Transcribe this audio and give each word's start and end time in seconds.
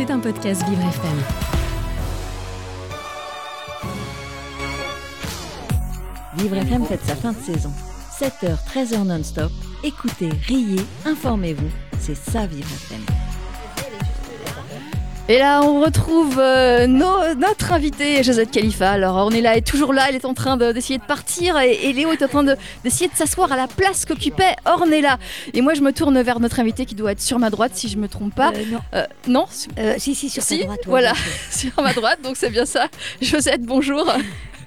C'est 0.00 0.10
un 0.10 0.18
podcast 0.18 0.66
Vivre 0.66 0.80
FM. 0.80 1.18
Vivre 6.38 6.56
FM 6.56 6.86
fête 6.86 7.04
sa 7.04 7.14
fin 7.14 7.32
de 7.32 7.36
saison. 7.36 7.70
7h, 8.18 8.56
13h 8.66 9.04
non-stop. 9.04 9.52
Écoutez, 9.84 10.30
riez, 10.46 10.80
informez-vous. 11.04 11.68
C'est 11.98 12.14
ça 12.14 12.46
Vivre 12.46 12.70
FM. 12.72 13.29
Et 15.32 15.38
là, 15.38 15.60
on 15.62 15.80
retrouve 15.80 16.40
euh, 16.40 16.88
nos- 16.88 17.36
notre 17.36 17.72
invité, 17.72 18.20
Josette 18.24 18.50
Khalifa. 18.50 18.90
Alors, 18.90 19.14
on 19.24 19.30
est 19.30 19.40
là, 19.40 19.52
elle 19.52 19.58
est 19.58 19.62
toujours 19.66 19.92
là, 19.92 20.06
elle 20.08 20.16
est 20.16 20.24
en 20.24 20.34
train 20.34 20.56
de- 20.56 20.72
d'essayer 20.72 20.98
de, 20.98 21.04
partir 21.04 21.56
et, 21.60 21.72
et 21.88 21.92
Léo 21.92 22.10
est 22.10 22.20
en 22.24 22.26
train 22.26 22.42
de- 22.42 22.56
d'essayer 22.82 23.06
de, 23.08 23.14
s'asseoir 23.14 23.52
à 23.52 23.56
la 23.56 23.68
place 23.68 24.04
qu'occupait 24.04 24.56
Ornella. 24.64 25.18
Et 25.54 25.60
moi, 25.60 25.74
je 25.74 25.82
me 25.82 25.92
tourne 25.92 26.20
vers 26.20 26.40
notre 26.40 26.58
invité 26.58 26.84
qui 26.84 26.96
doit 26.96 27.12
être 27.12 27.20
sur 27.22 27.38
ma 27.38 27.48
droite, 27.48 27.70
si 27.76 27.88
je 27.88 27.96
me 27.96 28.08
trompe 28.08 28.34
pas. 28.34 28.50
Euh, 28.56 28.64
non. 28.72 28.80
Euh, 28.94 29.06
non, 29.28 29.46
si, 29.98 30.16
si, 30.16 30.30
sur 30.30 30.42
Si, 30.42 30.64
droite. 30.64 30.78
ouais, 30.78 30.84
voilà. 30.88 31.12
sur 31.52 31.80
ma 31.80 31.92
droite, 31.92 32.18
donc 32.24 32.36
c'est 32.36 32.50
bien 32.50 32.66
ça. 32.66 32.88
Josette, 33.22 33.62
bonjour. 33.62 34.12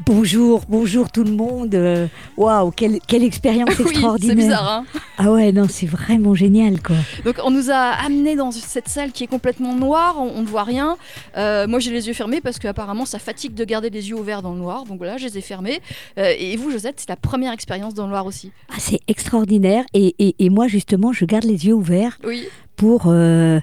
Bonjour, 0.05 0.63
bonjour 0.67 1.09
tout 1.11 1.23
le 1.23 1.31
monde. 1.31 1.73
Euh, 1.75 2.07
Waouh, 2.35 2.71
quelle, 2.71 2.99
quelle 3.07 3.23
expérience 3.23 3.69
oui, 3.79 3.85
extraordinaire. 3.91 4.35
c'est 4.35 4.43
bizarre, 4.43 4.69
hein. 4.71 4.85
Ah 5.17 5.31
ouais, 5.31 5.51
non, 5.53 5.67
c'est 5.69 5.85
vraiment 5.85 6.35
génial, 6.35 6.81
quoi. 6.81 6.97
Donc 7.23 7.35
on 7.43 7.51
nous 7.51 7.69
a 7.71 7.75
amenés 8.05 8.35
dans 8.35 8.51
cette 8.51 8.89
salle 8.89 9.11
qui 9.13 9.23
est 9.23 9.27
complètement 9.27 9.73
noire, 9.75 10.15
on, 10.19 10.41
ne 10.41 10.45
voit 10.45 10.63
rien. 10.63 10.97
Euh, 11.37 11.67
moi 11.67 11.79
j'ai 11.79 11.91
les 11.91 12.07
yeux 12.07 12.13
fermés 12.13 12.41
parce 12.41 12.59
qu'apparemment 12.59 13.05
ça 13.05 13.17
fatigue 13.19 13.53
de 13.53 13.63
garder 13.63 13.89
les 13.89 14.09
yeux 14.09 14.15
ouverts 14.17 14.41
dans 14.41 14.53
le 14.53 14.59
noir. 14.59 14.83
Donc 14.83 14.97
voilà, 14.97 15.17
je 15.17 15.25
les 15.25 15.37
ai 15.37 15.41
fermés. 15.41 15.79
Euh, 16.17 16.33
et 16.37 16.57
vous 16.57 16.69
Josette, 16.71 16.95
c'est 16.99 17.09
la 17.09 17.15
première 17.15 17.53
expérience 17.53 17.93
dans 17.93 18.03
le 18.03 18.09
noir 18.09 18.25
aussi. 18.25 18.51
Ah, 18.69 18.75
c'est 18.79 18.99
extraordinaire. 19.07 19.85
Et, 19.93 20.15
et- 20.19 20.35
et 20.43 20.49
moi, 20.49 20.67
justement, 20.67 21.13
je 21.13 21.23
garde 21.23 21.45
les 21.45 21.65
yeux 21.67 21.73
ouverts 21.75 22.17
Oui, 22.25 22.45
pour. 22.75 23.03
euh, 23.07 23.59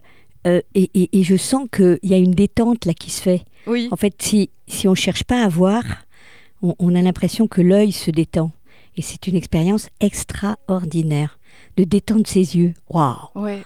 et 0.47 1.23
je 1.23 1.37
sens 1.37 1.67
qu'il 1.71 1.99
y 2.03 2.15
a 2.15 2.17
une 2.17 2.31
détente 2.31 2.87
là 2.87 2.95
qui 2.95 3.11
se 3.11 3.21
fait. 3.21 3.45
oui. 3.67 3.89
En 3.91 3.97
fait, 3.97 4.15
si, 4.23 4.49
si 4.69 4.89
on 4.89 4.93
ne 4.93 4.97
cherche 4.97 5.25
pas 5.25 5.43
à 5.45 5.49
voir, 5.49 5.83
on, 6.63 6.75
on 6.79 6.95
a 6.95 7.03
l'impression 7.03 7.47
que 7.49 7.61
l'œil 7.61 7.93
se 7.93 8.11
détend. 8.11 8.51
Et 8.97 9.03
c'est 9.03 9.27
une 9.29 9.37
expérience 9.37 9.89
extraordinaire 10.01 11.39
de 11.77 11.85
détendre 11.85 12.27
ses 12.27 12.57
yeux. 12.57 12.75
Waouh! 12.89 13.15
Ouais, 13.35 13.63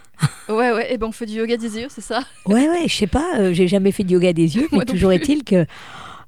ouais, 0.49 0.73
ouais. 0.73 0.93
Et 0.95 0.99
ben 0.99 1.07
on 1.09 1.13
fait 1.13 1.27
du 1.27 1.35
yoga 1.35 1.57
des 1.57 1.79
yeux, 1.79 1.87
c'est 1.89 2.01
ça? 2.03 2.21
Ouais, 2.47 2.69
ouais, 2.69 2.87
je 2.87 2.95
sais 2.95 3.07
pas, 3.07 3.39
euh, 3.39 3.53
j'ai 3.53 3.67
jamais 3.69 3.93
fait 3.93 4.05
de 4.05 4.11
yoga 4.13 4.33
des 4.33 4.57
yeux, 4.57 4.69
mais 4.73 4.85
toujours 4.85 5.13
est-il 5.13 5.43
que, 5.45 5.67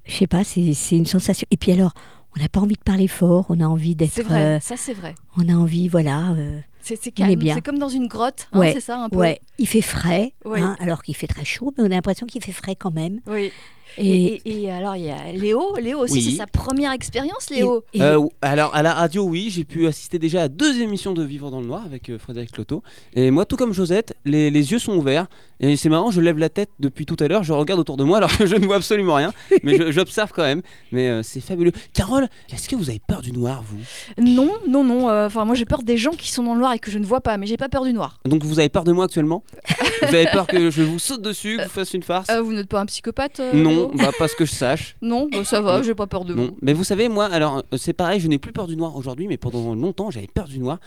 je 0.07 0.13
sais 0.15 0.27
pas, 0.27 0.45
c'est 0.45 0.73
c'est 0.75 0.97
une 0.97 1.07
sensation. 1.07 1.47
Et 1.51 1.57
puis 1.57 1.73
alors, 1.73 1.93
on 2.37 2.41
n'a 2.41 2.49
pas 2.49 2.61
envie 2.61 2.75
de 2.77 2.83
parler 2.83 3.09
fort, 3.09 3.47
on 3.51 3.61
a 3.61 3.67
envie 3.67 3.95
d'être. 3.95 4.13
C'est 4.13 4.23
vrai, 4.23 4.57
euh, 4.57 4.61
ça 4.61 4.77
c'est 4.77 4.95
vrai. 4.95 5.15
on 5.37 5.49
a 5.49 5.55
envie, 5.55 5.89
voilà. 5.89 6.31
euh, 6.31 6.59
C'est 6.95 7.11
calme, 7.11 7.41
c'est 7.43 7.61
comme 7.63 7.79
dans 7.79 7.89
une 7.89 8.07
grotte, 8.07 8.47
hein, 8.53 8.61
Ouais, 8.61 8.73
c'est 8.73 8.81
ça 8.81 8.99
un 8.99 9.09
peu. 9.09 9.17
ouais, 9.19 9.41
il 9.59 9.67
fait 9.67 9.81
frais, 9.83 10.33
Ouais. 10.45 10.61
hein, 10.61 10.77
alors 10.79 11.03
qu'il 11.03 11.17
fait 11.17 11.27
très 11.27 11.45
chaud, 11.45 11.73
mais 11.77 11.83
on 11.83 11.87
a 11.87 11.91
l'impression 11.91 12.27
qu'il 12.27 12.43
fait 12.45 12.53
frais 12.53 12.77
quand 12.77 12.93
même. 12.95 13.21
Oui. 13.27 13.51
Et, 13.99 14.27
Et, 14.27 14.43
et- 14.45 14.63
et 14.65 14.71
alors 14.71 14.95
il 14.97 15.05
y 15.05 15.11
a 15.11 15.33
Léo, 15.33 15.75
Léo 15.81 16.01
aussi, 16.01 16.15
Oui. 16.15 16.23
c'est 16.23 16.37
sa 16.37 16.47
première 16.47 16.93
expérience, 16.93 17.49
Léo. 17.51 17.83
et- 17.95 18.03
Euh, 18.03 18.21
alors 18.43 18.75
à 18.75 18.83
la 18.83 18.93
radio, 18.93 19.25
oui, 19.25 19.49
j'ai 19.51 19.65
pu 19.65 19.87
assister 19.87 20.19
déjà 20.19 20.43
à 20.43 20.49
deux 20.49 20.81
émissions 20.83 21.15
de 21.15 21.23
Vivre 21.25 21.51
dans 21.51 21.61
le 21.61 21.67
Noir 21.67 21.83
avec 21.87 22.11
euh, 22.11 22.19
Frédéric 22.19 22.55
Loto. 22.59 22.83
Et 23.15 23.31
moi, 23.31 23.47
tout 23.47 23.57
comme 23.57 23.73
Josette, 23.73 24.15
les, 24.27 24.51
les 24.51 24.71
yeux 24.73 24.79
sont 24.79 24.97
ouverts. 24.97 25.29
Et 25.61 25.77
c'est 25.77 25.89
marrant, 25.89 26.11
je 26.11 26.21
lève 26.21 26.39
la 26.39 26.49
tête 26.49 26.71
depuis 26.81 27.07
tout 27.07 27.17
à 27.21 27.29
l'heure, 27.29 27.43
je 27.43 27.53
regarde 27.53 27.81
autour 27.81 27.97
de 27.97 28.05
moi 28.05 28.19
alors 28.19 28.37
que 28.37 28.45
je 28.47 28.57
ne 28.57 28.67
vois 28.67 28.77
absolument 28.77 29.15
rien. 29.15 29.33
Mais 29.63 29.91
j'observe 29.93 30.33
quand 30.35 30.43
même. 30.43 30.63
Mais 30.93 31.09
euh, 31.09 31.23
c'est 31.23 31.41
fabuleux. 31.41 31.73
Carole, 31.95 32.29
est-ce 32.53 32.69
que 32.69 32.77
vous 32.77 32.91
avez 32.91 33.01
peur 33.07 33.23
du 33.23 33.33
noir, 33.33 33.63
vous? 33.67 33.79
Non, 34.23 34.51
non, 34.69 34.85
non. 34.85 35.09
euh, 35.09 35.27
Enfin, 35.27 35.45
moi 35.45 35.55
j'ai 35.55 35.65
peur 35.65 35.83
des 35.83 35.97
gens 35.97 36.11
qui 36.11 36.31
sont 36.31 36.43
dans 36.43 36.55
le 36.55 36.61
noir 36.61 36.73
et 36.75 36.79
que 36.79 36.91
je 36.91 36.99
ne 36.99 37.05
vois 37.07 37.21
pas, 37.21 37.37
mais 37.39 37.47
j'ai 37.47 37.57
pas 37.57 37.69
peur 37.69 37.85
du 37.85 37.93
noir. 37.93 38.21
Donc 38.27 38.45
vous 38.45 38.59
avez 38.59 38.69
peur 38.69 38.85
de 38.85 38.93
moi 38.93 39.07
actuellement? 39.07 39.43
Vous 40.03 40.15
avez 40.15 40.27
peur 40.27 40.47
que 40.47 40.71
je 40.71 40.83
vous 40.83 40.99
saute 40.99 41.23
dessus, 41.23 41.57
que 41.57 41.63
vous 41.65 41.69
fasse 41.71 41.95
une 41.95 42.03
farce? 42.03 42.29
Euh, 42.31 42.43
vous 42.43 42.53
n'êtes 42.53 42.69
pas 42.69 42.81
un 42.81 42.87
psychopathe 42.87 43.41
Non, 43.55 43.91
bah, 43.95 44.11
pas 44.19 44.29
ce 44.29 44.37
que 44.37 44.45
je 44.45 44.53
sache. 44.55 44.97
Non, 45.01 45.29
bah, 45.33 45.43
ça 45.45 45.61
va, 45.63 45.83
j'ai 45.83 45.95
pas 45.95 46.07
peur 46.07 46.25
de 46.27 46.35
Non, 46.35 46.43
vous. 46.49 46.59
mais 46.61 46.75
vous 46.75 46.85
savez, 46.85 47.09
moi, 47.09 47.25
alors 47.27 47.63
c'est 47.79 47.95
pareil, 47.95 48.21
je 48.21 48.29
n'ai 48.29 48.39
plus 48.39 48.53
peur 48.53 48.67
du 48.67 48.77
noir 48.77 48.95
aujourd'hui, 48.97 49.27
mais 49.27 49.39
pendant 49.39 49.75
longtemps, 49.75 50.11
j'avais 50.11 50.27
peur 50.27 50.49
du 50.49 50.59
noir. 50.59 50.79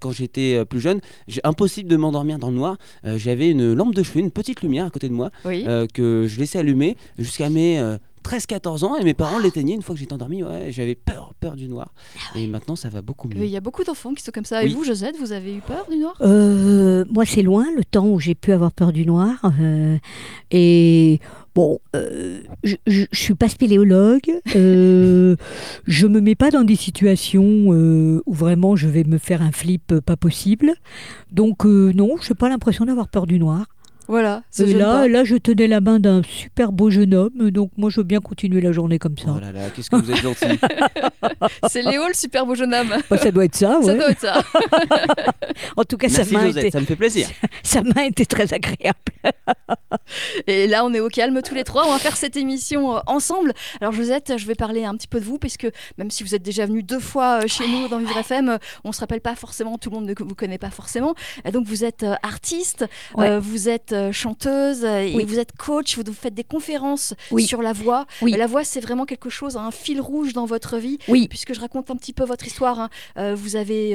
Quand 0.00 0.12
j'étais 0.12 0.64
plus 0.64 0.78
jeune, 0.80 1.00
impossible 1.42 1.88
de 1.90 1.96
m'endormir 1.96 2.38
dans 2.38 2.50
le 2.50 2.56
noir. 2.56 2.76
J'avais 3.04 3.50
une 3.50 3.72
lampe 3.74 3.94
de 3.94 4.03
chevet, 4.04 4.20
une 4.20 4.30
petite 4.30 4.62
lumière 4.62 4.86
à 4.86 4.90
côté 4.90 5.08
de 5.08 5.14
moi, 5.14 5.30
Oui. 5.44 5.64
euh, 5.66 5.86
que 5.92 6.26
je 6.28 6.38
laissais 6.38 6.58
allumer 6.60 6.96
jusqu'à 7.18 7.50
mes 7.50 7.78
euh, 7.80 7.96
13-14 8.24 8.84
ans, 8.86 8.96
et 8.96 9.04
mes 9.04 9.12
parents 9.12 9.38
l'éteignaient 9.38 9.74
une 9.74 9.82
fois 9.82 9.94
que 9.94 10.00
j'étais 10.00 10.14
endormi. 10.14 10.42
Ouais, 10.42 10.68
j'avais 10.70 10.94
peur, 10.94 11.34
peur 11.40 11.56
du 11.56 11.68
noir. 11.68 11.92
Et 12.34 12.46
maintenant, 12.46 12.74
ça 12.74 12.88
va 12.88 13.02
beaucoup 13.02 13.28
Mais 13.28 13.34
mieux. 13.40 13.44
Il 13.44 13.50
y 13.50 13.56
a 13.56 13.60
beaucoup 13.60 13.84
d'enfants 13.84 14.14
qui 14.14 14.22
sont 14.24 14.32
comme 14.32 14.46
ça. 14.46 14.64
Et 14.64 14.68
vous, 14.68 14.82
Josette, 14.82 15.16
vous 15.20 15.32
avez 15.32 15.54
eu 15.54 15.60
peur 15.60 15.84
du 15.90 15.98
noir? 15.98 16.14
Euh, 16.22 17.04
moi, 17.10 17.26
c'est 17.26 17.42
loin 17.42 17.66
le 17.76 17.84
temps 17.84 18.06
où 18.06 18.18
j'ai 18.20 18.34
pu 18.34 18.52
avoir 18.52 18.72
peur 18.72 18.92
du 18.92 19.04
noir. 19.04 19.42
euh, 19.60 19.98
et 20.50 21.20
bon, 21.54 21.80
euh, 21.94 22.40
je, 22.62 22.76
je, 22.86 23.02
je 23.12 23.18
suis 23.20 23.34
pas 23.34 23.50
spéléologue. 23.50 24.30
euh, 24.56 25.36
je 25.86 26.06
me 26.06 26.20
mets 26.22 26.34
pas 26.34 26.50
dans 26.50 26.64
des 26.64 26.76
situations 26.76 27.74
euh, 27.74 28.22
où 28.24 28.32
vraiment 28.32 28.74
je 28.74 28.88
vais 28.88 29.04
me 29.04 29.18
faire 29.18 29.42
un 29.42 29.52
flip 29.52 29.92
euh, 29.92 30.00
pas 30.00 30.16
possible. 30.16 30.72
Donc 31.30 31.66
euh, 31.66 31.92
non, 31.94 32.16
je 32.22 32.30
n'ai 32.32 32.34
pas 32.36 32.48
l'impression 32.48 32.86
d'avoir 32.86 33.08
peur 33.08 33.26
du 33.26 33.38
noir. 33.38 33.66
Voilà. 34.08 34.42
ça 34.50 34.64
Et 34.64 34.72
là, 34.74 35.00
pas. 35.00 35.08
là, 35.08 35.24
je 35.24 35.36
tenais 35.36 35.66
la 35.66 35.80
main 35.80 35.98
d'un 36.00 36.22
super 36.22 36.72
beau 36.72 36.90
jeune 36.90 37.14
homme, 37.14 37.50
donc 37.50 37.70
moi 37.76 37.90
je 37.90 38.00
veux 38.00 38.04
bien 38.04 38.20
continuer 38.20 38.60
la 38.60 38.72
journée 38.72 38.98
comme 38.98 39.16
ça. 39.18 39.34
Oh 39.36 39.40
là 39.40 39.52
là, 39.52 39.70
qu'est-ce 39.74 39.90
que 39.90 39.96
vous 39.96 40.10
êtes 40.10 40.16
gentil. 40.22 40.46
C'est 41.68 41.82
Léo, 41.82 42.06
le 42.08 42.14
super 42.14 42.46
beau 42.46 42.54
jeune 42.54 42.74
homme. 42.74 42.94
Bah, 43.10 43.18
ça 43.18 43.30
doit 43.30 43.44
être 43.44 43.54
ça, 43.56 43.78
Ça 43.82 43.88
ouais. 43.92 43.96
doit 43.96 44.10
être 44.10 44.20
ça. 44.20 44.42
En 45.76 45.84
tout 45.84 45.96
cas, 45.96 46.08
Merci 46.08 46.30
sa 46.30 46.38
main, 46.38 46.46
Josette, 46.46 46.64
était, 46.64 46.70
ça 46.72 46.80
me 46.80 46.86
fait 46.86 46.96
plaisir. 46.96 47.28
sa 47.62 47.82
main 47.82 48.02
était 48.06 48.24
très 48.24 48.52
agréable. 48.52 48.98
Et 50.46 50.66
là, 50.66 50.84
on 50.84 50.92
est 50.94 51.00
au 51.00 51.08
calme 51.08 51.40
tous 51.42 51.54
les 51.54 51.64
trois. 51.64 51.86
On 51.86 51.92
va 51.92 51.98
faire 51.98 52.16
cette 52.16 52.36
émission 52.36 52.96
euh, 52.96 53.00
ensemble. 53.06 53.52
Alors, 53.80 53.92
Josette, 53.92 54.34
je 54.36 54.46
vais 54.46 54.54
parler 54.54 54.84
un 54.84 54.94
petit 54.96 55.06
peu 55.08 55.20
de 55.20 55.24
vous, 55.24 55.38
puisque 55.38 55.66
même 55.98 56.10
si 56.10 56.22
vous 56.24 56.34
êtes 56.34 56.42
déjà 56.42 56.66
venu 56.66 56.82
deux 56.82 56.98
fois 57.00 57.40
euh, 57.42 57.46
chez 57.46 57.66
nous 57.68 57.88
dans 57.88 57.98
Vivre 57.98 58.16
FM, 58.16 58.48
euh, 58.50 58.58
on 58.84 58.92
se 58.92 59.00
rappelle 59.00 59.20
pas 59.20 59.34
forcément, 59.34 59.78
tout 59.78 59.90
le 59.90 59.96
monde 59.96 60.06
ne 60.06 60.14
vous 60.18 60.34
connaît 60.34 60.58
pas 60.58 60.70
forcément. 60.70 61.14
Donc, 61.52 61.66
vous 61.66 61.84
êtes 61.84 62.04
artiste, 62.22 62.84
Ouais. 63.16 63.38
vous 63.38 63.68
êtes 63.68 63.93
euh, 63.94 64.12
chanteuse 64.12 64.84
euh, 64.84 65.00
et 65.00 65.14
Oui. 65.14 65.24
vous 65.24 65.38
êtes 65.38 65.52
coach. 65.56 65.96
Vous 65.98 66.12
faites 66.12 66.34
des 66.34 66.44
conférences 66.44 67.14
Oui. 67.30 67.46
sur 67.46 67.62
la 67.62 67.72
voix. 67.72 68.06
Oui. 68.22 68.32
La 68.32 68.46
voix, 68.46 68.64
c'est 68.64 68.80
vraiment 68.80 69.06
quelque 69.06 69.30
chose, 69.30 69.56
un 69.56 69.70
fil 69.70 70.00
rouge 70.00 70.32
dans 70.32 70.44
votre 70.44 70.76
vie. 70.78 70.98
Oui. 71.08 71.28
Puisque 71.28 71.54
je 71.54 71.60
raconte 71.60 71.90
un 71.90 71.96
petit 71.96 72.12
peu 72.12 72.24
votre 72.24 72.46
histoire, 72.46 72.78
hein, 72.80 72.90
euh, 73.16 73.34
vous 73.34 73.56
avez 73.56 73.90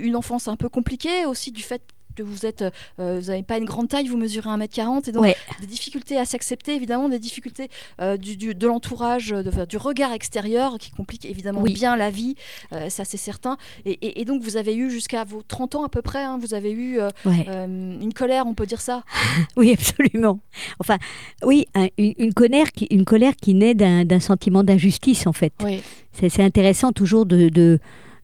une 0.00 0.16
enfance 0.16 0.48
un 0.48 0.56
peu 0.56 0.68
compliquée 0.68 1.26
aussi 1.26 1.50
du 1.52 1.62
fait 1.62 1.82
que 2.14 2.22
vous 2.22 2.46
êtes, 2.46 2.64
euh, 2.98 3.18
vous 3.20 3.26
n'avez 3.28 3.42
pas 3.42 3.58
une 3.58 3.64
grande 3.64 3.88
taille, 3.88 4.06
vous 4.08 4.16
mesurez 4.16 4.48
1m40 4.48 5.08
et 5.08 5.12
donc 5.12 5.22
Ouais. 5.24 5.36
des 5.60 5.66
difficultés 5.66 6.16
à 6.18 6.24
s'accepter 6.24 6.74
évidemment, 6.74 7.08
des 7.08 7.18
difficultés 7.18 7.68
euh, 8.00 8.16
du, 8.16 8.36
du- 8.36 8.54
de 8.54 8.66
l'entourage, 8.66 9.28
de- 9.30 9.64
du 9.64 9.76
regard 9.76 10.12
extérieur 10.12 10.78
qui 10.78 10.90
complique 10.90 11.24
évidemment 11.24 11.60
Oui. 11.62 11.72
bien 11.72 11.96
la 11.96 12.10
vie, 12.10 12.34
euh, 12.72 12.88
ça 12.88 13.04
c'est 13.04 13.16
certain. 13.16 13.56
Et, 13.84 13.92
et- 13.92 14.20
et 14.20 14.24
donc 14.24 14.42
vous 14.42 14.56
avez 14.56 14.74
eu 14.76 14.90
jusqu'à 14.90 15.24
vos 15.24 15.42
30 15.46 15.74
ans 15.74 15.84
à 15.84 15.88
peu 15.88 16.02
près, 16.02 16.22
hein, 16.24 16.38
vous 16.40 16.54
avez 16.54 16.70
eu 16.72 16.98
euh, 17.00 17.10
Ouais. 17.24 17.46
euh, 17.48 17.66
une 18.00 18.12
colère, 18.14 18.46
on 18.46 18.54
peut 18.54 18.66
dire 18.66 18.80
ça? 18.80 19.02
Oui, 19.56 19.72
absolument. 19.72 20.40
Enfin, 20.80 20.98
oui, 21.44 21.66
un- 21.74 21.88
une, 21.98 22.14
une 22.18 22.34
colère 22.34 22.72
qui, 22.72 22.86
une 22.90 23.04
colère 23.04 23.34
qui 23.36 23.54
naît 23.54 23.74
d'un 23.74 24.20
sentiment 24.20 24.62
d'injustice, 24.64 25.26
en 25.26 25.32
fait. 25.32 25.52
Oui. 25.62 25.82
C'est 26.12 26.40
intéressant 26.42 26.92
toujours 26.92 27.26
de, 27.26 27.48
de, 27.48 27.78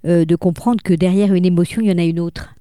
euh, 0.06 0.24
de 0.24 0.36
comprendre 0.36 0.80
que 0.82 0.94
derrière 0.94 1.34
une 1.34 1.44
émotion, 1.44 1.82
il 1.82 1.88
y 1.88 1.92
en 1.92 1.98
a 1.98 2.04
une 2.04 2.20
autre. 2.20 2.54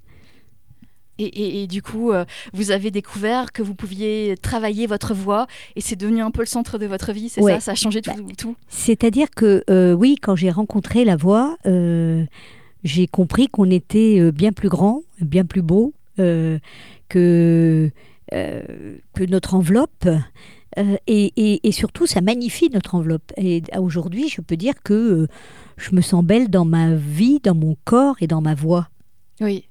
Et, 1.19 1.25
et- 1.25 1.63
et 1.63 1.68
du 1.68 1.81
coup, 1.81 2.12
euh, 2.12 2.25
vous 2.53 2.72
avez 2.72 2.90
découvert 2.91 3.52
que 3.52 3.62
vous 3.62 3.75
pouviez 3.75 4.35
travailler 4.41 4.88
votre 4.88 5.13
voix 5.13 5.46
et 5.75 5.81
c'est 5.81 5.96
devenu 5.97 6.22
un 6.22 6.31
peu 6.31 6.41
le 6.41 6.47
centre 6.47 6.78
de 6.78 6.85
votre 6.85 7.12
vie, 7.12 7.30
c'est 7.30 7.41
Ouais. 7.41 7.53
ça 7.56 7.59
Ça 7.59 7.72
a 7.74 7.75
changé 7.75 8.02
tout, 8.02 8.12
Bah, 8.16 8.24
tout. 8.38 8.56
C'est-à-dire 8.69 9.30
que, 9.30 9.63
euh, 9.69 9.94
oui, 9.94 10.16
quand 10.22 10.35
j'ai 10.35 10.50
rencontré 10.50 11.03
la 11.06 11.16
voix, 11.18 11.57
euh, 11.66 12.25
j'ai 12.84 13.06
compris 13.07 13.47
qu'on 13.50 13.69
était 13.69 14.31
bien 14.31 14.52
plus 14.53 14.69
grand, 14.69 15.02
bien 15.22 15.44
plus 15.46 15.62
beau, 15.62 15.94
que, 16.18 16.57
que 18.30 19.24
notre 19.30 19.53
enveloppe. 19.56 20.07
et, 21.07 21.72
surtout, 21.72 22.06
ça 22.07 22.22
magnifie 22.22 22.69
notre 22.69 22.95
enveloppe. 22.95 23.31
Et 23.38 23.62
aujourd'hui, 23.77 24.30
je 24.30 24.42
peux 24.42 24.56
dire 24.57 24.75
que 24.83 25.27
je 25.77 25.95
me 25.95 26.01
sens 26.01 26.24
belle 26.24 26.50
dans 26.50 26.65
ma 26.65 26.94
vie, 26.95 27.39
dans 27.44 27.56
mon 27.56 27.75
corps 27.86 28.15
et 28.22 28.27
dans 28.27 28.42
ma 28.42 28.56
voix. 28.56 28.88
Oui. 29.42 29.65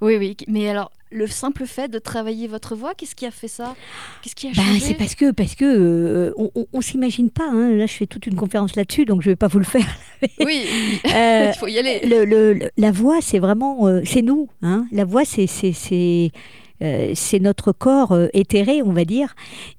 Oui, 0.00 0.16
oui. 0.16 0.36
Mais 0.48 0.68
alors, 0.68 0.90
le 1.12 1.26
simple 1.26 1.66
fait 1.66 1.88
de 1.88 1.98
travailler 1.98 2.46
votre 2.46 2.74
voix, 2.74 2.94
qu'est-ce 2.94 3.14
qui 3.14 3.26
a 3.26 3.30
fait 3.30 3.48
ça? 3.48 3.74
Qu'est-ce 4.22 4.34
qui 4.34 4.48
a 4.48 4.52
changé? 4.54 4.80
c'est 4.80 4.94
parce 4.94 5.14
que 5.14 5.30
parce 5.32 5.54
que 5.54 5.64
euh, 5.64 6.32
on, 6.36 6.50
on- 6.54 6.66
on 6.72 6.80
s'imagine 6.80 7.30
pas. 7.30 7.48
hein. 7.50 7.70
Là, 7.76 7.86
je 7.86 7.92
fais 7.94 8.06
toute 8.06 8.26
une 8.26 8.36
conférence 8.36 8.76
là-dessus, 8.76 9.04
donc 9.04 9.20
je 9.22 9.30
vais 9.30 9.36
pas 9.36 9.48
vous 9.48 9.58
le 9.58 9.64
faire. 9.64 9.86
Oui, 10.40 10.64
Euh, 11.14 11.50
il 11.54 11.58
faut 11.58 11.66
y 11.66 11.78
aller. 11.78 12.00
le, 12.06 12.24
le- 12.24 12.52
le- 12.54 12.70
la 12.76 12.90
voix, 12.92 13.20
c'est 13.22 13.38
vraiment, 13.38 13.86
euh, 13.88 14.00
c'est 14.04 14.22
nous. 14.22 14.48
Hein. 14.62 14.86
La 14.92 15.04
voix, 15.04 15.24
c'est 15.24 15.46
euh, 16.82 17.12
c'est 17.14 17.40
notre 17.40 17.72
corps 17.72 18.12
euh, 18.12 18.28
éthéré, 18.32 18.82
on 18.82 18.92
va 18.92 19.04
dire, 19.04 19.34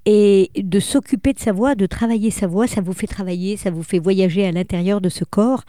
et 0.06 0.50
de 0.56 0.80
s'occuper 0.80 1.34
de 1.34 1.40
sa 1.40 1.52
voix, 1.52 1.76
de 1.76 1.86
travailler 1.86 2.32
sa 2.32 2.48
voix, 2.48 2.68
ça 2.68 2.82
vous 2.82 2.94
fait 2.94 3.08
travailler, 3.08 3.58
ça 3.58 3.72
vous 3.72 3.84
fait 3.84 4.00
voyager 4.00 4.46
à 4.46 4.52
l'intérieur 4.52 5.02
de 5.02 5.10
ce 5.10 5.24
corps, 5.24 5.64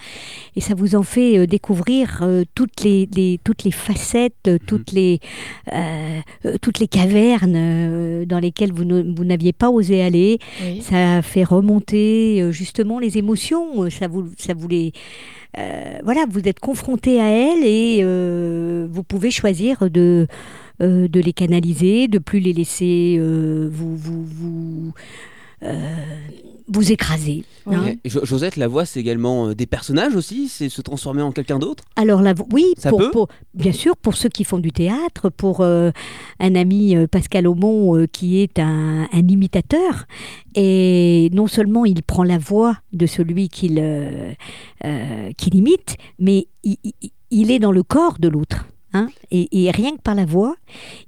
et 0.57 0.61
ça 0.61 0.75
vous 0.75 0.95
en 0.95 1.03
fait 1.03 1.39
euh, 1.39 1.47
découvrir 1.47 2.25
toutes 2.55 2.83
les, 2.85 3.09
les- 3.15 3.39
toutes 3.45 3.65
les 3.65 3.71
facettes, 3.71 4.51
toutes 4.67 4.93
les 4.93 5.21
euh, 5.73 6.21
euh, 6.47 6.57
toutes 6.61 6.79
les 6.79 6.89
cavernes 6.89 8.25
dans 8.27 8.39
lesquelles 8.39 8.73
vous 8.73 8.85
n'aviez 9.25 9.53
pas 9.53 9.71
osé 9.71 10.03
aller. 10.03 10.39
Oui. 10.63 10.81
Ça 10.83 11.23
fait 11.23 11.45
remonter 11.45 12.51
justement 12.53 12.99
les 12.99 13.19
émotions. 13.19 13.89
Ça 13.91 14.09
vous, 14.09 14.27
ça 14.39 14.55
vous 14.55 14.69
les, 14.69 14.93
voilà, 16.05 16.25
vous 16.29 16.41
êtes 16.47 16.61
confronté 16.61 17.21
à 17.21 17.29
elles 17.31 17.65
et 17.65 18.05
vous 18.91 19.03
pouvez 19.03 19.31
choisir 19.31 19.91
de 19.91 20.27
euh, 20.81 21.09
de 21.09 21.21
les 21.21 21.33
canaliser, 21.33 22.09
de 22.09 22.19
plus 22.19 22.41
les 22.41 22.53
laisser 22.53 23.17
euh, 23.19 23.69
vous 23.71 23.97
vous 23.97 24.25
vous, 24.25 24.93
euh, 25.63 25.97
vous 26.69 26.93
écraser. 26.93 27.45
Oui. 27.67 27.77
hein. 27.77 27.95
Et 28.05 28.09
Jo- 28.09 28.25
Josette, 28.25 28.57
la 28.57 28.67
voix, 28.67 28.85
c'est 28.85 28.99
également 28.99 29.53
des 29.53 29.67
personnages 29.67 30.17
aussi 30.17 30.49
C'est 30.49 30.69
se 30.69 30.81
transformer 30.81 31.23
en 31.23 31.31
quelqu'un 31.31 31.59
d'autre? 31.61 31.85
Alors 31.97 32.21
la 32.23 32.33
vo- 32.35 32.47
oui, 32.53 32.73
Ça 32.79 32.89
pour, 32.91 32.99
peut? 32.99 33.11
pour- 33.13 33.29
bien 33.55 33.71
sûr, 33.73 33.97
pour 33.97 34.15
ceux 34.17 34.29
qui 34.29 34.43
font 34.45 34.59
du 34.59 34.73
théâtre, 34.73 35.29
pour 35.29 35.61
euh, 35.61 35.91
un 36.41 36.55
ami 36.57 36.97
Pascal 37.09 37.47
Aumont 37.47 37.97
euh, 37.97 38.07
qui 38.07 38.41
est 38.41 38.59
un, 38.59 39.07
un 39.13 39.29
imitateur, 39.29 40.07
et 40.57 41.31
non 41.33 41.47
seulement 41.47 41.85
il 41.85 42.03
prend 42.03 42.25
la 42.25 42.39
voix 42.39 42.77
de 42.93 43.07
celui 43.07 43.49
qu'il 43.49 43.79
euh, 43.79 44.33
qu'il 45.37 45.55
imite, 45.55 45.97
mais 46.19 46.47
il, 46.65 46.77
il- 46.85 47.11
il 47.31 47.51
est 47.51 47.59
dans 47.61 47.73
le 47.73 47.83
corps 47.83 48.19
de 48.19 48.29
l'autre. 48.29 48.67
Hein. 48.93 49.09
et, 49.31 49.71
rien 49.71 49.97
que 49.97 50.03
par 50.03 50.15
la 50.15 50.25
voix, 50.25 50.57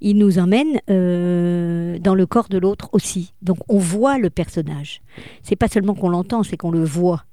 il 0.00 0.18
nous 0.18 0.38
emmène 0.38 0.80
euh, 0.90 1.98
dans 1.98 2.14
le 2.14 2.26
corps 2.26 2.48
de 2.48 2.58
l'autre 2.58 2.88
aussi. 2.92 3.32
Donc 3.42 3.58
on 3.68 3.78
voit 3.78 4.18
le 4.18 4.30
personnage. 4.30 5.02
C'est 5.42 5.56
pas 5.56 5.68
seulement 5.68 5.94
qu'on 5.94 6.08
l'entend, 6.08 6.42
c'est 6.42 6.56
qu'on 6.56 6.70
le 6.70 6.84
voit. 6.84 7.24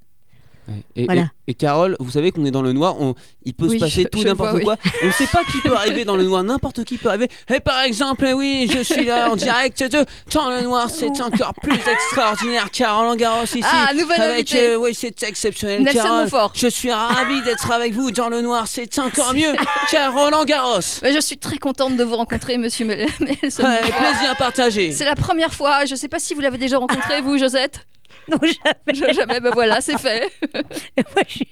Et, 0.95 1.05
Voilà. 1.05 1.21
et- 1.47 1.51
et 1.51 1.53
Carole, 1.53 1.95
vous 1.99 2.11
savez 2.11 2.31
qu'on 2.31 2.45
est 2.45 2.51
dans 2.51 2.61
le 2.61 2.71
noir, 2.73 2.95
on- 3.01 3.13
il 3.43 3.53
peut 3.53 3.65
Oui, 3.67 3.75
se 3.79 3.83
passer 3.85 4.03
je- 4.03 4.07
tout 4.07 4.23
n'importe 4.23 4.61
quoi. 4.63 4.77
On 5.03 5.07
ne 5.07 5.11
sait 5.11 5.27
pas 5.27 5.43
qui 5.43 5.57
peut 5.59 5.73
arriver 5.75 6.05
dans 6.05 6.15
le 6.15 6.23
noir, 6.23 6.43
n'importe 6.43 6.83
qui 6.85 6.97
peut 6.97 7.09
arriver. 7.09 7.27
Et 7.53 7.59
par 7.59 7.81
exemple, 7.81 8.25
eh 8.27 8.33
oui, 8.33 8.69
je 8.73 8.79
suis 8.83 9.05
là 9.05 9.29
en 9.31 9.35
direct 9.35 9.83
de 9.83 10.05
Dans 10.33 10.49
le 10.49 10.61
noir, 10.61 10.89
c'est 10.89 11.19
encore 11.21 11.53
plus 11.61 11.75
extraordinaire. 11.75 12.69
Carole 12.71 13.17
Garros 13.17 13.43
ici. 13.43 13.61
Ah, 13.63 13.93
nouvelle 13.93 14.21
avec, 14.21 14.51
invitée. 14.53 14.69
euh, 14.69 14.77
oui, 14.77 14.93
c'est 14.93 15.21
exceptionnel. 15.23 15.83
Carole. 15.91 16.27
Je 16.53 16.67
suis 16.67 16.91
ravi 16.91 17.41
d'être 17.43 17.71
avec 17.71 17.93
vous 17.93 18.11
dans 18.11 18.29
le 18.29 18.41
noir, 18.41 18.67
c'est 18.67 18.97
encore 18.99 19.33
mieux. 19.33 19.53
Carole 19.91 20.33
Garros. 20.45 20.79
Mais 21.03 21.13
je 21.13 21.19
suis 21.19 21.37
très 21.37 21.57
contente 21.57 21.97
de 21.97 22.03
vous 22.03 22.15
rencontrer, 22.15 22.57
monsieur 22.57 22.85
Mel-. 22.85 23.07
Ouais, 23.19 23.79
plaisir 23.81 24.35
partagé. 24.37 24.91
C'est 24.91 25.05
la 25.05 25.15
première 25.15 25.53
fois, 25.53 25.85
je 25.85 25.91
ne 25.91 25.97
sais 25.97 26.07
pas 26.07 26.19
si 26.19 26.33
vous 26.33 26.41
l'avez 26.41 26.57
déjà 26.57 26.77
rencontré, 26.77 27.21
vous, 27.21 27.37
Josette 27.37 27.85
Non, 28.29 28.37
jamais. 28.41 29.09
Je- 29.09 29.13
Jamais, 29.13 29.39
ben 29.39 29.51
voilà, 29.53 29.81
c'est 29.81 29.97
fait. 29.97 30.29
Moi, 30.53 31.23
je 31.27 31.33
suis- 31.33 31.47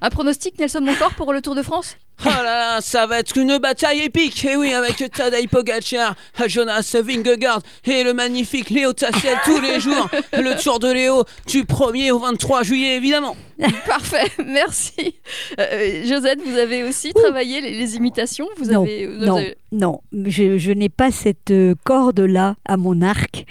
Un 0.00 0.10
pronostic, 0.10 0.58
Nelson 0.58 0.80
Montfort, 0.80 1.14
pour 1.14 1.32
le 1.32 1.40
Tour 1.42 1.54
de 1.54 1.62
France? 1.62 1.96
Oh 2.24 2.28
là 2.28 2.42
là, 2.42 2.80
ça 2.80 3.06
va 3.06 3.18
être 3.18 3.36
une 3.36 3.58
bataille 3.58 4.00
épique. 4.00 4.42
Et 4.46 4.56
oui, 4.56 4.72
avec 4.72 4.96
Tadej 5.12 5.48
Pogacar, 5.48 6.14
Jonas 6.46 6.94
Vingegaard 7.02 7.60
et 7.84 8.02
le 8.04 8.14
magnifique 8.14 8.70
Léo 8.70 8.92
Tassiel 8.94 9.36
tous 9.44 9.60
les 9.60 9.80
jours. 9.80 10.08
Le 10.32 10.60
Tour 10.62 10.78
de 10.78 10.90
Léo 10.90 11.24
du 11.46 11.64
1er 11.64 12.12
au 12.12 12.18
23 12.18 12.62
juillet, 12.62 12.96
évidemment. 12.96 13.36
Parfait, 13.86 14.30
merci. 14.44 15.16
Euh, 15.60 16.04
Josette, 16.06 16.40
vous 16.44 16.56
avez 16.56 16.84
aussi 16.84 17.12
travaillé 17.12 17.60
les, 17.60 17.72
les 17.72 17.96
imitations? 17.96 18.48
Vous 18.56 18.66
Non, 18.72 18.82
avez, 18.82 19.06
vous 19.06 19.24
non, 19.24 19.36
avez- 19.36 19.56
non, 19.72 20.00
je, 20.12 20.58
je 20.58 20.72
n'ai 20.72 20.88
pas 20.88 21.10
cette 21.10 21.50
euh, 21.50 21.74
corde-là 21.84 22.54
à 22.64 22.76
mon 22.76 23.02
arc. 23.02 23.44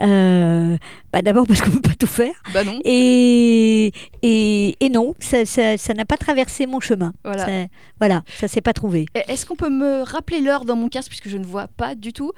Euh, 0.00 0.76
bah, 1.12 1.22
D'abord 1.22 1.46
parce 1.46 1.60
qu'on 1.60 1.70
ne 1.70 1.76
peut 1.76 1.88
pas 1.90 1.94
tout 1.98 2.06
faire. 2.06 2.34
Bah 2.52 2.62
non, 2.64 2.78
Et, 2.84 3.92
et, 4.22 4.76
et 4.80 4.88
non, 4.90 5.14
ça 5.18 5.44
ça- 5.44 5.76
ça 5.78 5.94
n'a 5.94 6.04
pas 6.04 6.16
traversé 6.16 6.66
mon 6.66 6.80
chemin. 6.80 7.12
voilà. 7.24 7.46
Ça, 7.46 7.52
voilà, 8.00 8.22
ça 8.38 8.48
s'est 8.48 8.60
pas 8.60 8.72
trouvé. 8.72 9.06
Est-ce 9.14 9.46
qu'on 9.46 9.56
peut 9.56 9.70
me 9.70 10.02
rappeler 10.02 10.40
l'heure 10.40 10.64
dans 10.64 10.76
mon 10.76 10.88
casque, 10.88 11.08
puisque 11.08 11.28
je 11.28 11.38
ne 11.38 11.44
vois 11.44 11.68
pas 11.68 11.94
du 11.94 12.12
tout? 12.12 12.32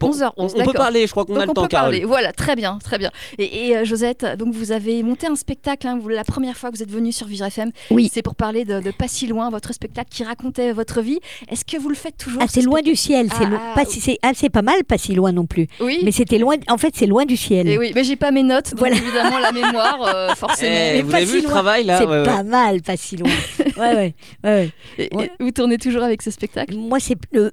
Bon, 0.00 0.10
11h11, 0.10 0.32
On, 0.36 0.46
on 0.46 0.64
peut 0.64 0.72
parler, 0.72 1.06
je 1.06 1.10
crois 1.12 1.24
qu'on 1.24 1.36
a 1.36 1.44
le 1.44 1.50
on 1.50 1.54
temps, 1.54 1.62
peut 1.62 1.68
Carole. 1.68 1.90
parler. 1.92 2.04
Voilà, 2.04 2.32
très 2.32 2.56
bien, 2.56 2.78
très 2.82 2.98
bien. 2.98 3.10
Et, 3.38 3.68
et, 3.68 3.76
euh, 3.78 3.84
Josette, 3.84 4.24
donc 4.38 4.54
vous 4.54 4.72
avez 4.72 5.02
monté 5.02 5.26
un 5.26 5.36
spectacle, 5.36 5.86
hein, 5.86 5.98
vous- 6.00 6.08
la 6.08 6.24
première 6.24 6.56
fois 6.56 6.70
que 6.70 6.76
vous 6.76 6.82
êtes 6.82 6.90
venue 6.90 7.12
sur 7.12 7.26
Vivre 7.26 7.46
FM. 7.46 7.70
Oui. 7.90 8.10
C'est 8.12 8.22
pour 8.22 8.34
parler 8.34 8.64
de, 8.64 8.80
de 8.80 8.90
Pas 8.90 9.08
si 9.08 9.26
loin, 9.26 9.50
votre 9.50 9.72
spectacle 9.74 10.10
qui 10.10 10.24
racontait 10.24 10.72
votre 10.72 11.00
vie. 11.00 11.18
Est-ce 11.50 11.64
que 11.64 11.76
vous 11.80 11.88
le 11.88 11.94
faites 11.94 12.16
toujours 12.16 12.40
Ah, 12.42 12.46
ce 12.48 12.54
c'est 12.54 12.62
loin 12.62 12.80
du 12.82 12.96
ciel. 12.96 13.28
C'est 13.36 13.44
Ah, 13.44 13.48
lo- 13.50 13.56
ah, 13.60 13.72
pas 13.74 13.84
si- 13.84 14.00
c'est 14.00 14.18
ah, 14.22 14.32
c'est 14.34 14.48
pas 14.50 14.62
mal, 14.62 14.84
pas 14.84 14.98
si 14.98 15.14
loin 15.14 15.32
non 15.32 15.46
plus. 15.46 15.66
Oui. 15.80 16.00
Mais 16.04 16.12
c'était 16.12 16.38
loin. 16.38 16.54
En 16.68 16.78
fait, 16.78 16.94
c'est 16.96 17.06
loin 17.06 17.24
du 17.24 17.36
ciel. 17.36 17.68
Et 17.68 17.78
oui, 17.78 17.92
mais 17.94 18.04
j'ai 18.04 18.16
pas 18.16 18.30
mes 18.30 18.42
notes, 18.42 18.70
donc 18.70 18.78
Voilà. 18.80 18.96
évidemment 18.96 19.38
la 19.38 19.52
mémoire, 19.52 20.02
euh, 20.06 20.28
forcément. 20.36 20.70
Eh, 20.74 20.92
Mais 20.96 21.02
vous 21.02 21.10
pas 21.10 21.16
avez 21.18 21.26
si 21.26 21.32
vu 21.32 21.38
le 21.42 21.44
travail 21.48 21.84
là 21.84 21.98
c'est 21.98 22.06
Ouais, 22.06 22.18
ouais. 22.18 22.24
pas 22.24 22.42
mal, 22.42 22.82
pas 22.82 22.96
si 22.96 23.16
loin. 23.16 23.28
ouais, 23.58 23.72
ouais, 23.76 23.94
ouais, 23.94 24.14
ouais. 24.44 24.70
Et- 24.98 25.04
et 25.12 25.16
Ouais. 25.16 25.30
vous 25.40 25.50
tournez 25.50 25.78
toujours 25.78 26.02
avec 26.02 26.22
ce 26.22 26.30
spectacle? 26.30 26.74
Moi, 26.76 26.98
c'est 27.00 27.16
euh, 27.34 27.50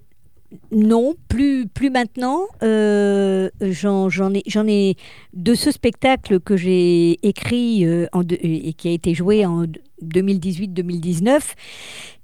non, 0.72 1.16
plus 1.28 1.68
plus 1.68 1.90
maintenant. 1.90 2.42
Euh, 2.62 3.50
J'en 3.62 4.30
ai 4.68 4.96
de 5.34 5.56
ce 5.56 5.72
spectacle 5.72 6.40
que 6.40 6.58
j'ai 6.58 7.20
écrit 7.28 7.86
euh, 7.86 8.08
et 8.30 8.74
qui 8.74 8.88
a 8.88 8.92
été 8.92 9.14
joué 9.14 9.46
en 9.46 9.66
2018-2019 10.04 11.42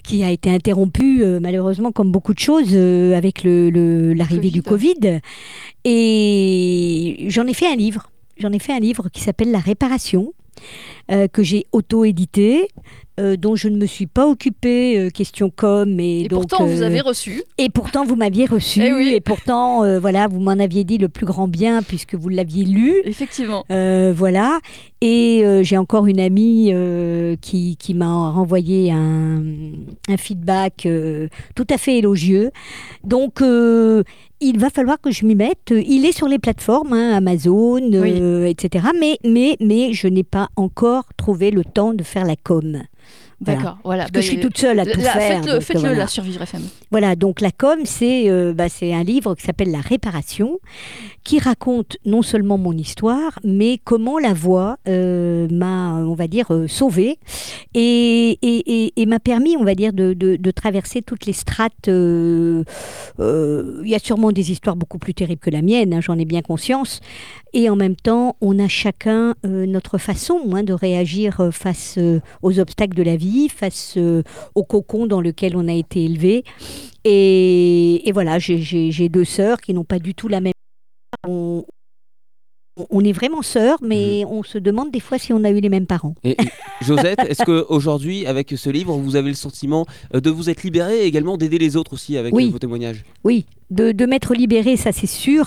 qui 0.03 0.23
a 0.23 0.31
été 0.31 0.49
interrompu 0.49 1.23
euh, 1.23 1.39
malheureusement 1.39 1.91
comme 1.91 2.11
beaucoup 2.11 2.33
de 2.33 2.39
choses 2.39 2.75
avec 2.75 3.43
l'arrivée 3.43 4.51
du 4.51 4.63
Covid. 4.63 5.19
Et 5.85 7.25
j'en 7.27 7.45
ai 7.45 7.53
fait 7.53 7.67
un 7.67 7.75
livre. 7.75 8.11
J'en 8.37 8.51
ai 8.51 8.59
fait 8.59 8.73
un 8.73 8.79
livre 8.79 9.09
qui 9.09 9.21
s'appelle 9.21 9.51
La 9.51 9.59
réparation, 9.59 10.33
que 11.09 11.43
j'ai 11.43 11.65
auto-édité, 11.71 12.69
euh, 13.19 13.35
dont 13.35 13.55
je 13.55 13.67
ne 13.67 13.77
me 13.77 13.85
suis 13.85 14.07
pas 14.07 14.27
occupée, 14.27 14.97
euh, 14.97 15.09
question 15.09 15.51
com. 15.53 15.99
Et, 15.99 16.21
Et 16.21 16.27
donc, 16.27 16.47
pourtant, 16.47 16.65
vous 16.65 16.81
euh, 16.81 16.85
avez 16.85 17.01
reçu. 17.01 17.43
et 17.57 17.69
pourtant, 17.69 18.05
vous 18.05 18.15
m'aviez 18.15 18.45
reçu. 18.45 18.81
Eh 18.81 18.93
oui. 18.93 19.11
Et 19.13 19.21
pourtant, 19.21 19.99
voilà, 19.99 20.27
vous 20.27 20.39
m'en 20.39 20.51
aviez 20.51 20.83
dit 20.83 20.97
le 20.97 21.09
plus 21.09 21.25
grand 21.25 21.47
bien 21.47 21.83
puisque 21.83 22.15
vous 22.15 22.29
l'aviez 22.29 22.63
lu. 22.63 23.01
Effectivement. 23.03 23.65
Voilà. 23.69 24.59
Et 25.01 25.43
j'ai 25.61 25.77
encore 25.77 26.07
une 26.07 26.19
amie 26.19 26.73
qui, 27.41 27.77
qui 27.77 27.93
m'a 27.93 28.31
renvoyé 28.31 28.91
un, 28.91 29.41
un 30.07 30.17
feedback 30.17 30.87
tout 31.55 31.67
à 31.69 31.77
fait 31.77 31.97
élogieux. 31.97 32.51
Donc, 33.03 33.41
il 34.41 34.57
va 34.57 34.69
falloir 34.69 34.99
que 35.01 35.11
je 35.11 35.25
m'y 35.25 35.35
mette. 35.35 35.71
Il 35.71 36.05
est 36.05 36.11
sur 36.11 36.27
les 36.27 36.39
plateformes, 36.39 36.93
hein, 36.93 37.13
Amazon, 37.13 37.81
euh, 37.93 38.45
etc. 38.45 38.87
Mais, 38.99 39.17
mais, 39.23 39.57
mais 39.59 39.93
je 39.93 40.07
n'ai 40.07 40.23
pas 40.23 40.49
encore 40.55 41.03
trouvé 41.17 41.51
le 41.51 41.63
temps 41.63 41.93
de 41.93 42.03
faire 42.03 42.25
la 42.25 42.35
com. 42.35 42.83
D'accord. 43.41 43.77
Voilà. 43.83 44.03
Parce 44.03 44.11
que 44.11 44.21
je 44.21 44.27
suis 44.27 44.39
toute 44.39 44.57
seule 44.57 44.79
à 44.79 44.85
tout 44.85 44.99
faire. 44.99 45.13
Faites-le, 45.13 45.51
donc, 45.53 45.61
faites-le 45.61 45.79
voilà. 45.81 45.95
là 45.97 46.07
sur 46.07 46.23
Vivre 46.23 46.41
FM. 46.41 46.61
Voilà, 46.91 47.15
donc 47.15 47.39
la 47.41 47.51
com, 47.51 47.79
c'est 47.85 48.29
euh, 48.29 48.53
bah, 48.53 48.67
c'est 48.69 48.93
un 48.93 49.03
livre 49.03 49.33
qui 49.35 49.43
s'appelle 49.43 49.71
La 49.71 49.79
réparation, 49.79 50.59
qui 51.23 51.39
raconte 51.39 51.97
non 52.05 52.21
seulement 52.21 52.57
mon 52.57 52.73
histoire, 52.73 53.39
mais 53.45 53.79
comment 53.83 54.19
la 54.19 54.33
voix 54.33 54.77
euh, 54.87 55.47
m'a, 55.51 55.93
on 55.95 56.15
va 56.15 56.27
dire, 56.27 56.47
euh, 56.53 56.67
sauvée 56.67 57.17
et, 57.73 58.37
et, 58.41 58.85
et- 58.85 58.93
et 59.01 59.05
m'a 59.05 59.19
permis, 59.19 59.55
on 59.57 59.63
va 59.63 59.75
dire, 59.75 59.93
de, 59.93 60.13
de- 60.13 60.35
de 60.35 60.51
traverser 60.51 61.01
toutes 61.01 61.25
les 61.25 61.33
strates. 61.33 61.87
Il 61.87 62.63
y 63.87 63.95
a 63.95 63.99
sûrement 63.99 64.31
des 64.31 64.51
histoires 64.51 64.75
beaucoup 64.75 64.97
plus 64.99 65.13
terribles 65.13 65.39
que 65.41 65.49
la 65.49 65.61
mienne, 65.61 65.93
hein, 65.93 66.01
j'en 66.01 66.17
ai 66.17 66.25
bien 66.25 66.41
conscience. 66.41 66.99
Et 67.53 67.69
en 67.69 67.75
même 67.75 67.95
temps, 67.95 68.35
on 68.41 68.59
a 68.59 68.67
chacun 68.67 69.33
euh, 69.45 69.65
notre 69.65 69.97
façon 69.97 70.39
de 70.63 70.73
réagir 70.73 71.39
euh, 71.41 71.51
face 71.51 71.95
euh, 71.97 72.19
aux 72.41 72.59
obstacles 72.59 72.95
de 72.95 73.03
la 73.03 73.15
vie, 73.15 73.49
face 73.49 73.97
au 74.55 74.63
cocon 74.63 75.07
dans 75.07 75.21
lequel 75.21 75.55
on 75.55 75.67
a 75.67 75.73
été 75.73 76.03
élevé. 76.05 76.43
Et, 77.05 78.07
et 78.07 78.11
voilà, 78.11 78.39
j'ai- 78.39 79.09
deux 79.09 79.25
sœurs 79.25 79.61
qui 79.61 79.73
n'ont 79.73 79.83
pas 79.85 79.99
du 79.99 80.13
tout 80.13 80.27
la 80.27 80.41
même. 80.41 80.53
On 82.89 83.03
est 83.03 83.11
vraiment 83.11 83.41
sœurs, 83.41 83.77
mais 83.81 84.23
on 84.25 84.43
se 84.43 84.57
demande 84.57 84.91
des 84.91 84.99
fois 84.99 85.17
si 85.17 85.33
on 85.33 85.43
a 85.43 85.49
eu 85.49 85.59
les 85.59 85.69
mêmes 85.69 85.85
parents. 85.87 86.15
Et, 86.23 86.31
et, 86.31 86.37
Josette, 86.81 87.19
est-ce 87.27 87.43
qu'aujourd'hui, 87.43 88.25
avec 88.25 88.53
ce 88.55 88.69
livre, 88.69 88.93
vous 88.95 89.15
avez 89.15 89.29
le 89.29 89.35
sentiment 89.35 89.85
euh, 90.15 90.21
de 90.21 90.29
vous 90.29 90.49
être 90.49 90.63
libéré 90.63 91.03
et 91.03 91.05
également 91.05 91.37
d'aider 91.37 91.57
les 91.57 91.75
autres 91.75 91.93
aussi 91.93 92.17
avec 92.17 92.33
Oui. 92.33 92.47
euh, 92.47 92.51
vos 92.51 92.59
témoignages? 92.59 93.03
Oui, 93.23 93.45
de, 93.69 93.91
de 93.91 94.05
m'être 94.05 94.33
libérée, 94.33 94.77
ça 94.77 94.91
c'est 94.91 95.07
sûr. 95.07 95.45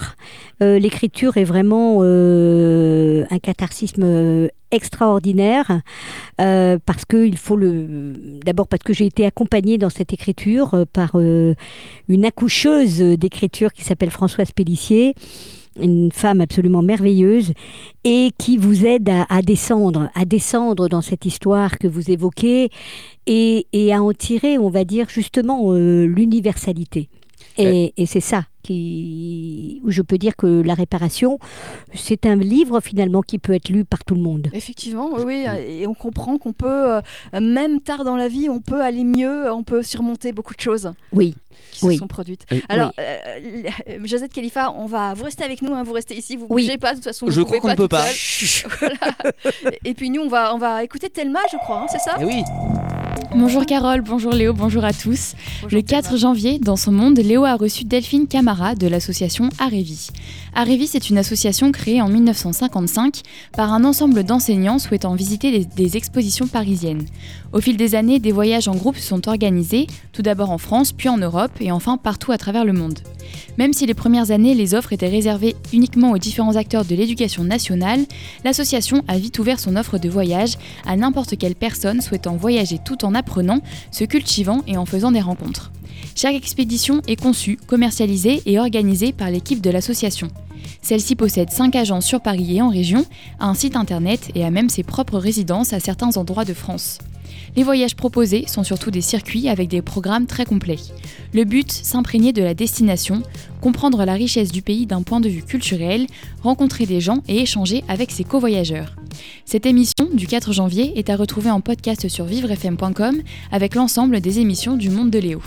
Euh, 0.62 0.78
L'écriture 0.78 1.36
est 1.36 1.44
vraiment 1.44 1.98
euh, 2.02 3.24
un 3.30 3.38
catharsisme 3.38 4.48
extraordinaire 4.70 5.80
euh, 6.40 6.78
parce 6.84 7.04
que 7.04 7.26
il 7.26 7.36
faut 7.36 7.56
le. 7.56 8.14
D'abord 8.44 8.68
parce 8.68 8.82
que 8.82 8.92
j'ai 8.92 9.06
été 9.06 9.24
accompagnée 9.26 9.78
dans 9.78 9.90
cette 9.90 10.12
écriture 10.12 10.84
par 10.92 11.16
une 11.16 12.24
accoucheuse 12.24 12.98
d'écriture 12.98 13.72
qui 13.72 13.82
s'appelle 13.84 14.10
Françoise 14.10 14.52
Pellissier 14.52 15.14
une 15.80 16.12
femme 16.12 16.40
absolument 16.40 16.82
merveilleuse 16.82 17.52
et 18.04 18.30
qui 18.38 18.56
vous 18.58 18.86
aide 18.86 19.08
à, 19.08 19.26
à 19.28 19.42
descendre, 19.42 20.10
à 20.14 20.24
descendre 20.24 20.88
dans 20.88 21.02
cette 21.02 21.24
histoire 21.24 21.78
que 21.78 21.88
vous 21.88 22.10
évoquez 22.10 22.70
et, 23.26 23.66
et 23.72 23.92
à 23.92 24.02
en 24.02 24.12
tirer, 24.12 24.58
on 24.58 24.70
va 24.70 24.84
dire, 24.84 25.08
justement 25.08 25.72
euh, 25.72 26.06
l'universalité. 26.06 27.08
Et, 27.58 27.92
et 27.96 28.06
c'est 28.06 28.20
ça 28.20 28.44
qui, 28.62 29.80
où 29.84 29.90
je 29.90 30.02
peux 30.02 30.18
dire 30.18 30.36
que 30.36 30.46
la 30.62 30.74
réparation, 30.74 31.38
c'est 31.94 32.26
un 32.26 32.36
livre 32.36 32.80
finalement 32.80 33.22
qui 33.22 33.38
peut 33.38 33.52
être 33.54 33.68
lu 33.68 33.84
par 33.84 34.04
tout 34.04 34.14
le 34.14 34.20
monde. 34.22 34.48
Effectivement, 34.52 35.10
oui, 35.14 35.22
oui, 35.26 35.46
et 35.68 35.86
on 35.86 35.94
comprend 35.94 36.38
qu'on 36.38 36.52
peut, 36.52 36.66
euh, 36.96 37.00
même 37.40 37.80
tard 37.80 38.04
dans 38.04 38.16
la 38.16 38.28
vie, 38.28 38.48
on 38.48 38.60
peut 38.60 38.80
aller 38.82 39.04
mieux, 39.04 39.50
on 39.52 39.62
peut 39.62 39.82
surmonter 39.82 40.32
beaucoup 40.32 40.54
de 40.54 40.60
choses 40.60 40.92
Oui, 41.12 41.34
qui 41.72 41.84
Oui. 41.86 41.94
se 41.94 42.00
sont 42.00 42.06
produites. 42.06 42.44
Et- 42.50 42.62
Alors, 42.68 42.92
euh, 42.98 43.16
euh, 43.88 43.98
Josette 44.04 44.32
Khalifa, 44.32 44.72
on 44.72 44.86
va, 44.86 45.14
vous 45.14 45.24
restez 45.24 45.44
avec 45.44 45.62
nous, 45.62 45.74
hein, 45.74 45.82
vous 45.82 45.92
restez 45.92 46.16
ici, 46.16 46.36
vous 46.36 46.46
Oui. 46.50 46.64
bougez 46.66 46.78
pas, 46.78 46.90
de 46.92 46.96
toute 46.96 47.04
façon, 47.04 47.26
Je 47.30 47.40
crois 47.42 47.58
qu'on 47.60 47.68
ne 47.68 47.74
peut 47.74 47.88
pas. 47.88 48.04
Voilà. 48.80 48.94
Et 49.84 49.94
puis 49.94 50.10
nous, 50.10 50.22
on 50.22 50.28
va, 50.28 50.54
on 50.54 50.58
va 50.58 50.84
écouter 50.84 51.10
Thelma, 51.10 51.40
je 51.50 51.56
crois, 51.58 51.80
hein, 51.82 51.86
c'est 51.90 51.98
ça 51.98 52.16
Eh 52.20 52.24
oui, 52.24 52.42
Bonjour 53.34 53.64
Carole, 53.64 54.02
bonjour 54.02 54.32
Léo, 54.32 54.52
bonjour 54.52 54.84
à 54.84 54.92
tous. 54.92 55.34
Bonjour, 55.62 55.78
Le 55.78 55.82
4 55.82 56.04
Thelma. 56.04 56.18
janvier, 56.18 56.58
dans 56.58 56.76
son 56.76 56.92
monde, 56.92 57.18
Léo 57.18 57.44
a 57.44 57.54
reçu 57.56 57.84
Delphine 57.84 58.26
Camara 58.26 58.51
de 58.52 58.86
l'association 58.86 59.48
Arévi. 59.58 60.08
Arévi, 60.54 60.86
c'est 60.86 61.08
une 61.08 61.16
association 61.16 61.72
créée 61.72 62.02
en 62.02 62.08
1955 62.08 63.22
par 63.56 63.72
un 63.72 63.84
ensemble 63.84 64.24
d'enseignants 64.24 64.78
souhaitant 64.78 65.14
visiter 65.14 65.50
des, 65.50 65.64
des 65.64 65.96
expositions 65.96 66.46
parisiennes. 66.46 67.06
Au 67.54 67.60
fil 67.60 67.78
des 67.78 67.94
années, 67.94 68.18
des 68.18 68.32
voyages 68.32 68.68
en 68.68 68.74
groupe 68.74 68.98
sont 68.98 69.26
organisés, 69.26 69.86
tout 70.12 70.20
d'abord 70.20 70.50
en 70.50 70.58
France, 70.58 70.92
puis 70.92 71.08
en 71.08 71.16
Europe 71.16 71.52
et 71.60 71.72
enfin 71.72 71.96
partout 71.96 72.30
à 72.30 72.38
travers 72.38 72.66
le 72.66 72.74
monde. 72.74 72.98
Même 73.56 73.72
si 73.72 73.86
les 73.86 73.94
premières 73.94 74.30
années, 74.30 74.54
les 74.54 74.74
offres 74.74 74.92
étaient 74.92 75.08
réservées 75.08 75.56
uniquement 75.72 76.10
aux 76.10 76.18
différents 76.18 76.56
acteurs 76.56 76.84
de 76.84 76.94
l'éducation 76.94 77.44
nationale, 77.44 78.00
l'association 78.44 79.02
a 79.08 79.16
vite 79.16 79.38
ouvert 79.38 79.60
son 79.60 79.76
offre 79.76 79.98
de 79.98 80.10
voyage 80.10 80.56
à 80.86 80.96
n'importe 80.96 81.38
quelle 81.38 81.54
personne 81.54 82.02
souhaitant 82.02 82.36
voyager 82.36 82.78
tout 82.84 83.04
en 83.04 83.14
apprenant, 83.14 83.60
se 83.90 84.04
cultivant 84.04 84.62
et 84.66 84.76
en 84.76 84.84
faisant 84.84 85.12
des 85.12 85.20
rencontres. 85.20 85.72
Chaque 86.14 86.34
expédition 86.34 87.02
est 87.06 87.20
conçue, 87.20 87.58
commercialisée 87.66 88.42
et 88.46 88.58
organisée 88.58 89.12
par 89.12 89.30
l'équipe 89.30 89.60
de 89.60 89.70
l'association. 89.70 90.28
Celle-ci 90.82 91.16
possède 91.16 91.50
5 91.50 91.74
agences 91.76 92.06
sur 92.06 92.20
Paris 92.20 92.56
et 92.56 92.62
en 92.62 92.68
région, 92.68 93.04
a 93.38 93.46
un 93.46 93.54
site 93.54 93.76
internet 93.76 94.30
et 94.34 94.44
a 94.44 94.50
même 94.50 94.68
ses 94.68 94.82
propres 94.82 95.18
résidences 95.18 95.72
à 95.72 95.80
certains 95.80 96.16
endroits 96.16 96.44
de 96.44 96.54
France. 96.54 96.98
Les 97.54 97.62
voyages 97.62 97.96
proposés 97.96 98.44
sont 98.46 98.64
surtout 98.64 98.90
des 98.90 99.00
circuits 99.00 99.48
avec 99.48 99.68
des 99.68 99.82
programmes 99.82 100.26
très 100.26 100.44
complets. 100.44 100.78
Le 101.32 101.44
but, 101.44 101.70
s'imprégner 101.70 102.32
de 102.32 102.42
la 102.42 102.54
destination, 102.54 103.22
comprendre 103.60 104.04
la 104.04 104.14
richesse 104.14 104.52
du 104.52 104.62
pays 104.62 104.86
d'un 104.86 105.02
point 105.02 105.20
de 105.20 105.28
vue 105.28 105.42
culturel, 105.42 106.06
rencontrer 106.42 106.86
des 106.86 107.00
gens 107.00 107.22
et 107.28 107.40
échanger 107.40 107.84
avec 107.88 108.10
ses 108.10 108.24
covoyageurs. 108.24 108.96
Cette 109.44 109.66
émission 109.66 110.08
du 110.12 110.26
4 110.26 110.52
janvier 110.52 110.98
est 110.98 111.10
à 111.10 111.16
retrouver 111.16 111.50
en 111.50 111.60
podcast 111.60 112.08
sur 112.08 112.24
vivrefm.com 112.24 113.22
avec 113.50 113.74
l'ensemble 113.74 114.20
des 114.20 114.40
émissions 114.40 114.76
du 114.76 114.88
Monde 114.88 115.10
de 115.10 115.18
Léo. 115.18 115.42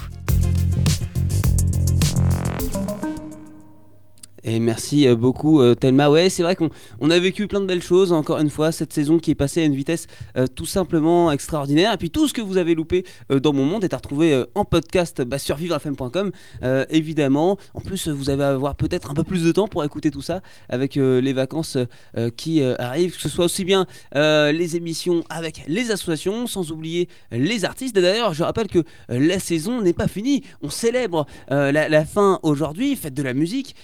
Et 4.48 4.60
merci 4.60 5.08
euh, 5.08 5.16
beaucoup 5.16 5.60
euh, 5.60 5.74
Thelma. 5.74 6.12
Ouais, 6.12 6.30
c'est 6.30 6.44
vrai 6.44 6.56
qu'on 6.56 6.70
on 7.00 7.10
a 7.10 7.18
vécu 7.18 7.48
plein 7.48 7.60
de 7.60 7.66
belles 7.66 7.82
choses 7.82 8.14
encore 8.14 8.38
une 8.38 8.52
fois 8.52 8.72
cette 8.72 8.94
saison 8.94 9.18
qui 9.18 9.32
est 9.32 9.36
passée 9.36 9.64
à 9.64 9.66
une 9.66 9.74
vitesse 9.74 10.06
euh, 10.38 10.46
tout 10.46 10.68
simplement 10.68 11.32
extraordinaire. 11.32 11.92
Et 11.92 11.98
puis 11.98 12.12
tout 12.12 12.28
ce 12.28 12.34
que 12.34 12.42
vous 12.42 12.58
avez 12.58 12.76
loupé 12.76 13.06
dans 13.30 13.54
mon 13.54 13.66
monde 13.66 13.84
est 13.84 13.94
à 13.94 13.98
retrouver 13.98 14.44
en 14.54 14.64
podcast 14.64 15.24
bah, 15.24 15.40
sur 15.40 15.56
vivrefm.com 15.56 16.32
évidemment. 16.90 17.58
En 17.74 17.80
plus, 17.82 18.08
vous 18.08 18.30
allez 18.30 18.44
avoir 18.44 18.76
peut-être 18.76 19.10
un 19.10 19.14
peu 19.16 19.24
plus 19.24 19.44
de 19.44 19.52
temps 19.52 19.68
pour 19.68 19.84
écouter 19.84 20.12
tout 20.12 20.22
ça 20.22 20.42
avec 20.70 20.96
les 20.96 21.34
vacances 21.34 21.78
qui 22.38 22.62
arrivent, 22.62 23.16
que 23.16 23.22
ce 23.22 23.30
soit 23.30 23.46
aussi 23.46 23.66
bien 23.66 23.88
les 24.14 24.76
émissions 24.76 25.24
avec 25.30 25.64
les 25.68 25.92
associations, 25.92 26.46
sans 26.46 26.72
oublier 26.72 27.10
les 27.32 27.66
artistes. 27.66 27.98
Et 27.98 28.02
D'ailleurs, 28.02 28.34
je 28.34 28.44
rappelle 28.44 28.68
que 28.68 28.84
la 29.10 29.40
saison 29.40 29.82
n'est 29.82 29.94
pas 29.94 30.08
finie. 30.08 30.44
On 30.62 30.70
célèbre 30.70 31.26
la, 31.50 32.06
fin 32.06 32.40
aujourd'hui, 32.44 32.96
fête 32.96 33.14
de 33.14 33.24
la 33.24 33.34
musique. 33.34 33.76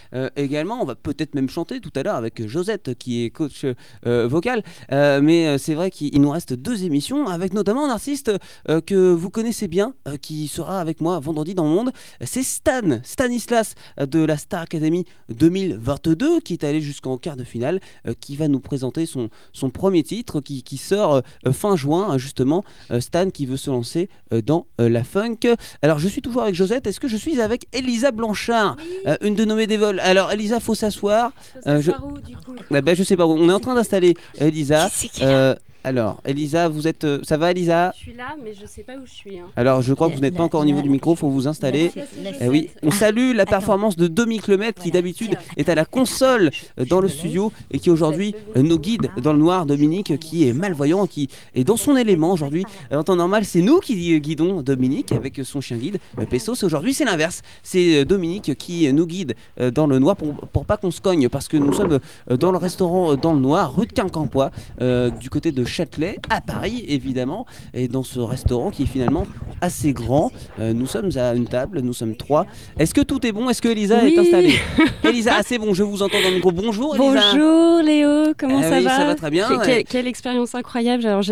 Également, 0.52 0.82
on 0.82 0.86
va 0.86 0.96
peut-être 0.96 1.34
même 1.34 1.50
chanter 1.50 1.80
tout 1.80 1.92
à 1.96 2.04
l'heure 2.04 2.16
avec 2.16 2.46
Josette 2.46 2.96
qui 2.96 3.24
est 3.24 3.30
coach 3.30 3.66
euh, 4.06 4.28
vocal. 4.28 4.64
Euh, 4.92 5.22
mais 5.22 5.48
euh, 5.48 5.58
c'est 5.58 5.74
vrai 5.74 5.90
qu'il 5.90 6.14
il 6.14 6.20
nous 6.20 6.30
reste 6.30 6.54
deux 6.54 6.84
émissions 6.84 7.28
avec 7.28 7.54
notamment 7.54 7.86
un 7.86 7.90
artiste 7.90 8.32
euh, 8.70 8.82
que 8.82 9.12
vous 9.12 9.30
connaissez 9.30 9.70
bien, 9.70 9.94
qui 10.22 10.50
sera 10.50 10.82
avec 10.82 11.00
moi 11.00 11.20
vendredi 11.20 11.56
dans 11.56 11.64
le 11.64 11.70
monde. 11.70 11.92
C'est 12.22 12.44
Stan, 12.44 13.00
Stanislas 13.04 13.76
de 13.98 14.20
la 14.20 14.38
Star 14.38 14.64
Academy 14.64 15.06
2022 15.30 16.42
qui 16.42 16.54
est 16.54 16.66
allé 16.66 16.82
jusqu'en 16.82 17.18
quart 17.18 17.38
de 17.38 17.44
finale, 17.46 17.80
qui 18.20 18.36
va 18.36 18.48
nous 18.48 18.60
présenter 18.60 19.06
son, 19.06 19.30
son 19.54 19.70
premier 19.70 20.04
titre 20.04 20.42
qui, 20.42 20.64
qui 20.64 20.78
sort 20.78 21.22
fin 21.54 21.76
juin, 21.76 22.18
justement. 22.18 22.64
Euh, 22.92 23.00
Stan 23.00 23.30
qui 23.30 23.46
veut 23.46 23.58
se 23.58 23.70
lancer 23.70 24.10
dans 24.46 24.68
la 24.78 25.04
funk. 25.04 25.40
Alors 25.82 26.00
je 26.00 26.08
suis 26.08 26.22
toujours 26.22 26.44
avec 26.44 26.56
Josette, 26.56 26.88
est-ce 26.88 27.00
que 27.00 27.08
je 27.08 27.18
suis 27.18 27.40
avec 27.42 27.68
Elisa 27.74 28.12
Blanchard, 28.12 28.78
une 29.22 29.36
de 29.36 29.46
nos 29.46 29.56
médévoles 29.56 30.00
Alors 30.00 30.32
Elisa, 30.32 30.41
faut 30.60 30.76
s'asseoir. 30.76 31.32
Euh, 31.68 31.82
je... 31.82 31.92
Ah 31.92 32.82
ben, 32.82 32.96
je 32.96 33.04
sais 33.04 33.18
pas, 33.18 33.26
on 33.26 33.50
est 33.50 33.54
en 33.54 33.60
train 33.60 33.76
d'installer 33.76 34.16
Elisa. 34.40 34.90
Euh, 35.22 35.56
alors, 35.84 36.22
Elisa, 36.26 36.68
vous 36.70 36.88
êtes. 36.88 37.04
euh, 37.06 37.20
ça 37.24 37.38
va, 37.38 37.52
Elisa 37.52 37.92
Je 37.96 38.02
suis 38.02 38.14
là, 38.14 38.36
mais 38.44 38.54
je 38.54 38.66
sais 38.68 38.84
pas 38.84 38.94
où 38.94 39.06
je 39.06 39.12
suis. 39.12 39.40
hein. 39.40 39.46
Alors, 39.56 39.82
je 39.82 39.94
crois 39.94 40.10
que 40.10 40.16
vous 40.16 40.22
n'êtes 40.22 40.36
pas 40.36 40.44
encore 40.44 40.62
au 40.62 40.66
niveau 40.66 40.82
du 40.82 40.90
micro, 40.90 41.16
faut 41.16 41.30
vous 41.30 41.48
installer. 41.48 41.92
Eh 42.40 42.50
oui, 42.50 42.70
on 42.84 42.92
salue 42.92 43.34
la 43.34 43.46
performance 43.46 43.96
de 43.98 44.08
Dominique 44.08 44.48
Lemaitre 44.48 44.82
qui 44.82 44.92
d'habitude 44.92 45.36
est 45.58 45.70
à 45.70 45.76
la 45.76 45.86
console 45.86 46.52
euh, 46.80 46.86
dans 46.86 47.02
le 47.02 47.08
studio 47.10 47.52
et 47.72 47.80
qui 47.80 47.90
aujourd'hui 47.90 48.36
euh, 48.56 48.62
nous 48.62 48.78
guide 48.78 49.10
dans 49.24 49.34
le 49.34 49.40
noir. 49.40 49.66
Dominique 49.66 50.18
qui 50.20 50.48
est 50.48 50.54
malvoyant, 50.54 51.08
qui 51.08 51.30
est 51.56 51.64
dans 51.64 51.78
son 51.78 51.96
élément 51.98 52.32
aujourd'hui. 52.32 52.66
Euh, 52.92 53.00
En 53.00 53.04
temps 53.04 53.16
normal, 53.16 53.46
c'est 53.46 53.62
nous 53.62 53.80
qui 53.80 54.14
euh, 54.14 54.20
guidons 54.20 54.62
Dominique 54.62 55.12
avec 55.12 55.40
son 55.44 55.62
chien 55.62 55.78
guide. 55.78 55.98
Euh, 56.20 56.26
Pessos, 56.26 56.64
aujourd'hui 56.64 56.94
c'est 56.94 57.06
l'inverse. 57.06 57.42
C'est 57.64 58.02
euh, 58.02 58.06
Dominique 58.06 58.56
qui 58.56 58.88
euh, 58.88 58.92
nous 58.92 59.08
guide 59.08 59.36
euh, 59.60 59.72
dans 59.72 59.88
le 59.88 59.98
noir 60.00 60.16
pour, 60.16 60.34
pour 60.36 60.66
pas 60.66 60.78
qu'on 60.78 60.92
se 60.92 61.02
cogne 61.02 61.28
parce 61.30 61.48
que 61.48 61.58
nous 61.58 61.74
sommes 61.74 62.00
euh, 62.30 62.38
dans 62.38 62.52
le 62.52 62.58
restaurant 62.58 63.14
euh, 63.14 63.16
dans 63.16 63.34
le 63.34 63.40
noir, 63.40 63.76
rue 63.76 63.88
de 63.88 63.94
Quincampoix, 63.94 64.52
euh, 64.82 65.10
du 65.10 65.30
côté 65.30 65.52
de 65.52 65.64
Châtelet, 65.72 66.18
à 66.30 66.42
Paris 66.42 66.84
évidemment. 66.88 67.46
Et 67.74 67.88
dans 67.88 68.04
ce 68.04 68.20
restaurant 68.20 68.70
qui 68.72 68.84
est 68.84 68.88
finalement 68.88 69.26
assez 69.62 69.94
grand, 69.94 70.32
euh, 70.60 70.74
nous 70.74 70.86
sommes 70.88 71.10
à 71.16 71.34
une 71.34 71.48
table, 71.48 71.80
nous 71.82 71.94
sommes 71.94 72.16
trois. 72.16 72.46
Est-ce 72.78 72.94
que 72.94 73.02
tout 73.02 73.26
est 73.26 73.32
bon? 73.32 73.50
Est-ce 73.50 73.62
que 73.62 73.70
Elisa 73.70 74.00
Oui. 74.04 74.14
est 74.16 74.20
installée? 74.20 74.56
Elisa, 75.04 75.36
ah, 75.38 75.42
c'est 75.46 75.58
bon, 75.58 75.74
je 75.74 75.84
vous 75.84 76.02
entends 76.04 76.22
dans 76.22 76.30
le 76.30 76.36
micro. 76.36 76.52
Bonjour 76.52 76.96
Elisa. 76.96 77.22
Bonjour 77.34 77.82
Léo, 77.82 78.34
comment 78.38 78.60
Ah 78.62 78.70
ça 78.70 78.78
oui, 78.78 78.84
va? 78.84 78.98
ça 78.98 79.06
va 79.06 79.16
très 79.16 79.30
bien. 79.32 79.48
Quelle, 79.66 79.84
quelle 79.86 80.08
expérience 80.08 80.54
incroyable. 80.56 81.06
Alors, 81.06 81.24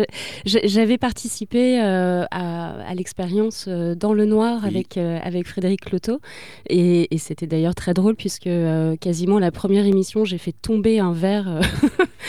j'avais 0.44 0.98
participé 0.98 1.80
euh, 1.82 2.24
à, 2.30 2.70
à 2.88 2.94
l'expérience 2.94 3.66
euh, 3.68 3.94
dans 3.94 4.12
le 4.12 4.24
noir 4.24 4.60
Oui. 4.62 4.68
avec, 4.68 4.96
avec 4.96 5.46
Frédéric 5.46 5.82
Cloteau. 5.84 6.20
Et, 6.68 7.14
et 7.14 7.18
c'était 7.18 7.46
d'ailleurs 7.46 7.74
très 7.74 7.94
drôle 7.94 8.16
puisque 8.16 8.48
quasiment 9.00 9.38
la 9.38 9.50
première 9.50 9.86
émission, 9.86 10.24
j'ai 10.24 10.38
fait 10.38 10.52
tomber 10.52 10.98
un 10.98 11.12
verre. 11.12 11.60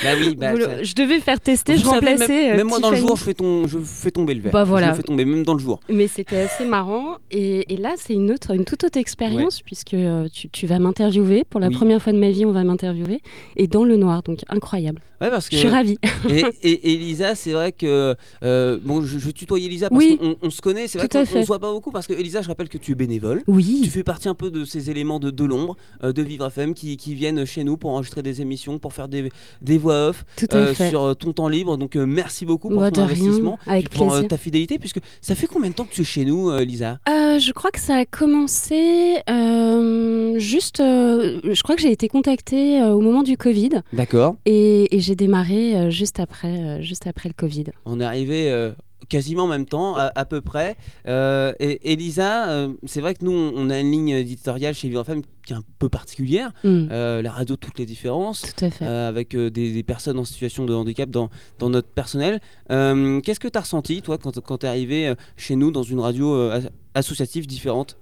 Bah 0.04 0.10
oui, 0.20 0.36
bah, 0.38 0.54
je 0.82 0.94
devais 0.96 1.20
faire 1.20 1.40
tester, 1.40 1.74
Vous 1.76 1.80
je 1.80 1.86
savez, 1.86 2.01
Même, 2.02 2.22
euh, 2.22 2.58
même 2.58 2.68
moi 2.68 2.80
dans 2.80 2.92
le 2.92 2.98
jour, 2.98 3.16
je 3.16 3.24
fais, 3.24 3.34
ton, 3.34 3.68
je 3.68 3.80
fais 3.80 4.12
tomber 4.12 4.34
le 4.34 4.42
verre. 4.42 4.52
Bah 4.54 4.64
voilà. 4.64 4.88
Je 4.88 4.92
le 4.92 4.98
fais 4.98 5.04
tomber 5.04 5.26
même 5.26 5.44
dans 5.44 5.54
le 5.54 5.60
jour. 5.60 5.80
Mais 5.90 6.08
c'était 6.08 6.38
assez 6.42 6.66
marrant. 6.66 7.18
Et, 7.32 7.74
et 7.74 7.78
là, 7.78 7.94
c'est 7.98 8.14
une, 8.14 8.32
autre, 8.32 8.52
une 8.56 8.66
toute 8.66 8.84
autre 8.84 8.98
expérience, 8.98 9.62
puisque 9.62 9.94
euh, 9.94 10.28
tu, 10.32 10.50
tu 10.50 10.68
vas 10.68 10.80
m'interviewer. 10.80 11.44
Pour 11.50 11.60
la 11.60 11.68
Oui. 11.68 11.76
première 11.76 12.02
fois 12.02 12.14
de 12.14 12.18
ma 12.20 12.30
vie, 12.30 12.46
on 12.46 12.52
va 12.52 12.64
m'interviewer. 12.64 13.22
Et 13.56 13.68
dans 13.68 13.84
le 13.84 13.96
noir, 13.98 14.24
donc 14.24 14.40
incroyable. 14.50 15.02
Ouais, 15.22 15.30
parce 15.30 15.48
que 15.50 15.56
Je 15.56 15.62
suis 15.62 15.70
ravie. 15.70 15.98
et, 16.30 16.40
et 16.64 16.94
Elisa, 16.94 17.36
c'est 17.36 17.52
vrai 17.52 17.72
que 17.72 18.16
euh, 18.44 18.80
bon, 18.84 19.02
je, 19.04 19.20
je 19.20 19.30
tutoie 19.30 19.60
Elisa 19.60 19.90
parce 19.90 20.04
Oui. 20.04 20.18
qu'on 20.18 20.36
on 20.42 20.50
se 20.50 20.62
connaît. 20.62 20.88
C'est 20.88 20.98
vrai 20.98 21.08
qu'on 21.08 21.20
on 21.20 21.26
fait. 21.26 21.42
se 21.44 21.48
voit 21.48 21.60
pas 21.60 21.72
beaucoup 21.72 21.92
parce 21.92 22.08
que 22.08 22.14
Elisa, 22.14 22.42
je 22.42 22.48
rappelle 22.48 22.70
que 22.70 22.78
tu 22.80 22.94
es 22.94 22.96
bénévole. 22.96 23.44
Oui. 23.48 23.82
Tu 23.84 23.90
fais 23.90 24.04
partie 24.04 24.28
un 24.30 24.34
peu 24.34 24.50
de 24.52 24.66
ces 24.66 24.90
éléments 24.90 25.20
de, 25.20 25.30
de 25.30 25.46
l'ombre 25.46 25.78
euh, 26.04 26.12
de 26.12 26.22
Vivre 26.24 26.48
FM 26.48 26.74
qui, 26.74 26.98
qui 26.98 27.14
viennent 27.14 27.46
chez 27.46 27.64
nous 27.64 27.78
pour 27.78 27.92
enregistrer 27.92 28.24
des 28.24 28.42
émissions, 28.42 28.80
pour 28.80 28.94
faire 28.94 29.08
des, 29.08 29.30
des 29.62 29.78
voix 29.78 30.10
off 30.10 30.26
Tout 30.38 30.48
à 30.52 30.56
euh, 30.58 30.74
fait. 30.74 30.90
sur 30.90 31.04
euh, 31.04 31.14
ton 31.14 31.34
temps 31.34 31.48
libre. 31.48 31.78
Donc 31.78 31.96
euh, 31.96 32.06
merci 32.06 32.46
beaucoup 32.46 32.70
pour 32.70 32.80
Bah, 32.80 32.90
ton 32.92 33.02
de 33.02 33.08
rien, 33.08 33.16
investissement, 33.22 33.60
avec 33.68 33.90
pour 33.90 34.08
plaisir. 34.08 34.28
ta 34.28 34.38
fidélité, 34.38 34.80
puisque 34.80 35.00
ça 35.22 35.36
fait 35.36 35.48
combien 35.48 35.70
de 35.70 35.76
temps 35.76 35.86
que 35.86 35.94
tu 35.94 36.02
es 36.02 36.06
chez 36.06 36.26
nous, 36.26 36.50
euh, 36.50 36.60
Elisa? 36.60 36.98
Euh, 37.08 37.38
je 37.38 37.52
crois 37.52 37.70
que 37.72 37.80
ça 37.80 37.96
a 37.98 38.06
commencé 38.06 39.18
euh, 39.30 40.40
juste. 40.40 40.80
euh, 40.80 41.40
je 41.44 41.62
crois 41.64 41.76
que 41.76 41.82
j'ai 41.82 41.92
été 41.92 42.08
contactée 42.08 42.82
euh, 42.82 42.92
au 42.94 43.02
moment 43.02 43.24
du 43.24 43.38
Covid 43.38 43.82
D'accord. 43.94 44.36
et, 44.46 44.96
et 44.96 45.00
j'ai 45.00 45.11
démarré 45.16 45.76
euh, 45.76 45.90
juste 45.90 46.20
après, 46.20 46.48
euh, 46.60 46.82
juste 46.82 47.08
après 47.08 47.30
le 47.30 47.34
Covid. 47.34 47.66
On 47.86 48.00
est 48.00 48.04
arrivé 48.06 48.52
euh, 48.52 48.72
quasiment 49.10 49.44
en 49.44 49.48
même 49.48 49.66
temps, 49.66 49.96
à, 49.98 50.12
à 50.16 50.26
peu 50.26 50.42
près. 50.42 50.76
Euh, 51.08 51.54
et 51.60 51.92
Elisa, 51.92 52.50
euh, 52.50 52.74
c'est 52.86 53.02
vrai 53.02 53.14
que 53.16 53.26
nous, 53.26 53.32
on 53.32 53.70
a 53.70 53.80
une 53.80 53.92
ligne 53.92 54.10
éditoriale 54.10 54.74
chez 54.74 54.88
Vivre 54.90 55.02
FM 55.02 55.22
qui 55.46 55.54
est 55.54 55.56
un 55.56 55.64
peu 55.80 55.90
particulière. 55.90 56.52
Mm, 56.64 56.88
Euh, 56.92 57.22
la 57.22 57.32
radio, 57.32 57.56
toutes 57.56 57.78
les 57.80 57.86
différences. 57.86 58.42
tout 58.56 58.66
à 58.66 58.70
fait. 58.70 58.86
avec 58.86 59.36
des, 59.36 59.50
des 59.74 59.84
personnes 59.84 60.20
en 60.20 60.24
situation 60.26 60.66
de 60.66 60.74
handicap 60.74 61.10
dans, 61.10 61.30
dans 61.60 61.70
notre 61.70 61.90
personnel. 61.90 62.40
Qu'est-ce 62.70 63.40
que 63.40 63.48
tu 63.48 63.58
as 63.58 63.62
ressenti, 63.62 64.02
toi, 64.02 64.18
quand, 64.18 64.40
quand 64.40 64.60
tu 64.60 64.66
es 64.66 64.70
arrivé 64.70 65.14
chez 65.38 65.56
nous 65.56 65.72
dans 65.72 65.84
une 65.84 66.00
radio 66.00 66.34
as- 66.52 66.70
associative 66.94 67.48
différente? 67.48 67.98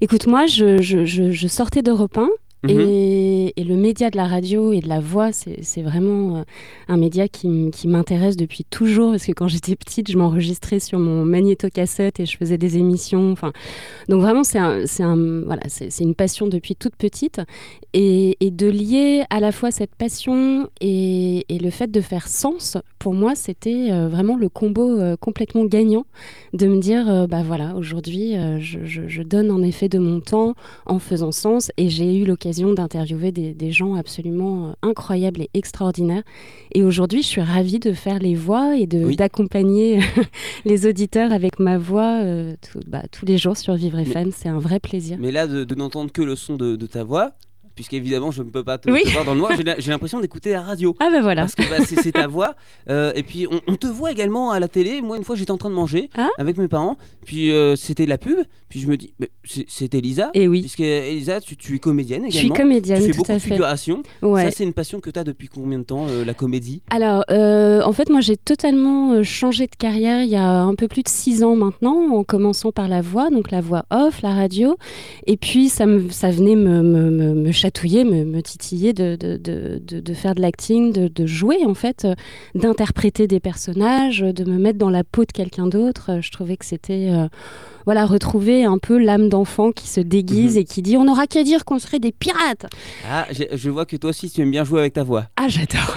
Écoute, 0.00 0.26
moi, 0.26 0.46
je, 0.46 0.80
je, 0.80 1.04
je, 1.04 1.30
je 1.30 1.48
sortais 1.48 1.82
d'Europe 1.82 2.16
1 2.16 2.28
Mhm. 2.66 2.70
et, 2.80 3.33
Et, 3.56 3.64
le 3.64 3.76
média 3.76 4.10
de 4.10 4.16
la 4.16 4.26
radio 4.26 4.72
et 4.72 4.80
de 4.80 4.88
la 4.88 5.00
voix, 5.00 5.30
c'est 5.32 5.82
vraiment 5.82 6.38
euh, 6.38 6.42
un 6.88 6.96
média 6.96 7.28
qui, 7.28 7.48
m'intéresse 7.86 8.36
depuis 8.36 8.64
toujours. 8.64 9.12
Parce 9.12 9.26
que 9.26 9.32
quand 9.32 9.48
j'étais 9.48 9.76
petite, 9.76 10.10
je 10.10 10.16
m'enregistrais 10.18 10.80
sur 10.80 10.98
mon 10.98 11.24
magnétocassette 11.24 12.20
et 12.20 12.26
je 12.26 12.36
faisais 12.36 12.58
des 12.58 12.78
émissions. 12.78 13.34
Donc 14.08 14.20
vraiment, 14.20 14.44
c'est 14.44 14.58
une 14.58 16.14
passion 16.14 16.46
depuis 16.46 16.76
toute 16.76 16.96
petite. 16.96 17.40
Et, 17.92 18.36
de 18.40 18.68
lier 18.68 19.24
à 19.30 19.40
la 19.40 19.50
fois 19.50 19.70
cette 19.70 19.94
passion 19.94 20.68
et, 20.80 21.44
le 21.50 21.70
fait 21.70 21.90
de 21.90 22.00
faire 22.00 22.28
sens, 22.28 22.76
pour 22.98 23.14
moi, 23.14 23.34
c'était 23.34 23.90
euh, 23.90 24.08
vraiment 24.08 24.36
le 24.36 24.48
combo 24.48 24.98
euh, 25.00 25.16
complètement 25.16 25.64
gagnant 25.64 26.04
de 26.52 26.66
me 26.66 26.78
dire, 26.78 27.26
bah 27.28 27.42
voilà, 27.42 27.74
aujourd'hui, 27.74 28.34
je- 28.60 28.84
je 28.84 29.22
donne 29.22 29.50
en 29.50 29.62
effet 29.62 29.88
de 29.88 29.98
mon 29.98 30.20
temps 30.20 30.54
en 30.86 30.98
faisant 30.98 31.32
sens 31.32 31.70
et 31.76 31.88
j'ai 31.88 32.16
eu 32.18 32.24
l'occasion 32.24 32.72
d'interviewer 32.72 33.32
des, 33.34 33.52
des 33.52 33.70
gens 33.72 33.94
absolument 33.94 34.68
euh, 34.68 34.72
incroyables 34.82 35.42
et 35.42 35.50
extraordinaires. 35.52 36.22
Et 36.72 36.82
aujourd'hui, 36.82 37.20
je 37.22 37.26
suis 37.28 37.40
ravie 37.42 37.78
de 37.80 37.92
faire 37.92 38.18
les 38.20 38.34
voix 38.34 38.76
et 38.78 38.88
Oui. 38.94 39.16
d'accompagner 39.16 40.00
les 40.64 40.86
auditeurs 40.86 41.32
avec 41.32 41.58
ma 41.58 41.76
voix 41.76 42.20
euh, 42.22 42.54
tout- 42.62 42.80
bah, 42.86 43.02
tous 43.12 43.26
les 43.26 43.36
jours 43.36 43.56
sur 43.58 43.74
Vivre 43.74 43.98
FM. 43.98 44.30
C'est 44.32 44.48
un 44.48 44.58
vrai 44.58 44.80
plaisir. 44.80 45.18
Mais 45.20 45.32
là, 45.32 45.46
de, 45.46 45.64
de 45.64 45.74
n'entendre 45.74 46.10
que 46.12 46.22
le 46.22 46.36
son 46.36 46.56
de, 46.56 46.76
de 46.76 46.86
ta 46.86 47.04
voix, 47.04 47.32
puisqu'évidemment, 47.74 48.30
je 48.30 48.42
ne 48.42 48.50
peux 48.50 48.64
pas 48.64 48.78
te, 48.78 48.90
Oui. 48.90 49.02
te 49.04 49.10
voir 49.10 49.24
dans 49.24 49.34
le 49.34 49.40
noir, 49.40 49.52
j'ai 49.78 49.90
l'impression 49.90 50.20
d'écouter 50.20 50.52
la 50.52 50.62
radio. 50.62 50.94
Ah 51.00 51.08
bah 51.10 51.20
voilà. 51.20 51.42
Parce 51.42 51.54
que 51.54 51.62
bah, 51.68 51.84
c'est 51.84 52.12
ta 52.12 52.26
voix. 52.26 52.54
Euh, 52.88 53.12
et 53.14 53.22
puis 53.22 53.46
on, 53.50 53.60
on 53.66 53.76
te 53.76 53.86
voit 53.86 54.10
également 54.12 54.50
à 54.52 54.60
la 54.60 54.68
télé. 54.68 55.00
Moi, 55.02 55.16
une 55.16 55.24
fois, 55.24 55.36
j'étais 55.36 55.50
en 55.50 55.56
train 55.58 55.70
de 55.70 55.74
manger 55.74 56.10
Ah. 56.16 56.28
avec 56.38 56.56
mes 56.58 56.68
parents. 56.68 56.96
Puis 57.24 57.50
euh, 57.52 57.76
c'était 57.76 58.06
la 58.06 58.18
pub. 58.18 58.38
Puis 58.68 58.80
je 58.80 58.88
me 58.88 58.96
dis, 58.96 59.14
c'est 59.68 59.94
Elisa. 59.94 60.30
Et 60.34 60.48
oui, 60.48 60.60
Puisque 60.62 60.80
Elisa, 60.80 61.40
tu, 61.40 61.56
tu 61.56 61.76
es 61.76 61.78
comédienne 61.78 62.24
je 62.26 62.30
suis 62.30 62.46
également. 62.46 62.56
comédienne, 62.56 62.98
tu 63.00 63.04
fais 63.06 63.10
tout 63.12 63.16
beaucoup 63.18 63.30
à 63.32 63.34
de 63.36 63.38
fait. 63.38 63.50
figuration. 63.50 64.02
Ouais. 64.20 64.44
Ça, 64.46 64.50
c'est 64.50 64.64
une 64.64 64.72
passion 64.72 64.98
que 64.98 65.10
tu 65.10 65.18
as 65.20 65.22
depuis 65.22 65.46
combien 65.48 65.78
de 65.78 65.84
temps, 65.84 66.06
euh, 66.08 66.24
la 66.24 66.34
comédie? 66.34 66.82
Alors, 66.90 67.22
euh, 67.30 67.82
en 67.82 67.92
fait, 67.92 68.08
moi, 68.10 68.20
j'ai 68.20 68.36
totalement 68.36 69.22
changé 69.22 69.66
de 69.66 69.76
carrière 69.76 70.22
il 70.24 70.28
y 70.30 70.34
a 70.36 70.62
un 70.62 70.74
peu 70.74 70.88
plus 70.88 71.02
de 71.04 71.08
six 71.08 71.44
ans 71.44 71.54
maintenant, 71.54 72.16
en 72.16 72.24
commençant 72.24 72.72
par 72.72 72.88
la 72.88 73.00
voix, 73.00 73.30
donc 73.30 73.52
la 73.52 73.60
voix 73.60 73.84
off, 73.92 74.22
la 74.22 74.34
radio. 74.34 74.76
Et 75.28 75.36
puis, 75.36 75.68
ça, 75.68 75.86
me, 75.86 76.08
ça 76.10 76.30
venait 76.32 76.56
me, 76.56 76.82
me, 76.82 77.10
me- 77.10 77.34
me 77.34 77.52
me, 77.64 78.40
titiller 78.40 78.92
de, 78.92 79.16
de, 79.16 80.14
faire 80.14 80.34
de 80.34 80.40
l'acting, 80.40 80.92
de, 80.92 81.26
jouer, 81.26 81.64
en 81.64 81.74
fait, 81.74 82.04
euh, 82.04 82.14
d'interpréter 82.54 83.26
des 83.26 83.40
personnages, 83.40 84.20
de 84.20 84.44
me 84.44 84.58
mettre 84.58 84.78
dans 84.78 84.90
la 84.90 85.04
peau 85.04 85.24
de 85.24 85.32
quelqu'un 85.32 85.66
d'autre. 85.66 86.10
Euh, 86.10 86.20
Je 86.20 86.30
trouvais 86.30 86.56
que 86.56 86.64
c'était... 86.64 87.10
voilà, 87.86 88.06
retrouver 88.06 88.64
un 88.64 88.78
peu 88.78 88.98
l'âme 88.98 89.28
d'enfant 89.28 89.72
qui 89.72 89.88
se 89.88 90.00
déguise 90.00 90.54
Mhm. 90.54 90.60
et 90.60 90.64
qui 90.64 90.82
dit 90.82 90.96
on 90.96 91.04
n'aura 91.04 91.26
qu'à 91.26 91.42
dire 91.42 91.64
qu'on 91.64 91.78
serait 91.78 91.98
des 91.98 92.12
pirates. 92.12 92.66
Ah, 93.10 93.26
je 93.54 93.70
vois 93.70 93.86
que 93.86 93.96
toi 93.96 94.10
aussi, 94.10 94.30
tu 94.30 94.40
aimes 94.42 94.50
bien 94.50 94.64
jouer 94.64 94.80
avec 94.80 94.92
ta 94.94 95.02
voix. 95.02 95.26
Ah, 95.36 95.48
j'adore. 95.48 95.96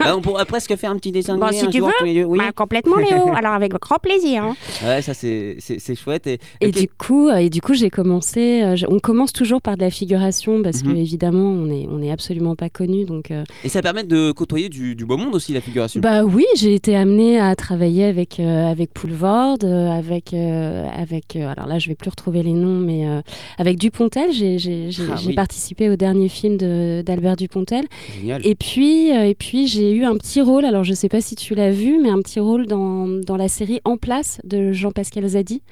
Là, 0.00 0.16
on 0.16 0.20
pourrait 0.20 0.44
presque 0.46 0.74
faire 0.76 0.90
un 0.90 0.96
petit 0.96 1.12
dessin 1.12 1.36
Bon, 1.36 1.46
animé 1.46 1.60
si 1.60 1.66
un 1.66 1.70
tu 1.70 1.78
jour 1.78 1.90
veux. 2.00 2.06
les. 2.06 2.24
Oui. 2.24 2.38
Bah, 2.38 2.52
complètement, 2.54 2.96
Léo. 2.96 3.32
Alors, 3.36 3.52
avec 3.52 3.72
grand 3.72 3.98
plaisir. 3.98 4.44
hein. 4.44 4.56
Ouais, 4.84 5.02
ça, 5.02 5.12
c'est 5.14 5.56
chouette. 5.96 6.26
Et, 6.60 6.70
du 6.70 6.88
coup, 6.88 7.28
euh, 7.28 7.36
et 7.36 7.50
du 7.50 7.60
coup, 7.60 7.74
j'ai 7.74 7.90
commencé. 7.90 8.62
euh, 8.62 8.76
on 8.88 8.98
commence 8.98 9.32
toujours 9.32 9.60
par 9.60 9.76
de 9.76 9.82
la 9.82 9.90
figuration 9.90 10.62
parce 10.62 10.82
Mhm. 10.82 10.92
que 10.92 10.96
évidemment, 10.98 11.50
on 11.50 11.70
est, 11.70 11.86
on 11.90 12.00
est 12.02 12.10
absolument 12.10 12.56
pas 12.56 12.68
connu. 12.70 13.04
Donc, 13.04 13.30
euh, 13.30 13.44
et 13.64 13.68
ça 13.68 13.82
permet 13.82 14.04
de 14.04 14.32
côtoyer 14.32 14.68
du, 14.68 14.94
du 14.94 15.04
beau 15.04 15.16
monde 15.16 15.34
aussi, 15.34 15.52
la 15.52 15.60
figuration. 15.60 16.00
bah 16.00 16.24
oui, 16.24 16.44
j'ai 16.56 16.74
été 16.74 16.96
amenée 16.96 17.38
à 17.40 17.54
travailler 17.54 18.04
avec 18.04 18.40
euh, 18.40 18.70
avec 18.70 18.92
Poulvord, 18.94 19.58
avec 19.64 20.32
euh, 20.32 20.86
avec. 20.94 21.36
euh, 21.36 21.48
alors 21.48 21.66
là, 21.66 21.78
je 21.78 21.88
vais 21.88 21.94
plus 21.94 22.10
retrouver 22.10 22.42
les 22.42 22.52
noms, 22.52 22.78
mais 22.78 23.06
euh, 23.06 23.20
avec 23.58 23.78
Dupontel, 23.78 24.32
j'ai 24.32 24.58
j'ai- 24.58 24.90
j'ai- 24.90 25.02
Ah 25.10 25.16
oui. 25.26 25.34
participé 25.34 25.88
au 25.90 25.96
dernier 25.96 26.28
film 26.28 26.56
de- 26.56 27.02
d'Albert 27.04 27.36
Dupontel. 27.36 27.84
Génial. 28.18 28.46
Et 28.46 28.54
puis, 28.54 29.10
euh, 29.12 29.24
et 29.28 29.34
puis 29.34 29.66
j'ai 29.66 29.92
eu 29.92 30.04
un 30.04 30.16
petit 30.16 30.40
rôle, 30.40 30.64
alors 30.64 30.84
je 30.84 30.92
sais 30.94 31.08
pas 31.08 31.20
si 31.20 31.34
tu 31.36 31.54
l'as 31.54 31.70
vu, 31.70 31.98
mais 32.02 32.10
un 32.10 32.20
petit 32.22 32.40
rôle 32.40 32.66
dans, 32.66 33.06
dans 33.06 33.36
la 33.36 33.48
série 33.48 33.80
En 33.84 33.96
place 33.96 34.40
de 34.44 34.72
Jean-Pascal 34.72 35.26
Zadi, 35.26 35.62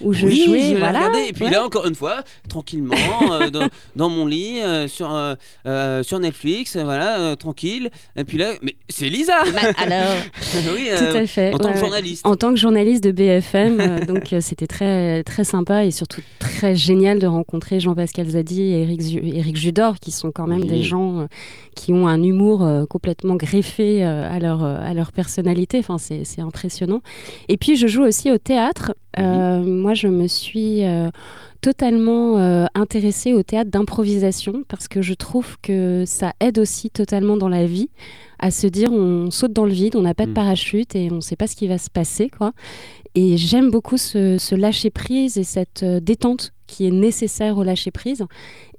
où 0.00 0.12
je 0.12 0.26
oui, 0.26 0.44
jouais. 0.46 0.60
je 0.62 0.74
l'ai 0.74 0.78
voilà, 0.80 0.98
regardé. 1.08 1.28
Et 1.28 1.32
puis 1.32 1.44
ouais. 1.44 1.50
là, 1.50 1.64
encore 1.64 1.86
une 1.86 1.94
fois, 1.94 2.22
tranquillement, 2.48 2.94
euh, 3.32 3.50
dans, 3.50 3.68
dans 3.96 4.08
mon 4.08 4.26
lit, 4.26 4.60
euh, 4.60 4.88
sur, 4.88 5.14
euh, 5.14 5.34
euh, 5.66 6.02
sur 6.02 6.18
Netflix, 6.18 6.76
voilà, 6.76 7.18
euh, 7.20 7.36
tranquille. 7.36 7.90
Et 8.16 8.24
puis 8.24 8.38
là, 8.38 8.52
mais 8.62 8.74
c'est 8.88 9.08
Lisa 9.08 9.36
alors, 9.76 10.14
Oui, 10.74 10.88
tout 10.96 11.16
à 11.16 11.26
fait. 11.26 11.54
en 11.54 11.58
tant 11.58 11.68
ouais, 11.68 11.74
que 11.74 11.80
journaliste. 11.80 12.26
En 12.26 12.36
tant 12.36 12.50
que 12.50 12.56
journaliste 12.56 13.04
de 13.04 13.12
BFM, 13.12 13.80
euh, 13.80 14.04
donc 14.06 14.32
euh, 14.32 14.40
c'était 14.40 14.66
très 14.70 15.22
très 15.24 15.44
sympa 15.44 15.84
et 15.84 15.90
surtout 15.90 16.22
très 16.38 16.74
génial 16.76 17.18
de 17.18 17.26
rencontrer 17.26 17.80
Jean-Pascal 17.80 18.28
Zadi 18.30 18.62
et 18.62 18.82
Eric, 18.82 19.00
Eric 19.34 19.56
Judor, 19.56 19.98
qui 19.98 20.10
sont 20.10 20.30
quand 20.32 20.46
même 20.46 20.60
Oui. 20.62 20.68
des 20.68 20.82
gens 20.82 21.20
euh, 21.20 21.26
qui 21.74 21.92
ont 21.92 22.06
un 22.06 22.22
humour 22.22 22.62
euh, 22.62 22.86
complètement 22.86 23.36
greffé 23.36 24.04
euh, 24.04 24.30
à 24.30 24.38
leur 24.38 24.62
à 24.64 24.94
leur 24.94 25.12
personnalité. 25.12 25.78
Enfin, 25.78 25.98
c'est 25.98 26.40
impressionnant. 26.40 27.02
Et 27.48 27.56
puis 27.56 27.76
je 27.76 27.86
joue 27.86 28.02
aussi 28.04 28.30
au 28.30 28.38
théâtre. 28.38 28.94
Euh, 29.18 29.62
moi, 29.64 29.94
je 29.94 30.06
me 30.06 30.28
suis 30.28 30.84
euh, 30.84 31.10
totalement 31.60 32.38
euh, 32.38 32.66
intéressée 32.74 33.34
au 33.34 33.42
théâtre 33.42 33.70
d'improvisation 33.70 34.62
parce 34.68 34.86
que 34.88 35.02
je 35.02 35.14
trouve 35.14 35.56
que 35.60 36.04
ça 36.06 36.32
aide 36.40 36.58
aussi 36.58 36.90
totalement 36.90 37.36
dans 37.36 37.48
la 37.48 37.66
vie 37.66 37.90
à 38.38 38.50
se 38.50 38.66
dire 38.66 38.90
on 38.92 39.30
saute 39.30 39.52
dans 39.52 39.66
le 39.66 39.72
vide, 39.72 39.96
on 39.96 40.02
n'a 40.02 40.14
pas 40.14 40.24
de 40.26 40.30
Mm. 40.30 40.34
parachute 40.34 40.96
et 40.96 41.10
on 41.10 41.16
ne 41.16 41.20
sait 41.20 41.36
pas 41.36 41.46
ce 41.46 41.56
qui 41.56 41.66
va 41.68 41.76
se 41.76 41.90
passer. 41.90 42.30
quoi. 42.30 42.52
Et 43.14 43.36
j'aime 43.36 43.70
beaucoup 43.70 43.96
ce, 43.96 44.38
ce 44.38 44.54
lâcher 44.54 44.90
prise 44.90 45.36
et 45.36 45.44
cette 45.44 45.82
euh, 45.82 46.00
détente 46.00 46.52
qui 46.70 46.86
est 46.86 46.90
nécessaire 46.90 47.58
au 47.58 47.64
lâcher 47.64 47.90
prise. 47.90 48.24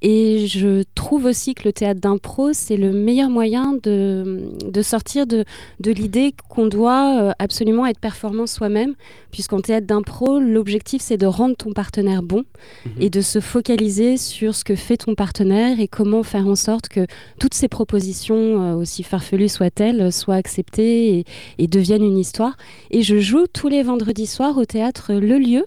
Et 0.01 0.47
je 0.47 0.83
trouve 0.95 1.25
aussi 1.25 1.53
que 1.53 1.63
le 1.65 1.73
théâtre 1.73 2.01
d'impro, 2.01 2.53
c'est 2.53 2.77
le 2.77 2.91
meilleur 2.91 3.29
moyen 3.29 3.73
de, 3.83 4.49
de 4.65 4.81
sortir 4.81 5.27
de, 5.27 5.45
de 5.79 5.91
l'idée 5.91 6.33
qu'on 6.49 6.65
doit 6.65 7.21
euh, 7.21 7.31
absolument 7.37 7.85
être 7.85 7.99
performant 7.99 8.47
soi-même, 8.47 8.95
puisqu'en 9.31 9.61
théâtre 9.61 9.85
d'impro, 9.85 10.39
l'objectif 10.39 11.01
c'est 11.03 11.17
de 11.17 11.27
rendre 11.27 11.55
ton 11.55 11.71
partenaire 11.73 12.23
bon 12.23 12.43
Mhm. 12.85 12.91
et 12.99 13.09
de 13.09 13.21
se 13.21 13.39
focaliser 13.39 14.17
sur 14.17 14.55
ce 14.55 14.63
que 14.63 14.75
fait 14.75 14.97
ton 14.97 15.13
partenaire 15.15 15.79
et 15.79 15.87
comment 15.87 16.23
faire 16.23 16.47
en 16.47 16.55
sorte 16.55 16.87
que 16.87 17.05
toutes 17.39 17.53
ces 17.53 17.67
propositions, 17.67 18.61
euh, 18.61 18.75
aussi 18.75 19.03
farfelues 19.03 19.49
soient-elles, 19.49 20.11
soient 20.11 20.35
acceptées 20.35 21.17
et, 21.19 21.25
et 21.57 21.67
deviennent 21.67 22.03
une 22.03 22.17
histoire. 22.17 22.55
Et 22.91 23.01
je 23.03 23.19
joue 23.19 23.45
tous 23.51 23.67
les 23.67 23.83
vendredis 23.83 24.27
soirs 24.27 24.57
au 24.57 24.65
théâtre 24.65 25.13
Le 25.13 25.37
Lieu, 25.37 25.65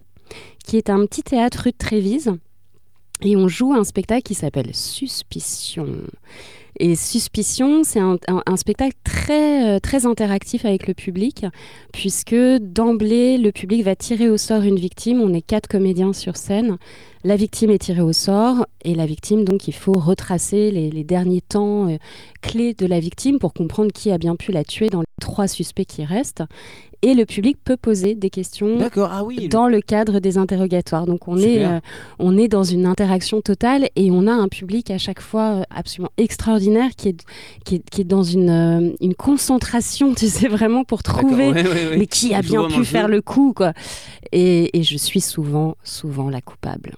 qui 0.64 0.76
est 0.76 0.90
un 0.90 1.06
petit 1.06 1.22
théâtre 1.22 1.62
rue 1.64 1.70
de 1.70 1.76
Trévise. 1.76 2.32
Et 3.22 3.36
on 3.36 3.46
joue 3.46 3.72
un 3.72 3.84
spectacle 3.84 4.22
qui 4.22 4.34
s'appelle 4.34 4.74
Suspicion. 4.74 5.86
Et 6.80 6.96
Suspicion, 6.96 7.84
c'est 7.84 8.00
un, 8.00 8.56
spectacle 8.56 8.96
très, 9.04 9.76
euh, 9.76 9.78
très 9.78 10.06
interactif 10.06 10.64
avec 10.64 10.88
le 10.88 10.94
public, 10.94 11.46
puisque 11.92 12.34
d'emblée, 12.34 13.38
le 13.38 13.52
public 13.52 13.84
va 13.84 13.94
tirer 13.94 14.28
au 14.28 14.36
sort 14.36 14.62
une 14.62 14.78
victime. 14.78 15.20
On 15.20 15.32
est 15.32 15.40
quatre 15.40 15.68
comédiens 15.68 16.12
sur 16.12 16.36
scène. 16.36 16.78
La 17.22 17.36
victime 17.36 17.70
est 17.70 17.78
tirée 17.78 18.00
au 18.00 18.12
sort, 18.12 18.66
et 18.84 18.96
la 18.96 19.06
victime, 19.06 19.44
donc, 19.44 19.68
il 19.68 19.72
faut 19.72 19.92
retracer 19.92 20.72
les, 20.72 20.90
les 20.90 21.04
derniers 21.04 21.42
temps 21.42 21.88
euh, 21.88 21.96
clés 22.42 22.74
de 22.74 22.86
la 22.86 22.98
victime 22.98 23.38
pour 23.38 23.54
comprendre 23.54 23.92
qui 23.92 24.10
a 24.10 24.18
bien 24.18 24.34
pu 24.34 24.50
la 24.50 24.64
tuer 24.64 24.88
dans 24.88 25.00
les 25.00 25.06
trois 25.20 25.46
suspects 25.46 25.86
qui 25.86 26.04
restent. 26.04 26.42
Et 27.04 27.12
le 27.12 27.26
public 27.26 27.58
peut 27.62 27.76
poser 27.76 28.14
des 28.14 28.30
questions 28.30 28.78
ah 28.96 29.22
oui. 29.24 29.48
dans 29.48 29.68
le 29.68 29.82
cadre 29.82 30.20
des 30.20 30.38
interrogatoires. 30.38 31.04
Donc 31.04 31.28
on 31.28 31.36
est, 31.36 31.62
euh, 31.62 31.78
on 32.18 32.38
est 32.38 32.48
dans 32.48 32.64
une 32.64 32.86
interaction 32.86 33.42
totale 33.42 33.90
et 33.94 34.10
on 34.10 34.26
a 34.26 34.32
un 34.32 34.48
public 34.48 34.90
à 34.90 34.96
chaque 34.96 35.20
fois 35.20 35.42
euh, 35.42 35.62
absolument 35.68 36.12
extraordinaire 36.16 36.92
qui 36.96 37.10
est, 37.10 37.20
qui 37.66 37.74
est, 37.74 37.90
qui 37.90 38.00
est 38.00 38.04
dans 38.04 38.22
une, 38.22 38.48
euh, 38.48 38.96
une 39.02 39.14
concentration, 39.14 40.14
tu 40.14 40.28
sais, 40.28 40.48
vraiment 40.48 40.84
pour 40.84 41.02
trouver 41.02 41.52
ouais, 41.52 41.68
ouais, 41.68 41.88
ouais. 41.90 41.96
mais 41.98 42.06
qui 42.06 42.32
a 42.34 42.40
Je 42.40 42.48
bien 42.48 42.68
pu 42.68 42.82
faire 42.86 43.08
jeu. 43.08 43.12
le 43.12 43.20
coup, 43.20 43.52
quoi. 43.54 43.74
Et, 44.32 44.78
et 44.78 44.82
je 44.82 44.96
suis 44.96 45.20
souvent, 45.20 45.76
souvent 45.84 46.30
la 46.30 46.40
coupable. 46.40 46.94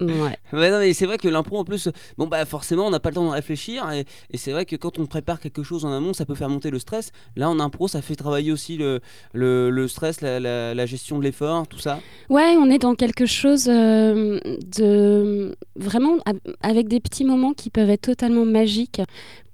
Ouais. 0.00 0.38
Ouais, 0.52 0.70
non, 0.70 0.78
mais 0.78 0.92
c'est 0.94 1.06
vrai 1.06 1.18
que 1.18 1.28
l'impro 1.28 1.58
en 1.58 1.64
plus, 1.64 1.88
bon 2.16 2.26
bah 2.26 2.44
forcément 2.46 2.86
on 2.86 2.90
n'a 2.90 3.00
pas 3.00 3.10
le 3.10 3.16
temps 3.16 3.26
de 3.26 3.30
réfléchir 3.32 3.90
et, 3.92 4.06
et 4.30 4.36
c'est 4.38 4.52
vrai 4.52 4.64
que 4.64 4.76
quand 4.76 4.98
on 4.98 5.06
prépare 5.06 5.40
quelque 5.40 5.62
chose 5.62 5.84
en 5.84 5.92
amont, 5.92 6.12
ça 6.14 6.24
peut 6.24 6.34
faire 6.34 6.48
monter 6.48 6.70
le 6.70 6.78
stress. 6.78 7.12
Là 7.36 7.50
en 7.50 7.60
impro, 7.60 7.88
ça 7.88 8.00
fait 8.02 8.16
travailler 8.16 8.50
aussi 8.52 8.76
le, 8.78 9.00
le, 9.34 9.70
le 9.70 9.88
stress, 9.88 10.20
la, 10.22 10.40
la- 10.40 10.74
la 10.74 10.86
gestion 10.86 11.18
de 11.18 11.24
l'effort, 11.24 11.66
tout 11.68 11.78
ça. 11.78 12.00
Ouais, 12.30 12.56
on 12.58 12.70
est 12.70 12.78
dans 12.78 12.94
quelque 12.94 13.26
chose 13.26 13.68
euh, 13.68 14.40
de 14.78 15.54
vraiment 15.76 16.16
avec 16.62 16.88
des 16.88 17.00
petits 17.00 17.24
moments 17.24 17.52
qui 17.52 17.70
peuvent 17.70 17.90
être 17.90 18.02
totalement 18.02 18.44
magiques 18.46 19.00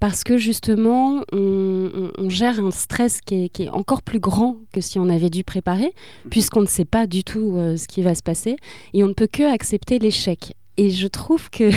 parce 0.00 0.24
que 0.24 0.36
justement 0.36 1.22
on, 1.32 1.90
on- 1.94 2.10
on 2.18 2.28
gère 2.30 2.60
un 2.60 2.70
stress 2.70 3.20
qui 3.20 3.44
est, 3.44 3.48
qui 3.48 3.64
est 3.64 3.68
encore 3.70 4.02
plus 4.02 4.20
grand 4.20 4.56
que 4.72 4.80
si 4.80 4.98
on 4.98 5.08
avait 5.08 5.30
dû 5.30 5.44
préparer 5.44 5.92
puisqu'on 6.30 6.60
ne 6.62 6.66
sait 6.66 6.84
pas 6.84 7.06
du 7.06 7.24
tout 7.24 7.54
euh, 7.56 7.76
ce 7.76 7.88
qui 7.88 8.02
va 8.02 8.14
se 8.14 8.22
passer 8.22 8.56
et 8.92 9.02
on 9.04 9.08
ne 9.08 9.12
peut 9.14 9.28
que 9.30 9.42
accepter 9.52 9.98
l'échec. 9.98 10.54
Et 10.76 10.90
je 10.90 11.06
trouve 11.06 11.50
que 11.50 11.70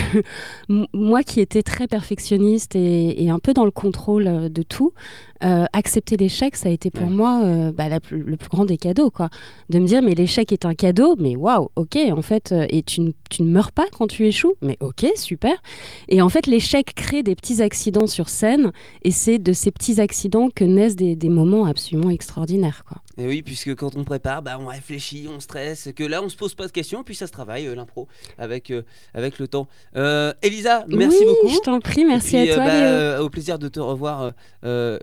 moi 0.92 1.22
qui 1.22 1.40
étais 1.40 1.62
très 1.62 1.86
perfectionniste 1.86 2.74
et, 2.76 3.22
et 3.24 3.30
un 3.30 3.38
peu 3.38 3.52
dans 3.54 3.64
le 3.64 3.70
contrôle 3.70 4.26
euh, 4.26 4.48
de 4.48 4.62
tout, 4.62 4.92
euh, 5.44 5.66
accepter 5.72 6.16
l'échec, 6.16 6.56
ça 6.56 6.68
a 6.68 6.72
été 6.72 6.90
pour 6.90 7.04
Ouais. 7.06 7.12
moi 7.12 7.42
euh, 7.44 7.70
bah, 7.72 7.88
la 7.88 8.00
le 8.10 8.36
plus 8.36 8.48
grand 8.48 8.64
des 8.64 8.76
cadeaux. 8.76 9.10
Quoi. 9.10 9.28
De 9.70 9.78
me 9.78 9.86
dire, 9.86 10.02
mais 10.02 10.14
l'échec 10.14 10.50
est 10.52 10.64
un 10.64 10.74
cadeau, 10.74 11.14
mais 11.18 11.36
waouh, 11.36 11.68
ok, 11.76 11.96
en 12.10 12.22
fait, 12.22 12.52
et 12.70 12.82
tu, 12.82 13.00
ne- 13.02 13.12
tu 13.30 13.42
ne 13.42 13.50
meurs 13.50 13.70
pas 13.72 13.86
quand 13.96 14.08
tu 14.08 14.26
échoues, 14.26 14.54
mais 14.62 14.76
ok, 14.80 15.06
super. 15.16 15.54
Et 16.08 16.20
en 16.22 16.28
fait, 16.28 16.46
l'échec 16.46 16.92
crée 16.94 17.22
des 17.22 17.36
petits 17.36 17.62
accidents 17.62 18.06
sur 18.08 18.28
scène, 18.28 18.72
et 19.04 19.10
c'est 19.12 19.38
de 19.38 19.52
ces 19.52 19.70
petits 19.70 20.00
accidents 20.00 20.48
que 20.52 20.64
naissent 20.64 20.96
des, 20.96 21.14
des 21.14 21.28
moments 21.28 21.66
absolument 21.66 22.10
extraordinaires. 22.10 22.82
Quoi. 22.88 22.98
Et 23.18 23.26
oui, 23.26 23.42
puisque 23.42 23.74
quand 23.74 23.96
on 23.96 24.04
prépare, 24.04 24.42
bah, 24.42 24.58
on 24.60 24.66
réfléchit, 24.66 25.26
on 25.28 25.40
stresse, 25.40 25.88
que 25.96 26.04
là 26.04 26.22
on 26.22 26.28
se 26.28 26.36
pose 26.36 26.54
pas 26.54 26.66
de 26.66 26.72
questions, 26.72 27.02
puis 27.02 27.16
ça 27.16 27.26
se 27.26 27.32
travaille 27.32 27.66
euh, 27.66 27.74
l'impro 27.74 28.06
avec, 28.38 28.70
euh, 28.70 28.82
avec 29.12 29.40
le 29.40 29.48
temps. 29.48 29.66
Euh, 29.96 30.32
Elisa, 30.40 30.84
merci 30.88 31.18
Oui, 31.20 31.26
beaucoup. 31.26 31.54
Je 31.54 31.60
t'en 31.60 31.80
prie, 31.80 32.04
merci 32.04 32.36
puis, 32.36 32.50
à 32.50 32.54
toi, 32.54 32.64
bah, 32.64 33.16
Léo. 33.16 33.24
au 33.24 33.28
plaisir 33.28 33.58
de 33.58 33.66
te 33.68 33.80
revoir 33.80 34.32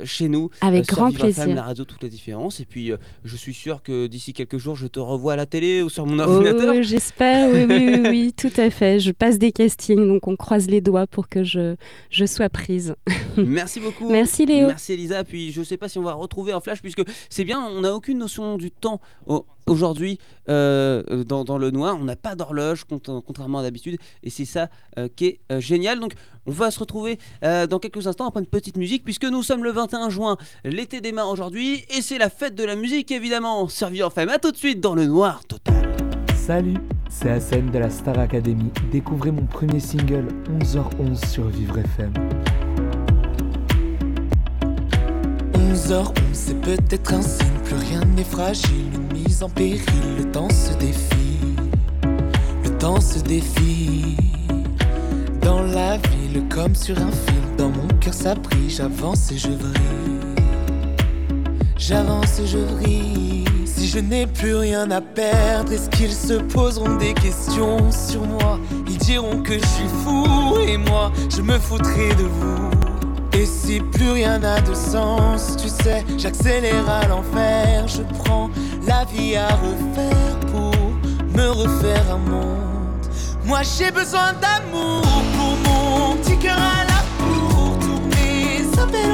chez 0.05 0.29
nous. 0.29 0.49
Avec 0.61 0.85
grand 0.87 1.09
Vivre 1.09 1.21
plaisir. 1.23 1.47
la 1.53 1.63
radio, 1.63 1.83
toutes 1.83 2.03
les 2.03 2.09
différences. 2.09 2.59
Et 2.61 2.65
puis, 2.65 2.91
je 3.23 3.35
suis 3.35 3.53
sûr 3.53 3.83
que 3.83 4.07
d'ici 4.07 4.31
quelques 4.33 4.57
jours, 4.57 4.75
je 4.75 4.87
te 4.87 4.99
revois 4.99 5.33
à 5.33 5.35
la 5.35 5.45
télé 5.45 5.81
ou 5.81 5.89
sur 5.89 6.05
mon 6.05 6.17
Oh, 6.19 6.29
ordinateur. 6.29 6.75
J'espère, 6.83 7.49
oui, 7.53 7.65
oui, 7.67 7.89
oui, 7.93 8.01
oui, 8.09 8.33
tout 8.37 8.51
à 8.57 8.69
fait. 8.69 8.99
Je 8.99 9.11
passe 9.11 9.37
des 9.39 9.51
castings, 9.51 10.07
donc 10.07 10.27
on 10.27 10.35
croise 10.35 10.67
les 10.67 10.79
doigts 10.81 11.07
pour 11.07 11.27
que 11.27 11.43
je, 11.43 11.75
je 12.09 12.25
sois 12.25 12.49
prise. 12.49 12.95
Merci 13.37 13.79
beaucoup. 13.81 14.09
Merci, 14.09 14.45
Léo. 14.45 14.67
Merci 14.67 14.93
Elisa. 14.93 15.23
Puis 15.23 15.51
je 15.51 15.63
sais 15.63 15.77
pas 15.77 15.89
si 15.89 15.97
on 15.97 16.03
va 16.03 16.13
retrouver 16.13 16.53
un 16.53 16.61
flash 16.61 16.81
puisque 16.81 17.03
c'est 17.29 17.43
bien, 17.43 17.59
on 17.61 17.81
n'a 17.81 17.91
notion 18.13 18.57
du 18.57 18.71
temps 18.71 19.01
au- 19.25 19.45
aujourd'hui 19.67 20.19
euh, 20.49 21.23
dans, 21.23 21.57
le 21.57 21.71
noir. 21.71 21.97
On 21.99 22.03
n'a 22.03 22.15
pas 22.15 22.35
d'horloge 22.35 22.83
cont- 22.85 23.21
contrairement 23.21 23.59
à 23.59 23.63
d'habitude 23.63 23.97
et 24.23 24.29
c'est 24.29 24.45
ça 24.45 24.69
euh, 24.97 25.07
qui 25.15 25.25
est 25.25 25.39
euh, 25.51 25.59
génial. 25.59 25.99
Donc 25.99 26.13
on 26.45 26.51
va 26.51 26.69
se 26.69 26.79
retrouver 26.79 27.17
dans 27.41 27.79
quelques 27.79 28.05
instants 28.05 28.27
après 28.27 28.39
une 28.41 28.45
petite 28.45 28.77
musique 28.77 29.03
puisque 29.03 29.25
nous 29.25 29.41
sommes 29.41 29.63
le 29.63 29.71
21 29.71 30.09
juin. 30.09 30.37
L'été 30.63 31.01
démarre 31.01 31.29
aujourd'hui 31.29 31.83
et 31.89 32.01
c'est 32.03 32.19
la 32.19 32.29
fête 32.29 32.53
de 32.53 32.63
la 32.63 32.75
musique 32.75 33.11
évidemment. 33.11 33.67
Servi 33.67 34.03
en 34.03 34.11
femme. 34.11 34.29
À 34.29 34.37
tout 34.37 34.51
de 34.51 34.57
suite 34.57 34.79
dans 34.79 34.93
le 34.93 35.05
noir 35.07 35.43
total. 35.45 35.73
Salut, 36.35 36.77
c'est 37.09 37.31
Hassan 37.31 37.71
de 37.71 37.79
la 37.79 37.89
Star 37.89 38.19
Academy. 38.19 38.69
Découvrez 38.91 39.31
mon 39.31 39.47
premier 39.47 39.79
single 39.79 40.27
11h11 40.59 41.27
sur 41.31 41.47
Vivre 41.47 41.79
FM. 41.79 42.13
11h11, 45.75 46.13
c'est 46.31 46.61
peut-être 46.61 47.13
un 47.13 47.21
signe, 47.21 47.59
plus 47.65 47.75
rien 47.75 47.99
n'est 48.15 48.23
fragile, 48.23 48.91
une 48.93 49.23
mise 49.23 49.43
en 49.43 49.49
péril, 49.49 49.81
le 50.17 50.23
temps 50.31 50.47
se 50.49 50.73
défie, 50.77 51.39
le 52.63 52.69
temps 52.77 53.01
se 53.01 53.19
défie. 53.19 54.15
Dans 55.41 55.61
la 55.61 55.97
ville, 55.97 56.43
comme 56.49 56.73
sur 56.75 56.97
un 56.97 57.11
fil, 57.11 57.55
dans 57.57 57.69
mon 57.69 57.87
cœur 57.99 58.13
ça 58.13 58.35
j'avance 58.69 59.31
et 59.33 59.37
je 59.37 59.49
vrille. 59.49 60.45
J'avance 61.77 62.39
et 62.39 62.47
je 62.47 62.57
vrille. 62.57 63.43
Si 63.65 63.89
je 63.89 63.99
n'ai 63.99 64.27
plus 64.27 64.55
rien 64.55 64.89
à 64.91 65.01
perdre, 65.01 65.73
est-ce 65.73 65.89
qu'ils 65.89 66.13
se 66.13 66.35
poseront 66.35 66.95
des 66.95 67.13
questions 67.13 67.91
sur 67.91 68.25
moi? 68.25 68.59
Ils 68.87 68.97
diront 68.97 69.41
que 69.41 69.53
je 69.53 69.65
suis 69.65 69.89
fou 70.05 70.55
et 70.65 70.77
moi, 70.77 71.11
je 71.35 71.41
me 71.41 71.59
foutrai 71.59 72.15
de 72.15 72.23
vous. 72.23 72.84
Et 73.37 73.45
si 73.45 73.81
plus 73.81 74.11
rien 74.11 74.39
n'a 74.39 74.61
de 74.61 74.73
sens, 74.73 75.57
tu 75.61 75.67
sais, 75.67 76.05
j'accélère 76.17 76.89
à 76.89 77.05
l'enfer. 77.07 77.85
Je 77.85 78.01
prends 78.23 78.49
la 78.87 79.03
vie 79.03 79.35
à 79.35 79.49
refaire 79.49 80.39
pour 80.51 80.71
me 81.35 81.49
refaire 81.49 82.13
un 82.13 82.17
monde. 82.17 83.05
Moi 83.43 83.59
j'ai 83.77 83.91
besoin 83.91 84.31
d'amour 84.41 85.01
pour 85.35 85.57
mon 85.69 86.15
petit 86.15 86.37
cœur 86.37 86.57
à 86.57 86.85
la 86.85 87.03
bourre. 87.19 87.77
Tous 87.81 88.01
mes 88.15 88.81
appels 88.81 89.11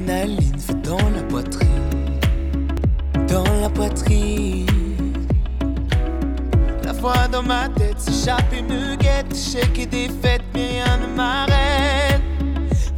dans 0.00 1.10
la 1.14 1.22
poitrine, 1.28 2.18
dans 3.28 3.44
la 3.60 3.68
poitrine. 3.68 4.66
La 6.84 6.94
foi 6.94 7.28
dans 7.30 7.42
ma 7.42 7.68
tête 7.68 8.00
s'échappe 8.00 8.52
et 8.52 8.62
me 8.62 8.96
guette, 8.96 9.32
échec 9.32 9.78
et 9.78 9.86
défaite, 9.86 10.42
mais 10.52 10.68
rien 10.68 10.98
ne 10.98 11.14
m'arrête 11.14 12.22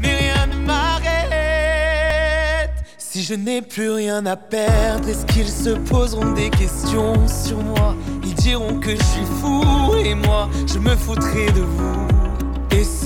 mais 0.01 0.17
rien 0.17 0.47
ne 0.47 0.67
m'arrête. 0.67 2.71
Si 2.99 3.23
je 3.23 3.35
n'ai 3.35 3.63
plus 3.63 3.91
rien 3.91 4.25
à 4.27 4.37
perdre, 4.37 5.09
est-ce 5.09 5.25
qu'ils 5.27 5.49
se 5.49 5.71
poseront 5.71 6.33
des 6.33 6.51
questions 6.51 7.15
sur 7.29 7.59
moi? 7.59 7.95
Ils 8.25 8.35
diront 8.35 8.81
que 8.81 8.91
je 8.91 9.03
suis 9.03 9.27
fou 9.41 9.63
et 10.05 10.15
moi, 10.15 10.49
je 10.67 10.79
me 10.79 10.95
foutrai 10.97 11.47
de 11.53 11.61
vous. 11.61 12.26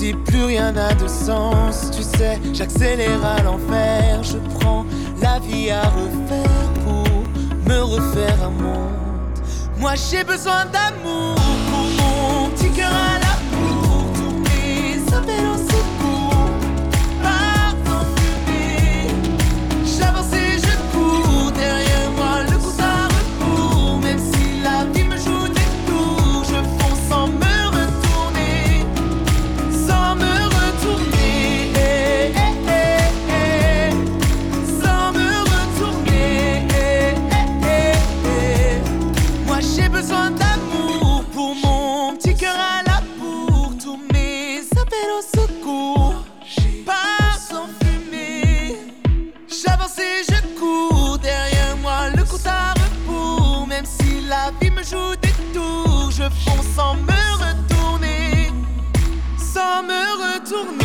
Si 0.01 0.13
plus 0.13 0.45
rien 0.45 0.71
n'a 0.71 0.95
de 0.95 1.07
sens, 1.07 1.91
tu 1.95 2.01
sais, 2.01 2.39
j'accélère 2.53 3.23
à 3.23 3.43
l'enfer, 3.43 4.23
je 4.23 4.37
prends 4.57 4.83
la 5.21 5.37
vie 5.37 5.69
à 5.69 5.83
refaire 5.83 6.73
pour 6.83 7.05
me 7.67 7.83
refaire 7.83 8.35
un 8.43 8.49
monde. 8.49 9.37
Moi 9.77 9.91
j'ai 9.93 10.23
besoin 10.23 10.65
d'amour 10.65 11.35
pour 11.69 11.85
mon 12.01 12.49
petit 12.49 12.71
cœur 12.71 13.20
joue 54.91 55.15
des 55.21 55.53
tours, 55.53 56.11
je 56.11 56.23
fonce 56.23 56.67
sans 56.75 56.95
me 56.95 57.21
retourner, 57.43 58.51
sans 59.37 59.83
me 59.83 60.01
retourner. 60.23 60.80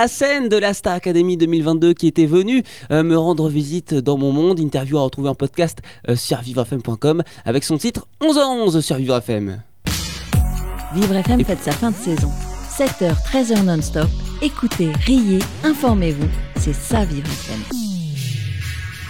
Hassen 0.00 0.48
de 0.48 0.56
la 0.56 0.72
Star 0.72 0.94
Academy 0.94 1.36
2022 1.36 1.92
qui 1.92 2.06
était 2.06 2.24
venu 2.24 2.62
euh, 2.90 3.02
me 3.02 3.18
rendre 3.18 3.50
visite 3.50 3.92
dans 3.92 4.16
mon 4.16 4.32
monde. 4.32 4.58
Interview 4.58 4.96
à 4.96 5.02
retrouver 5.02 5.28
en 5.28 5.34
podcast 5.34 5.80
euh, 6.08 6.16
sur 6.16 6.40
vivrefm.com 6.40 7.22
avec 7.44 7.64
son 7.64 7.76
titre 7.76 8.06
11 8.22 8.38
à 8.38 8.48
11 8.48 8.80
sur 8.80 8.96
Vivre 8.96 9.18
FM. 9.18 9.60
Vivre 10.94 11.16
FM 11.16 11.44
fête 11.44 11.62
sa 11.62 11.72
fin 11.72 11.90
de 11.90 11.96
saison. 11.96 12.30
7h, 12.78 13.14
13h 13.30 13.62
non-stop. 13.62 14.08
Écoutez, 14.40 14.90
riez, 15.04 15.40
informez-vous. 15.64 16.28
C'est 16.56 16.74
ça 16.74 17.04
Vivre 17.04 17.28
FM. 17.28 17.89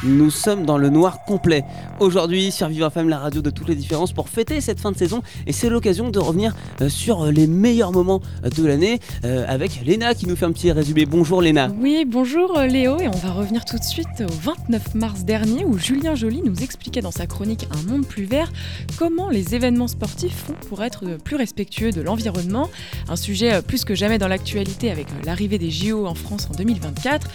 Nous 0.02 0.30
sommes 0.30 0.64
dans 0.64 0.78
le 0.78 0.88
noir 0.88 1.24
complet. 1.24 1.64
Aujourd'hui, 1.98 2.50
sur 2.50 2.68
Vivre 2.68 2.86
FM, 2.86 3.08
la 3.08 3.18
radio 3.18 3.42
de 3.42 3.50
toutes 3.50 3.68
les 3.68 3.74
différences, 3.74 4.12
pour 4.12 4.28
fêter 4.28 4.60
cette 4.60 4.80
fin 4.80 4.92
de 4.92 4.96
saison, 4.96 5.22
et 5.46 5.52
c'est 5.52 5.68
l'occasion 5.68 6.10
de 6.10 6.18
revenir 6.18 6.54
euh, 6.80 6.88
sur 6.88 7.24
euh, 7.24 7.30
les 7.30 7.46
meilleurs 7.46 7.92
moments 7.92 8.20
euh, 8.44 8.48
de 8.48 8.66
l'année 8.66 9.00
avec 9.22 9.84
Léna 9.84 10.14
qui 10.14 10.26
nous 10.26 10.36
fait 10.36 10.44
un 10.44 10.52
petit 10.52 10.72
résumé. 10.72 11.04
Bonjour 11.04 11.42
Léna. 11.42 11.70
Oui, 11.78 12.04
bonjour 12.06 12.58
Léo, 12.60 12.98
et 12.98 13.08
on 13.08 13.16
va 13.16 13.32
revenir 13.32 13.64
tout 13.64 13.78
de 13.78 13.84
suite 13.84 14.06
au 14.20 14.32
29 14.32 14.94
mars 14.94 15.24
dernier 15.24 15.64
où 15.64 15.78
Julien 15.78 16.14
Joly 16.14 16.42
nous 16.42 16.62
expliquait 16.62 17.00
dans 17.00 17.10
sa 17.10 17.26
chronique 17.26 17.66
Un 17.70 17.90
monde 17.90 18.06
plus 18.06 18.24
vert 18.24 18.50
comment 18.98 19.28
les 19.28 19.54
événements 19.54 19.88
sportifs 19.88 20.44
font 20.46 20.54
pour 20.68 20.82
être 20.82 21.18
plus 21.22 21.36
respectueux 21.36 21.92
de 21.92 22.00
l'environnement. 22.00 22.70
Un 23.08 23.16
sujet 23.16 23.62
plus 23.62 23.84
que 23.84 23.94
jamais 23.94 24.18
dans 24.18 24.28
l'actualité 24.28 24.90
avec 24.90 25.06
l'arrivée 25.24 25.58
des 25.58 25.70
JO 25.70 26.06
en 26.06 26.14
France 26.14 26.48
en 26.50 26.56
2024. 26.56 27.28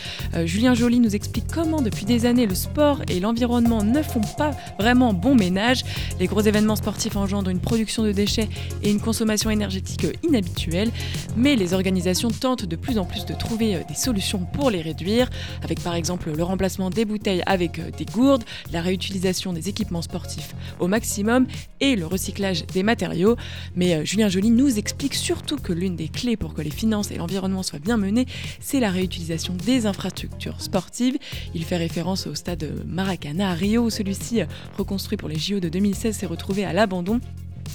Julien 0.46 0.74
Joly 0.74 1.00
nous 1.00 1.16
explique 1.16 1.46
comment 1.54 1.82
depuis 1.82 2.06
des 2.06 2.26
années 2.26 2.48
le 2.48 2.55
sport 2.56 3.02
et 3.10 3.20
l'environnement 3.20 3.84
ne 3.84 4.02
font 4.02 4.22
pas 4.38 4.52
vraiment 4.80 5.14
bon 5.14 5.36
ménage. 5.36 5.84
Les 6.20 6.28
gros 6.28 6.42
événements 6.42 6.76
sportifs 6.76 7.16
engendrent 7.16 7.50
une 7.50 7.60
production 7.60 8.04
de 8.04 8.12
déchets 8.12 8.50
et 8.82 8.90
une 8.90 9.00
consommation 9.00 9.50
énergétique 9.50 10.08
inhabituelle, 10.24 10.92
mais 11.38 11.56
les 11.56 11.74
organisations 11.74 12.30
tentent 12.30 12.66
de 12.66 12.76
plus 12.76 12.98
en 12.98 13.06
plus 13.06 13.26
de 13.26 13.34
trouver 13.34 13.80
des 13.88 13.94
solutions 13.96 14.40
pour 14.54 14.72
les 14.72 14.82
réduire, 14.82 15.30
avec 15.64 15.82
par 15.82 15.96
exemple 15.96 16.32
le 16.36 16.44
remplacement 16.44 16.90
des 16.90 17.06
bouteilles 17.06 17.44
avec 17.46 17.80
des 17.98 18.06
gourdes, 18.06 18.44
la 18.72 18.82
réutilisation 18.82 19.54
des 19.54 19.70
équipements 19.70 20.02
sportifs 20.02 20.56
au 20.80 20.88
maximum 20.88 21.48
et 21.80 21.96
le 21.96 22.06
recyclage 22.06 22.66
des 22.68 22.84
matériaux. 22.84 23.36
Mais 23.76 24.06
Julien 24.06 24.30
Joly 24.30 24.50
nous 24.50 24.78
explique 24.78 25.14
surtout 25.14 25.58
que 25.58 25.74
l'une 25.74 25.96
des 25.96 26.08
clés 26.08 26.38
pour 26.38 26.54
que 26.54 26.62
les 26.62 26.70
finances 26.70 27.12
et 27.12 27.18
l'environnement 27.18 27.64
soient 27.64 27.80
bien 27.80 27.98
menés, 27.98 28.26
c'est 28.60 28.80
la 28.80 28.90
réutilisation 28.90 29.54
des 29.54 29.86
infrastructures 29.86 30.62
sportives. 30.62 31.18
Il 31.54 31.64
fait 31.64 31.78
référence 31.78 32.28
au 32.28 32.36
stade 32.46 32.84
Maracana 32.86 33.50
à 33.50 33.54
Rio, 33.56 33.90
celui-ci, 33.90 34.42
reconstruit 34.78 35.18
pour 35.18 35.28
les 35.28 35.40
JO 35.40 35.60
de 35.60 35.68
2016, 35.68 36.16
s'est 36.16 36.26
retrouvé 36.28 36.64
à 36.64 36.74
l'abandon 36.74 37.20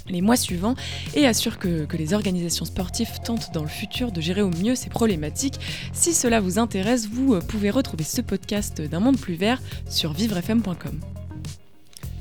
les 0.09 0.20
mois 0.20 0.37
suivants 0.37 0.76
et 1.16 1.26
assure 1.26 1.59
que, 1.59 1.87
que, 1.87 1.96
les 1.96 2.14
organisations 2.14 2.64
sportives 2.64 3.18
tentent 3.24 3.52
dans 3.52 3.62
le 3.62 3.68
futur 3.68 4.12
de 4.12 4.20
gérer 4.20 4.42
au 4.42 4.50
mieux 4.50 4.76
ces 4.76 4.88
problématiques. 4.88 5.59
Si 5.92 6.14
cela 6.14 6.38
vous 6.38 6.61
intéresse, 6.61 7.09
vous 7.09 7.40
pouvez 7.40 7.70
retrouver 7.70 8.04
ce 8.04 8.20
podcast 8.20 8.80
d'un 8.80 9.00
monde 9.00 9.18
plus 9.18 9.35
vert 9.35 9.61
sur 9.88 10.12
vivrefm.com. 10.12 11.19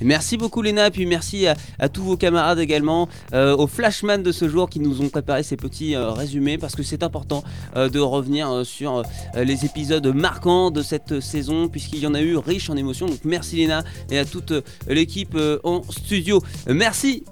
Merci 0.01 0.38
beaucoup 0.38 0.62
Léna, 0.62 0.91
puis 0.91 1.05
merci 1.05 1.47
à, 1.47 1.89
tous 1.89 2.03
vos 2.03 2.17
camarades 2.17 2.59
également, 2.59 3.09
euh, 3.33 3.55
aux 3.55 3.67
flashman 3.67 4.23
de 4.23 4.31
ce 4.31 4.47
jour 4.47 4.69
qui 4.69 4.79
nous 4.79 5.01
ont 5.01 5.09
préparé 5.09 5.43
ces 5.43 5.57
petits 5.57 5.95
euh, 5.95 6.12
résumés 6.12 6.57
parce 6.57 6.75
que 6.75 6.83
c'est 6.83 7.03
important 7.03 7.43
euh, 7.75 7.89
de 7.89 7.99
revenir 7.99 8.65
sur 8.65 9.03
les 9.35 9.65
épisodes 9.65 10.07
marquants 10.07 10.71
de 10.71 10.81
cette 10.81 11.19
saison 11.19 11.67
puisqu'il 11.67 11.99
y 11.99 12.07
en 12.07 12.13
a 12.13 12.21
eu 12.21 12.38
riche 12.38 12.69
en 12.69 12.77
émotions. 12.77 13.07
Donc 13.07 13.19
merci 13.23 13.57
Léna 13.57 13.83
et 14.09 14.17
à 14.17 14.25
toute 14.25 14.53
l'équipe 14.88 15.38
en 15.63 15.81
studio. 15.89 16.41
Merci 16.67 17.23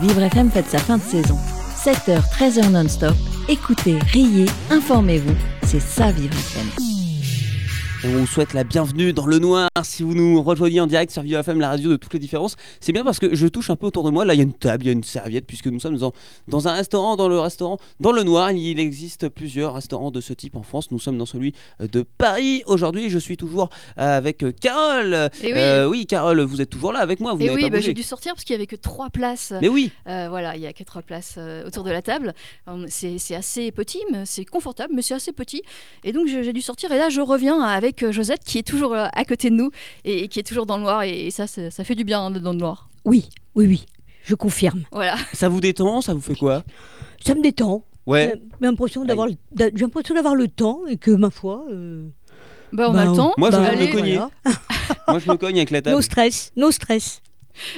Vivre 0.00 0.22
FM 0.22 0.50
fête 0.50 0.68
sa 0.68 0.78
fin 0.78 0.98
de 0.98 1.02
saison. 1.02 1.38
7h, 1.82 2.20
13h 2.38 2.70
non-stop. 2.70 3.14
Écoutez, 3.48 3.98
riez, 4.12 4.46
informez-vous. 4.70 5.34
C'est 5.62 5.80
ça 5.80 6.10
Vivre 6.10 6.34
FM. 6.34 6.85
On 8.06 8.20
vous 8.20 8.26
souhaite 8.26 8.54
la 8.54 8.62
bienvenue 8.62 9.12
dans 9.12 9.26
le 9.26 9.40
noir. 9.40 9.68
Si 9.82 10.04
vous 10.04 10.14
nous 10.14 10.40
rejoignez 10.40 10.80
en 10.80 10.86
direct 10.86 11.10
sur 11.10 11.22
Viva 11.22 11.40
FM, 11.40 11.58
la 11.58 11.70
radio 11.70 11.90
de 11.90 11.96
toutes 11.96 12.12
les 12.14 12.20
différences, 12.20 12.54
c'est 12.78 12.92
bien 12.92 13.02
parce 13.02 13.18
que 13.18 13.34
je 13.34 13.48
touche 13.48 13.68
un 13.68 13.74
peu 13.74 13.86
autour 13.86 14.04
de 14.04 14.10
moi. 14.10 14.24
Là, 14.24 14.34
il 14.34 14.36
y 14.36 14.40
a 14.40 14.44
une 14.44 14.52
table, 14.52 14.84
il 14.84 14.86
y 14.86 14.90
a 14.90 14.92
une 14.92 15.02
serviette, 15.02 15.44
puisque 15.44 15.66
nous 15.66 15.80
sommes 15.80 15.96
dans, 15.96 16.12
dans 16.46 16.68
un 16.68 16.72
restaurant, 16.72 17.16
dans 17.16 17.28
le 17.28 17.40
restaurant, 17.40 17.78
dans 17.98 18.12
le 18.12 18.22
noir. 18.22 18.52
Il 18.52 18.78
existe 18.78 19.28
plusieurs 19.28 19.74
restaurants 19.74 20.12
de 20.12 20.20
ce 20.20 20.32
type 20.32 20.54
en 20.54 20.62
France. 20.62 20.92
Nous 20.92 21.00
sommes 21.00 21.18
dans 21.18 21.26
celui 21.26 21.52
de 21.80 22.04
Paris. 22.16 22.62
Aujourd'hui, 22.66 23.10
je 23.10 23.18
suis 23.18 23.36
toujours 23.36 23.70
avec 23.96 24.44
Carole. 24.60 25.28
Et 25.42 25.52
oui. 25.52 25.58
Euh, 25.58 25.88
oui, 25.88 26.06
Carole, 26.06 26.40
vous 26.42 26.60
êtes 26.60 26.70
toujours 26.70 26.92
là 26.92 27.00
avec 27.00 27.18
moi. 27.18 27.34
Vous 27.34 27.42
Et 27.42 27.46
n'avez 27.46 27.64
oui, 27.64 27.70
bah, 27.70 27.80
j'ai 27.80 27.92
dû 27.92 28.04
sortir 28.04 28.34
parce 28.34 28.44
qu'il 28.44 28.54
n'y 28.54 28.60
avait 28.60 28.68
que 28.68 28.76
trois 28.76 29.10
places. 29.10 29.52
Mais 29.60 29.68
oui. 29.68 29.90
Euh, 30.06 30.28
voilà, 30.28 30.54
il 30.54 30.60
n'y 30.60 30.66
a 30.66 30.72
que 30.72 30.84
trois 30.84 31.02
places 31.02 31.34
euh, 31.38 31.66
autour 31.66 31.82
de 31.82 31.90
la 31.90 32.02
table. 32.02 32.34
Euh, 32.68 32.86
C'est 32.88 33.34
assez 33.34 33.72
petit, 33.72 34.02
mais 34.12 34.26
c'est 34.26 34.44
confortable, 34.44 34.92
mais 34.94 35.02
c'est 35.02 35.14
assez 35.14 35.32
petit. 35.32 35.62
Et 36.04 36.12
donc 36.12 36.28
j'ai 36.28 36.52
dû 36.52 36.62
sortir. 36.62 36.92
Et 36.92 36.98
là, 36.98 37.08
je 37.08 37.20
reviens 37.20 37.60
avec 37.62 37.95
euh, 38.02 38.12
Josette 38.12 38.42
qui 38.44 38.58
est 38.58 38.66
toujours 38.66 38.92
euh, 38.94 39.06
à 39.12 39.24
côté 39.24 39.50
de 39.50 39.54
nous 39.54 39.70
et, 40.04 40.24
et 40.24 40.28
qui 40.28 40.38
est 40.40 40.42
toujours 40.42 40.66
dans 40.66 40.76
le 40.76 40.82
noir. 40.82 41.02
Et, 41.02 41.26
et 41.26 41.30
ça, 41.30 41.46
ça, 41.46 41.70
ça 41.70 41.84
fait 41.84 41.94
du 41.94 42.04
bien 42.04 42.20
hein, 42.20 42.30
d'être 42.30 42.42
dans 42.42 42.52
le 42.52 42.58
noir. 42.58 42.88
Oui, 43.04 43.28
oui, 43.54 43.66
oui, 43.66 43.86
je 44.24 44.34
confirme. 44.34 44.82
Voilà. 44.92 45.16
Ça 45.32 45.48
vous 45.48 45.60
détend? 45.60 46.00
Ça 46.00 46.14
vous 46.14 46.20
fait 46.20 46.34
quoi? 46.36 46.64
Ça 47.24 47.34
me 47.34 47.42
détend. 47.42 47.84
Ouais. 48.06 48.34
J'ai 48.60 48.66
l'impression 48.66 49.04
d'avoir, 49.04 49.26
le- 49.26 49.34
d'a- 49.52 49.66
j'ai 49.74 49.80
l'impression 49.82 50.14
d'avoir 50.14 50.34
le 50.34 50.46
temps 50.48 50.80
et 50.88 50.96
que 50.96 51.10
ma 51.10 51.30
foi. 51.30 51.64
euh, 51.70 52.06
Bah, 52.72 52.86
on 52.90 52.92
bah, 52.92 53.00
a 53.00 53.04
le 53.06 53.12
temps. 53.16 53.32
Moi, 53.36 53.50
je 53.50 53.56
bah, 53.56 53.70
viens 53.70 53.80
de 53.80 53.86
me 53.86 53.92
cogner. 53.92 54.14
voilà. 54.16 54.30
Moi, 55.08 55.18
je 55.18 55.30
me 55.30 55.36
cogne 55.36 55.56
avec 55.56 55.70
la 55.70 55.82
table. 55.82 55.96
No 55.96 56.02
stress, 56.02 56.52
no 56.56 56.70
stress. 56.70 57.20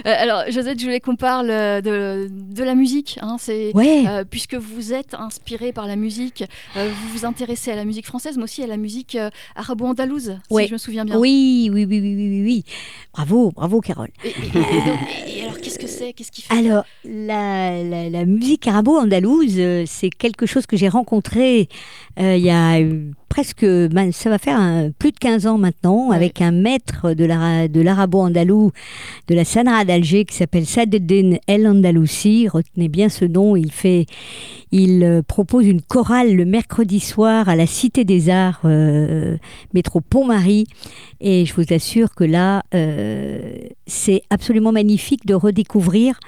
Euh, 0.06 0.14
alors, 0.16 0.42
Josette, 0.50 0.78
je 0.80 0.84
voulais 0.84 1.00
qu'on 1.00 1.16
parle 1.16 1.50
euh, 1.50 1.80
de, 1.80 2.28
de 2.30 2.64
la 2.64 2.74
musique. 2.74 3.18
hein, 3.22 3.36
c'est, 3.38 3.72
Ouais. 3.74 4.04
euh, 4.08 4.24
puisque 4.28 4.54
vous 4.54 4.92
êtes 4.92 5.14
inspiré 5.14 5.72
par 5.72 5.86
la 5.86 5.96
musique, 5.96 6.44
euh, 6.76 6.88
vous 6.90 7.18
vous 7.18 7.24
intéressez 7.26 7.70
à 7.70 7.76
la 7.76 7.84
musique 7.84 8.06
française, 8.06 8.36
mais 8.36 8.44
aussi 8.44 8.62
à 8.62 8.66
la 8.66 8.76
musique 8.76 9.16
arabo-andalouse, 9.56 10.38
Ouais. 10.50 10.62
si 10.64 10.68
je 10.68 10.72
me 10.74 10.78
souviens 10.78 11.04
bien. 11.04 11.16
Oui, 11.18 11.70
oui, 11.72 11.84
oui, 11.88 12.00
oui, 12.00 12.14
oui, 12.14 12.28
oui, 12.28 12.42
oui. 12.44 12.64
Bravo, 13.12 13.50
bravo, 13.52 13.80
Carole. 13.80 14.10
Et, 14.24 14.28
et- 14.28 14.30
et 14.30 14.60
donc- 14.86 14.98
et 15.26 15.42
alors, 15.42 15.58
qu'est-ce 15.60 15.78
que 15.78 15.86
c'est? 15.86 16.12
Qu'est-ce 16.12 16.30
qui 16.32 16.42
fait 16.42 16.54
Alors, 16.54 16.84
la, 17.04 17.82
la- 17.82 18.08
la 18.10 18.24
musique 18.24 18.66
arabo-andalouse, 18.66 19.60
c'est 19.86 20.10
quelque 20.10 20.46
chose 20.46 20.66
que 20.66 20.76
j'ai 20.76 20.88
rencontré 20.88 21.68
il 22.18 22.42
y 22.42 22.50
a 22.50 22.80
euh, 22.80 23.10
presque, 23.28 23.64
ben, 23.64 24.10
ça 24.10 24.28
va 24.30 24.38
faire 24.38 24.58
un- 24.58 24.90
plus 24.90 25.12
de 25.12 25.18
15 25.18 25.46
ans 25.46 25.58
maintenant, 25.58 26.08
Ouais. 26.08 26.16
avec 26.16 26.40
un 26.42 26.50
maître 26.50 27.12
de 27.12 27.24
l'ara- 27.24 27.68
de 27.68 27.80
l'arabo-andalou 27.80 28.72
de 29.28 29.34
la 29.34 29.44
Sanra 29.44 29.84
d'Alger 29.84 30.24
qui 30.24 30.34
s'appelle 30.34 30.66
Sadeddin 30.66 31.36
El 31.46 31.66
Andalousi. 31.68 32.48
Retenez 32.48 32.88
bien 32.88 33.08
ce 33.08 33.24
nom, 33.24 33.54
il 33.54 33.70
fait, 33.70 34.06
il 34.72 35.04
euh, 35.04 35.22
propose 35.22 35.66
une 35.66 35.80
chorale 35.82 36.34
le 36.34 36.44
mercredi 36.44 36.98
soir 37.00 37.48
à 37.48 37.54
la 37.54 37.66
Cité 37.66 38.04
des 38.04 38.30
Arts, 38.30 38.60
euh, 38.64 39.36
métro 39.72 40.00
Pont-Marie. 40.00 40.66
Et 41.20 41.44
je 41.46 41.54
vous 41.54 41.64
assure 41.72 42.14
que 42.14 42.24
là, 42.24 42.62
euh, 42.74 43.52
c'est 43.86 44.22
absolument 44.30 44.72
magnifique 44.72 45.26
de 45.26 45.34
redécouvrir 45.34 46.18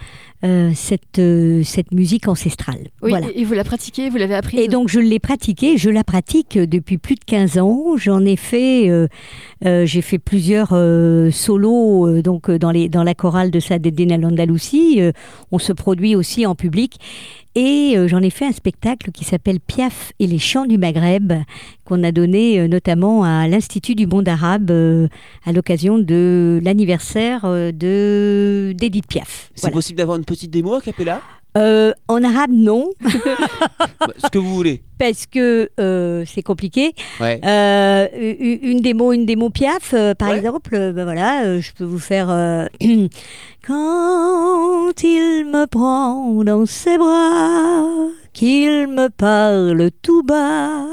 euh, 0.42 0.70
cette, 0.74 1.18
euh, 1.18 1.62
cette 1.64 1.92
musique 1.92 2.26
ancestrale. 2.26 2.88
Oui, 3.02 3.10
voilà. 3.10 3.26
et, 3.34 3.44
vous 3.44 3.52
la 3.52 3.62
pratiquez, 3.62 4.08
vous 4.08 4.16
l'avez 4.16 4.34
apprise 4.34 4.60
Et 4.60 4.68
donc 4.68 4.88
je 4.88 4.98
l'ai 4.98 5.18
pratiquée, 5.18 5.76
je 5.76 5.90
la 5.90 6.02
pratique 6.02 6.56
depuis 6.56 6.96
plus 6.96 7.16
de 7.16 7.24
15 7.26 7.58
ans. 7.58 7.96
J'en 7.98 8.24
ai 8.24 8.36
fait, 8.36 8.88
euh, 8.88 9.06
j'ai 9.62 10.00
fait 10.02 10.18
plusieurs 10.18 10.70
euh, 10.72 11.30
solos 11.30 12.06
euh, 12.08 12.22
donc 12.22 12.48
euh, 12.48 12.58
dans, 12.58 12.70
les, 12.70 12.88
dans 12.88 13.02
la 13.04 13.14
chorale 13.14 13.50
de 13.50 13.60
Sadeddin 13.60 14.10
al-Andalousi. 14.10 15.00
Euh, 15.00 15.12
on 15.52 15.58
se 15.58 15.72
produit 15.72 16.14
aussi 16.16 16.46
en 16.46 16.54
public. 16.54 16.98
Et 17.56 17.94
euh, 17.96 18.06
j'en 18.06 18.20
ai 18.22 18.30
fait 18.30 18.46
un 18.46 18.52
spectacle 18.52 19.10
qui 19.10 19.24
s'appelle 19.24 19.58
Piaf 19.58 20.12
et 20.20 20.26
les 20.28 20.38
chants 20.38 20.66
du 20.66 20.78
Maghreb, 20.78 21.32
qu'on 21.84 22.04
a 22.04 22.12
donné 22.12 22.60
euh, 22.60 22.68
notamment 22.68 23.24
à 23.24 23.48
l'Institut 23.48 23.96
du 23.96 24.06
monde 24.06 24.28
arabe 24.28 24.70
euh, 24.70 25.08
à 25.44 25.50
l'occasion 25.52 25.98
de 25.98 26.60
l'anniversaire 26.62 27.40
euh, 27.44 27.72
de 27.72 28.72
d'Edith 28.78 29.08
Piaf. 29.08 29.50
C'est 29.54 29.62
Voilà. 29.62 29.74
possible 29.74 29.98
d'avoir 29.98 30.16
une 30.16 30.24
petite 30.24 30.50
démo 30.52 30.74
a 30.74 30.80
cappella 30.80 31.20
Euh, 31.58 31.92
en 32.08 32.22
arabe, 32.22 32.50
non, 32.52 32.90
Bah, 33.02 34.06
Ce 34.18 34.28
que 34.30 34.38
vous 34.38 34.54
voulez. 34.54 34.82
parce 34.98 35.26
que 35.26 35.68
euh, 35.80 36.24
c'est 36.26 36.42
compliqué. 36.42 36.92
Ouais. 37.20 37.40
Euh, 37.44 38.06
une 38.62 38.80
démo, 38.80 39.12
une 39.12 39.26
démo 39.26 39.50
Piaf, 39.50 39.92
euh, 39.94 40.14
par 40.14 40.30
Ouais. 40.30 40.38
exemple, 40.38 40.70
ben 40.92 41.04
voilà, 41.04 41.58
je 41.58 41.72
peux 41.72 41.84
vous 41.84 41.98
faire 41.98 42.28
quand 43.66 45.02
il 45.02 45.44
me 45.46 45.66
prend 45.66 46.44
dans 46.44 46.66
ses 46.66 46.98
bras, 46.98 47.84
qu'il 48.32 48.86
me 48.88 49.08
parle 49.08 49.90
tout 50.02 50.22
bas, 50.22 50.84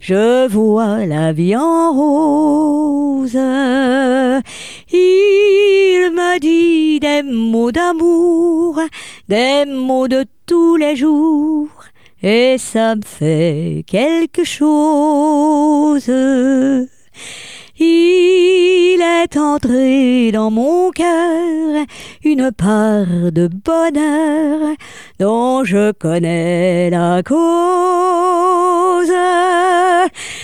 je 0.00 0.48
vois 0.48 1.06
la 1.06 1.32
vie 1.32 1.54
en 1.54 1.92
rose. 1.92 3.34
Il 4.92 6.10
me 6.12 6.40
dit 6.40 6.98
des 6.98 7.22
mots 7.22 7.70
d'amour, 7.70 8.80
des 9.28 9.64
mots 9.66 10.08
de 10.08 10.24
tous 10.46 10.76
les 10.76 10.96
jours 10.96 11.68
et 12.22 12.56
ça 12.58 12.96
me 12.96 13.02
fait 13.02 13.84
quelque 13.86 14.44
chose. 14.44 16.10
Il 17.82 19.00
est 19.00 19.38
entré 19.38 20.30
dans 20.32 20.50
mon 20.50 20.90
cœur 20.90 21.86
une 22.22 22.52
part 22.52 23.32
de 23.32 23.48
bonheur 23.48 24.76
dont 25.18 25.64
je 25.64 25.90
connais 25.92 26.90
la 26.90 27.22
cause. 27.22 29.10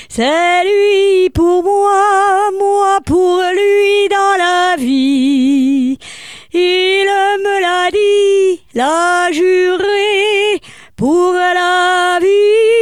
C'est 0.08 0.64
lui 0.64 1.28
pour 1.28 1.62
moi, 1.62 2.50
moi 2.58 3.00
pour 3.04 3.42
lui 3.52 4.08
dans 4.08 4.38
la 4.38 4.76
vie. 4.78 5.98
Il 6.54 7.06
me 7.44 7.60
l'a 7.60 7.90
dit, 7.90 8.62
l'a 8.72 9.30
juré 9.30 10.58
pour 10.96 11.34
la 11.34 12.18
vie. 12.18 12.75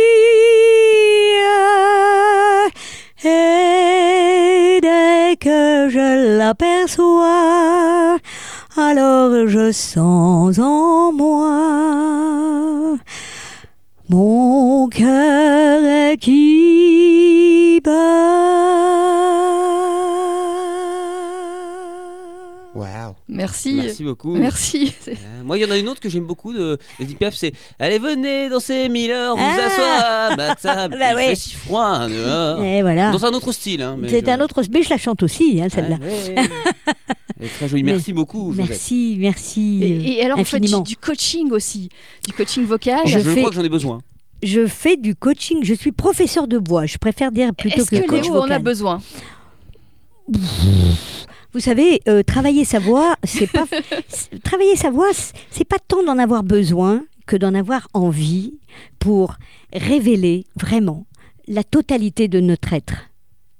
M'aperçois, 6.38 8.18
alors 8.76 9.46
je 9.46 9.72
sens 9.72 10.58
en 10.58 11.12
moi 11.12 12.98
mon 14.08 14.88
cœur 14.88 16.16
qui 16.18 17.80
bat. 17.82 17.90
Waouh. 22.74 23.14
Merci. 23.28 23.74
Merci 23.74 24.02
beaucoup. 24.02 24.34
Merci. 24.34 24.92
Euh, 25.08 25.12
moi, 25.44 25.56
il 25.56 25.62
y 25.62 25.64
en 25.64 25.70
a 25.70 25.76
une 25.78 25.88
autre 25.88 26.00
que 26.00 26.08
j'aime 26.08 26.24
beaucoup 26.24 26.52
de 26.52 26.76
Edith 26.98 27.18
Piaf, 27.18 27.34
c'est 27.34 27.52
Allez, 27.78 27.98
venez 28.00 28.48
danser 28.48 28.88
Miller, 28.88 29.36
vous 29.36 29.42
Ah. 29.42 29.66
asseoir 29.66 30.04
à 30.32 30.36
ma 30.36 30.54
table. 30.56 30.96
Bah 30.98 31.14
ouais. 31.14 31.28
fait 31.28 31.34
si 31.36 31.54
froid 31.54 31.84
hein, 31.84 32.08
dehors. 32.08 32.62
Et 32.64 32.82
voilà. 32.82 33.12
Dans 33.12 33.24
un 33.24 33.30
autre 33.32 33.52
style. 33.52 33.80
Hein, 33.82 33.96
mais 33.98 34.08
C'est 34.08 34.24
je- 34.26 34.30
un 34.30 34.40
autre, 34.40 34.60
mais 34.72 34.82
je 34.82 34.90
la 34.90 34.98
chante 34.98 35.22
aussi, 35.22 35.60
hein, 35.62 35.68
celle-là. 35.72 35.98
Ah, 36.02 36.04
ouais. 37.40 37.48
Très 37.58 37.68
jolie. 37.68 37.82
Merci 37.82 38.12
beaucoup. 38.12 38.52
Josette. 38.52 38.70
Merci, 38.70 39.16
merci. 39.20 39.80
Et, 39.82 39.92
euh, 39.92 40.20
et 40.20 40.24
alors, 40.24 40.38
vous 40.38 40.44
faites 40.44 40.60
du, 40.62 40.66
infiniment. 40.66 40.82
du 40.82 40.96
coaching 40.96 41.50
aussi, 41.52 41.90
du 42.26 42.32
coaching 42.32 42.64
vocal. 42.64 43.00
Je, 43.06 43.18
Je 43.18 43.30
fais- 43.30 43.36
crois 43.40 43.50
que 43.50 43.56
j'en 43.56 43.64
ai 43.64 43.68
besoin. 43.68 44.00
Je 44.42 44.66
fais 44.66 44.96
du 44.96 45.14
coaching. 45.14 45.58
Je 45.62 45.74
suis 45.74 45.92
professeur 45.92 46.48
de 46.48 46.58
voix. 46.66 46.86
Je 46.86 46.98
préfère 46.98 47.30
dire 47.32 47.54
plutôt 47.54 47.80
Est-ce 47.82 47.90
que, 47.90 47.96
que 47.96 48.06
coach 48.08 48.24
Léo 48.24 48.34
en 48.34 48.38
a 48.38 48.42
vocal. 48.42 48.62
besoin? 48.62 49.00
Vous 51.54 51.60
savez, 51.60 52.00
euh, 52.08 52.22
travailler 52.22 52.64
sa 52.64 52.80
voix, 52.80 53.14
c'est 53.22 53.46
pas 53.50 53.64
travailler 54.44 54.76
sa 54.76 54.90
voix, 54.90 55.08
c'est- 55.50 55.64
pas 55.64 55.78
tant 55.86 56.02
d'en 56.02 56.18
avoir 56.18 56.42
besoin 56.42 57.04
que 57.26 57.36
d'en 57.36 57.54
avoir 57.54 57.88
envie 57.94 58.54
pour 58.98 59.36
révéler 59.72 60.44
vraiment 60.60 61.06
la 61.46 61.62
totalité 61.62 62.26
de 62.28 62.40
notre 62.40 62.72
être 62.72 62.94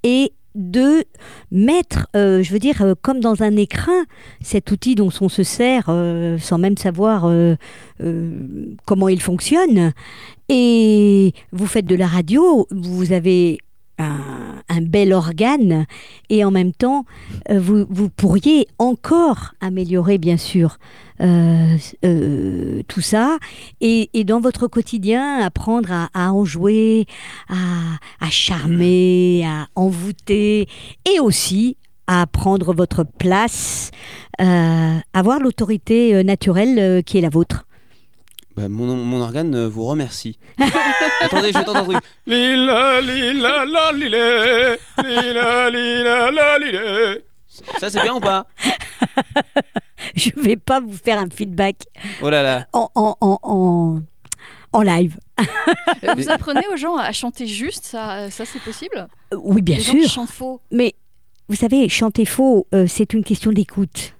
et 0.02 0.32
de 0.54 1.04
mettre, 1.50 2.06
euh, 2.14 2.42
je 2.42 2.52
veux 2.52 2.58
dire, 2.58 2.82
euh, 2.82 2.94
comme 3.00 3.20
dans 3.20 3.42
un 3.42 3.56
écrin, 3.56 4.04
cet 4.40 4.70
outil 4.70 4.94
dont 4.94 5.10
on 5.20 5.28
se 5.28 5.42
sert 5.42 5.86
euh, 5.88 6.38
sans 6.38 6.58
même 6.58 6.76
savoir 6.76 7.30
comment 8.86 9.08
il 9.08 9.20
fonctionne. 9.22 9.92
Et 10.48 11.32
vous 11.52 11.66
faites 11.66 11.86
de 11.86 11.94
la 11.96 12.06
radio, 12.06 12.66
vous 12.70 13.12
avez 13.12 13.58
un, 13.98 14.80
bel 14.82 15.12
organe 15.12 15.86
et 16.30 16.44
en 16.44 16.50
même 16.50 16.72
temps, 16.72 17.04
euh, 17.50 17.58
vous, 17.58 17.86
vous 17.88 18.08
pourriez 18.08 18.66
encore 18.78 19.54
améliorer, 19.60 20.18
bien 20.18 20.36
sûr, 20.36 20.78
euh, 21.20 21.76
euh, 22.04 22.82
tout 22.88 23.00
ça. 23.00 23.38
Et, 23.80 24.10
et 24.14 24.24
dans 24.24 24.40
votre 24.40 24.66
quotidien, 24.66 25.38
apprendre 25.38 25.90
à, 25.92 26.08
à 26.14 26.32
en 26.32 26.44
jouer, 26.44 27.06
à, 27.48 27.54
à 28.20 28.30
charmer, 28.30 29.44
à 29.46 29.68
envoûter 29.74 30.68
et 31.12 31.20
aussi 31.20 31.76
à 32.06 32.26
prendre 32.26 32.74
votre 32.74 33.02
place, 33.02 33.90
avoir 34.38 35.40
l'autorité 35.40 36.22
naturelle 36.22 37.02
qui 37.04 37.16
est 37.16 37.22
la 37.22 37.30
vôtre. 37.30 37.64
Bah, 38.56 38.68
mon, 38.68 38.94
mon 38.96 39.20
organe 39.20 39.54
euh, 39.54 39.68
vous 39.68 39.84
remercie. 39.84 40.38
Attendez, 41.20 41.48
je 41.52 41.58
vais 41.58 41.64
tenter 41.64 41.78
un 41.78 41.84
truc. 41.84 41.98
Lila, 42.26 43.00
lila, 43.00 43.64
la, 43.64 43.92
lilé. 43.92 44.76
Lila, 45.02 45.70
lila, 45.70 46.30
la, 46.30 46.58
lilé. 46.58 47.24
Ça, 47.80 47.90
c'est 47.90 48.00
bien 48.02 48.14
ou 48.14 48.20
pas? 48.20 48.46
Je 50.16 50.30
ne 50.36 50.42
vais 50.42 50.56
pas 50.56 50.80
vous 50.80 50.96
faire 50.96 51.18
un 51.18 51.28
feedback 51.30 51.76
Oh 52.22 52.28
là 52.30 52.42
là. 52.42 52.66
en, 52.72 52.90
en, 52.94 53.16
en, 53.20 53.38
en, 53.42 54.00
en 54.72 54.82
live. 54.82 55.16
Euh, 55.40 56.14
Vous 56.16 56.28
apprenez 56.30 56.62
aux 56.72 56.76
gens 56.76 56.96
à 56.96 57.10
chanter 57.12 57.46
juste, 57.46 57.84
ça, 57.86 58.30
ça 58.30 58.44
c'est 58.44 58.60
possible? 58.60 59.08
Euh, 59.32 59.36
Oui, 59.40 59.62
bien 59.62 59.76
Les 59.76 59.82
gens 59.82 59.92
qui 59.92 60.02
sûr. 60.02 60.10
chantent 60.10 60.30
faux. 60.30 60.60
Mais 60.70 60.94
vous 61.48 61.56
savez, 61.56 61.88
chanter 61.88 62.24
faux, 62.26 62.66
euh, 62.74 62.86
c'est 62.86 63.14
une 63.14 63.24
question 63.24 63.50
d'écoute. 63.52 64.13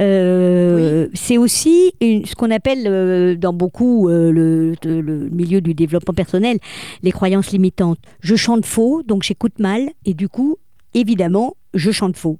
Euh, 0.00 1.08
C'est 1.14 1.38
aussi 1.38 1.92
une- 2.00 2.24
ce 2.26 2.34
qu'on 2.34 2.50
appelle 2.50 2.86
euh, 2.86 3.34
dans 3.36 3.52
beaucoup 3.52 4.08
euh, 4.08 4.30
le, 4.30 4.74
de- 4.82 5.00
le 5.00 5.28
milieu 5.30 5.60
du 5.60 5.74
développement 5.74 6.14
personnel 6.14 6.58
les 7.02 7.10
croyances 7.12 7.50
limitantes. 7.50 7.98
Je 8.20 8.36
chante 8.36 8.64
faux, 8.66 9.02
donc 9.02 9.22
j'écoute 9.22 9.58
mal, 9.58 9.90
et 10.04 10.14
du 10.14 10.28
coup, 10.28 10.56
évidemment, 10.94 11.56
je 11.74 11.90
chante 11.90 12.16
faux. 12.16 12.38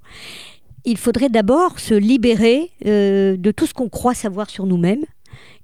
Il 0.84 0.96
faudrait 0.96 1.28
d'abord 1.28 1.78
se 1.80 1.94
libérer 1.94 2.70
de 2.84 3.50
tout 3.50 3.66
ce 3.66 3.74
qu'on 3.74 3.88
croit 3.88 4.14
savoir 4.14 4.48
sur 4.48 4.64
nous-mêmes 4.64 5.04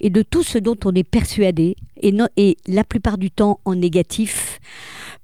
et 0.01 0.11
de 0.11 0.23
tout 0.23 0.43
ce 0.43 0.59
dont 0.59 0.77
on 0.85 0.93
est 0.95 1.09
persuadé, 1.09 1.77
et, 2.03 2.57
la 2.67 2.85
plupart 2.85 3.17
du 3.17 3.31
temps 3.31 3.61
en 3.65 3.75
négatif, 3.75 4.59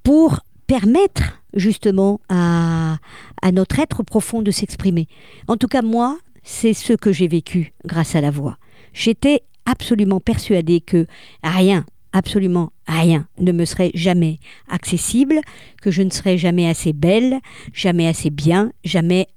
pour 0.03 0.41
permettre 0.67 1.43
justement 1.55 2.21
à, 2.29 2.97
à 3.43 3.53
notre 3.53 3.79
être 3.81 4.03
profond 4.05 4.41
de 4.41 4.51
s'exprimer. 4.51 5.07
En 5.49 5.57
tout 5.57 5.67
cas, 5.69 5.83
moi, 5.83 6.17
c'est 6.43 6.75
ce 6.75 6.93
que 6.93 7.13
j'ai 7.13 7.29
vécu 7.29 7.73
grâce 7.85 8.15
à 8.15 8.21
la 8.21 8.31
voix. 8.31 8.59
J'étais 8.93 9.43
absolument 9.67 10.21
persuadée 10.21 10.81
que 10.81 11.07
rien, 11.43 11.85
absolument 12.13 12.73
rien 12.87 13.27
ne 13.39 13.53
me 13.53 13.65
serait 13.65 13.93
jamais 13.95 14.39
accessible, 14.69 15.41
que 15.81 15.91
je 15.91 16.03
ne 16.03 16.11
serais 16.11 16.39
jamais 16.39 16.69
assez 16.69 16.93
belle, 16.93 17.39
jamais 17.73 18.09
assez 18.09 18.31
bien, 18.31 18.73
jamais 18.85 19.29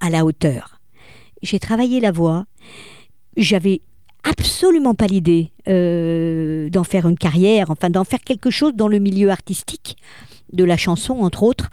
à 0.00 0.10
la 0.10 0.24
hauteur. 0.24 0.80
J'ai 1.42 1.58
travaillé 1.58 2.00
la 2.00 2.12
voix, 2.12 2.46
j'avais 3.36 3.82
absolument 4.22 4.94
pas 4.94 5.06
l'idée 5.06 5.52
euh, 5.68 6.70
d'en 6.70 6.84
faire 6.84 7.06
une 7.06 7.18
carrière, 7.18 7.70
enfin 7.70 7.90
d'en 7.90 8.04
faire 8.04 8.20
quelque 8.20 8.50
chose 8.50 8.74
dans 8.74 8.88
le 8.88 8.98
milieu 8.98 9.30
artistique, 9.30 9.96
de 10.52 10.64
la 10.64 10.76
chanson 10.76 11.14
entre 11.20 11.42
autres. 11.42 11.70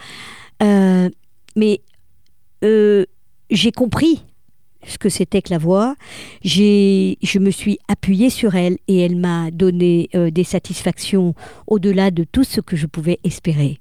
Euh, 0.62 1.10
mais 1.56 1.82
euh, 2.63 3.06
j'ai 3.50 3.72
compris 3.72 4.24
ce 4.88 4.98
que 4.98 5.10
c'était 5.10 5.41
que 5.41 5.50
la 5.52 5.58
voix. 5.58 5.96
J'ai, 6.44 7.17
je 7.22 7.39
me 7.39 7.52
suis 7.52 7.80
appuyée 7.88 8.30
sur 8.30 8.56
elle 8.56 8.78
et 8.88 9.00
elle 9.00 9.15
m'a 9.15 9.52
donné 9.52 10.10
euh, 10.15 10.32
des 10.32 10.44
satisfactions 10.44 11.34
au-delà 11.67 12.12
de 12.12 12.24
tout 12.24 12.44
ce 12.44 12.62
que 12.62 12.76
je 12.76 12.88
pouvais 12.88 13.20
espérer. 13.24 13.80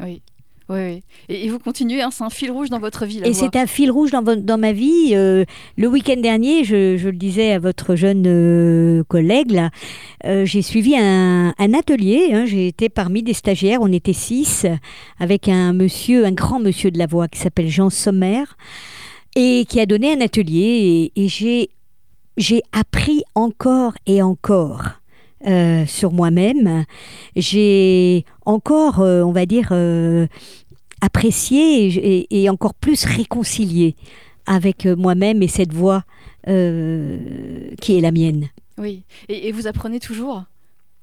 Oui. 0.00 0.22
Oui, 0.70 0.80
oui. 0.80 1.02
Et, 1.30 1.46
et 1.46 1.48
vous 1.48 1.58
continuez, 1.58 2.02
hein, 2.02 2.10
c'est 2.12 2.24
un 2.24 2.28
fil 2.28 2.50
rouge 2.50 2.68
dans 2.68 2.78
votre 2.78 3.06
vie. 3.06 3.20
La 3.20 3.28
Et 3.28 3.32
c'est 3.32 3.56
un 3.56 3.66
fil 3.66 3.90
rouge 3.90 4.10
dans, 4.10 4.20
dans 4.22 4.58
ma 4.58 4.72
vie. 4.72 5.12
Euh, 5.14 5.46
le 5.78 5.88
week-end 5.88 6.20
dernier, 6.20 6.62
je, 6.62 6.98
je 6.98 7.08
le 7.08 7.16
disais 7.16 7.52
à 7.52 7.58
votre 7.58 7.96
jeune 7.96 8.24
euh, 8.26 9.02
collègue, 9.04 9.50
là, 9.50 9.70
euh, 10.26 10.44
j'ai 10.44 10.60
suivi 10.60 10.94
un, 10.94 11.54
un 11.56 11.72
atelier. 11.72 12.32
hein. 12.34 12.44
j'ai 12.44 12.66
été 12.68 12.90
parmi 12.90 13.22
des 13.22 13.32
stagiaires, 13.32 13.80
on 13.80 13.90
était 13.90 14.12
six, 14.12 14.66
avec 15.18 15.48
un 15.48 15.72
monsieur, 15.72 16.26
un 16.26 16.32
grand 16.32 16.60
monsieur 16.60 16.90
de 16.90 16.98
la 16.98 17.06
voix 17.06 17.28
qui 17.28 17.38
s'appelle 17.38 17.68
Jean 17.70 17.88
Sommer, 17.88 18.44
et 19.36 19.64
qui 19.68 19.80
a 19.80 19.86
donné 19.86 20.12
un 20.12 20.20
atelier. 20.20 21.12
Et, 21.14 21.28
j'ai, 21.28 21.70
j'ai 22.36 22.62
appris 22.72 23.22
encore 23.34 23.94
et 24.06 24.22
encore. 24.22 24.98
euh, 25.46 25.86
sur 25.86 26.12
moi-même, 26.12 26.84
j'ai 27.36 28.24
encore, 28.44 29.00
euh, 29.00 29.22
on 29.22 29.32
va 29.32 29.46
dire, 29.46 29.68
euh, 29.70 30.26
apprécié 31.00 32.26
et, 32.30 32.50
encore 32.50 32.74
plus 32.74 33.04
réconcilié 33.04 33.94
avec 34.46 34.86
moi-même 34.86 35.42
et 35.42 35.48
cette 35.48 35.72
voix 35.72 36.04
qui 36.46 36.52
est 36.52 38.00
la 38.00 38.10
mienne. 38.10 38.48
Oui. 38.78 39.02
Et 39.28 39.52
vous 39.52 39.66
apprenez 39.66 40.00
toujours, 40.00 40.44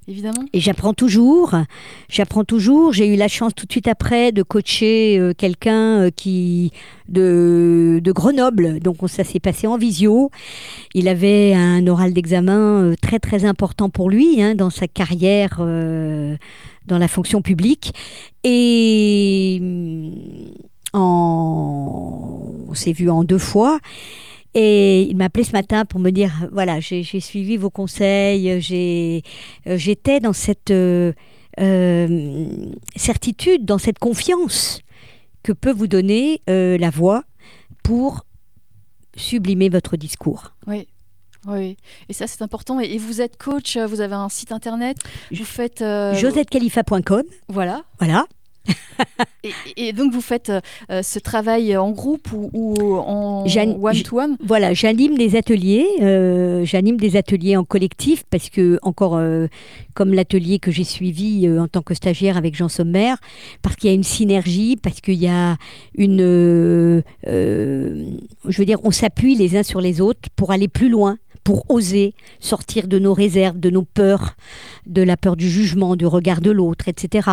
évidemment. 0.08 0.44
Et 0.54 0.60
j'apprends 0.60 0.94
toujours, 0.94 1.56
j'apprends 2.10 2.44
toujours. 2.44 2.94
J'ai 2.94 3.08
eu 3.08 3.16
la 3.16 3.28
chance 3.28 3.54
tout 3.56 3.66
de 3.66 3.72
suite 3.72 3.88
après 3.88 4.32
de 4.32 4.44
coacher 4.44 5.18
euh, 5.20 5.34
quelqu'un 5.38 6.02
euh, 6.02 6.10
qui 6.10 6.72
de, 7.10 8.00
de 8.04 8.12
Grenoble, 8.12 8.80
donc 8.80 9.04
on- 9.04 9.08
ça 9.08 9.24
s'est 9.24 9.40
passé 9.40 9.68
en 9.68 9.78
visio. 9.78 10.32
Il 10.94 11.08
avait 11.08 11.54
un 11.54 11.86
oral 11.88 12.14
d'examen 12.14 12.84
euh, 12.84 12.96
très 13.02 13.20
très 13.20 13.46
important 13.46 13.90
pour 13.90 14.10
lui 14.10 14.42
hein, 14.42 14.56
dans 14.56 14.70
sa 14.70 14.88
carrière 14.88 15.58
dans 15.60 16.98
la 17.00 17.08
fonction 17.08 17.42
publique. 17.42 17.94
Et 18.44 19.58
hum, 19.62 20.12
en... 20.94 22.42
on 22.70 22.74
s'est 22.74 22.94
vu 22.94 23.10
en 23.10 23.24
deux 23.24 23.38
fois. 23.38 23.80
Et 24.58 25.02
il 25.04 25.18
m'a 25.18 25.26
appelé 25.26 25.44
ce 25.44 25.52
matin 25.52 25.84
pour 25.84 26.00
me 26.00 26.12
dire, 26.12 26.32
voilà, 26.52 26.80
j'ai 26.80 27.04
suivi 27.20 27.58
vos 27.58 27.70
conseils, 27.70 28.62
j'ai 28.62 29.22
euh, 29.68 29.78
j'étais 29.78 30.22
dans 30.22 30.32
cette 30.32 30.72
euh, 30.72 31.12
euh, 31.60 32.56
certitude, 32.96 33.66
dans 33.66 33.78
cette 33.78 34.00
confiance 34.00 34.80
que 35.44 35.52
peut 35.52 35.74
vous 35.74 35.88
donner 35.88 36.42
euh, 36.50 36.78
la 36.78 36.90
voix 36.90 37.24
pour 37.84 38.26
sublimer 39.16 39.68
votre 39.70 39.98
discours. 39.98 40.54
Oui. 40.68 40.88
Oui, 41.48 41.78
et 42.10 42.14
ça 42.14 42.26
c'est 42.26 42.42
important. 42.42 42.80
Et, 42.80 42.98
vous 42.98 43.22
êtes 43.22 43.38
coach, 43.38 43.78
euh, 43.78 43.86
vous 43.86 44.02
avez 44.02 44.16
un 44.16 44.30
site 44.30 44.52
internet, 44.52 44.98
vous 45.32 45.46
faites. 45.46 45.84
euh, 45.84 46.16
josettecalifa.com, 46.16 47.22
Voilà. 47.50 47.84
voilà. 48.00 48.26
Et, 49.44 49.52
et 49.78 49.94
donc 49.94 50.14
vous 50.14 50.22
faites 50.22 50.52
euh, 50.90 51.04
ce 51.04 51.20
travail 51.20 51.76
en 51.78 51.92
groupe 51.92 52.32
ou, 52.34 52.50
ou 52.54 52.96
en 52.96 53.46
one-to-one 53.46 54.38
Voilà, 54.44 54.74
j'anime 54.74 55.18
des 55.18 55.36
ateliers, 55.36 55.86
euh, 56.02 56.66
j'anime 56.66 56.98
des 56.98 57.16
ateliers 57.16 57.58
en 57.58 57.64
collectif 57.64 58.24
parce 58.30 58.50
que 58.50 58.80
encore 58.82 59.18
euh, 59.18 59.48
comme 59.94 60.14
l'atelier 60.14 60.60
que 60.60 60.72
j'ai 60.72 60.84
suivi 60.84 61.48
euh, 61.48 61.62
en 61.62 61.68
tant 61.68 61.82
que 61.82 61.94
stagiaire 61.94 62.38
avec 62.38 62.56
Jean 62.56 62.70
Sommer, 62.70 63.16
parce 63.62 63.76
qu'il 63.76 63.90
y 63.90 63.94
a 63.94 63.96
une 63.96 64.04
synergie, 64.04 64.78
parce 64.78 65.02
qu'il 65.02 65.16
y 65.16 65.28
a 65.28 65.58
une, 65.96 66.22
euh, 66.22 67.02
euh, 67.28 68.06
je 68.48 68.58
veux 68.58 68.66
dire, 68.66 68.80
on 68.84 68.92
s'appuie 68.92 69.36
les 69.36 69.58
uns 69.58 69.64
sur 69.64 69.82
les 69.82 70.02
autres 70.02 70.30
pour 70.36 70.52
aller 70.52 70.68
plus 70.68 70.90
loin, 70.90 71.18
pour 71.44 71.66
oser 71.70 72.14
sortir 72.40 72.88
de 72.88 73.00
nos 73.00 73.14
réserves, 73.14 73.60
de 73.60 73.70
nos 73.70 73.84
peurs, 73.84 74.36
de 74.86 75.02
la 75.02 75.16
peur 75.16 75.36
du 75.36 75.50
jugement, 75.50 75.96
du 75.96 76.06
regard 76.06 76.42
de 76.42 76.52
l'autre, 76.52 76.88
etc. 76.88 77.30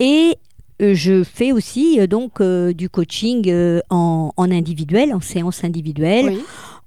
Et 0.00 0.34
euh, 0.34 0.47
je 0.80 1.24
fais 1.24 1.52
aussi 1.52 2.00
euh, 2.00 2.06
donc 2.06 2.40
euh, 2.40 2.72
du 2.72 2.88
coaching 2.88 3.48
euh, 3.48 3.80
en, 3.90 4.32
en 4.36 4.50
individuel, 4.50 5.12
en 5.14 5.20
séance 5.20 5.64
individuelle, 5.64 6.26
Oui. 6.26 6.38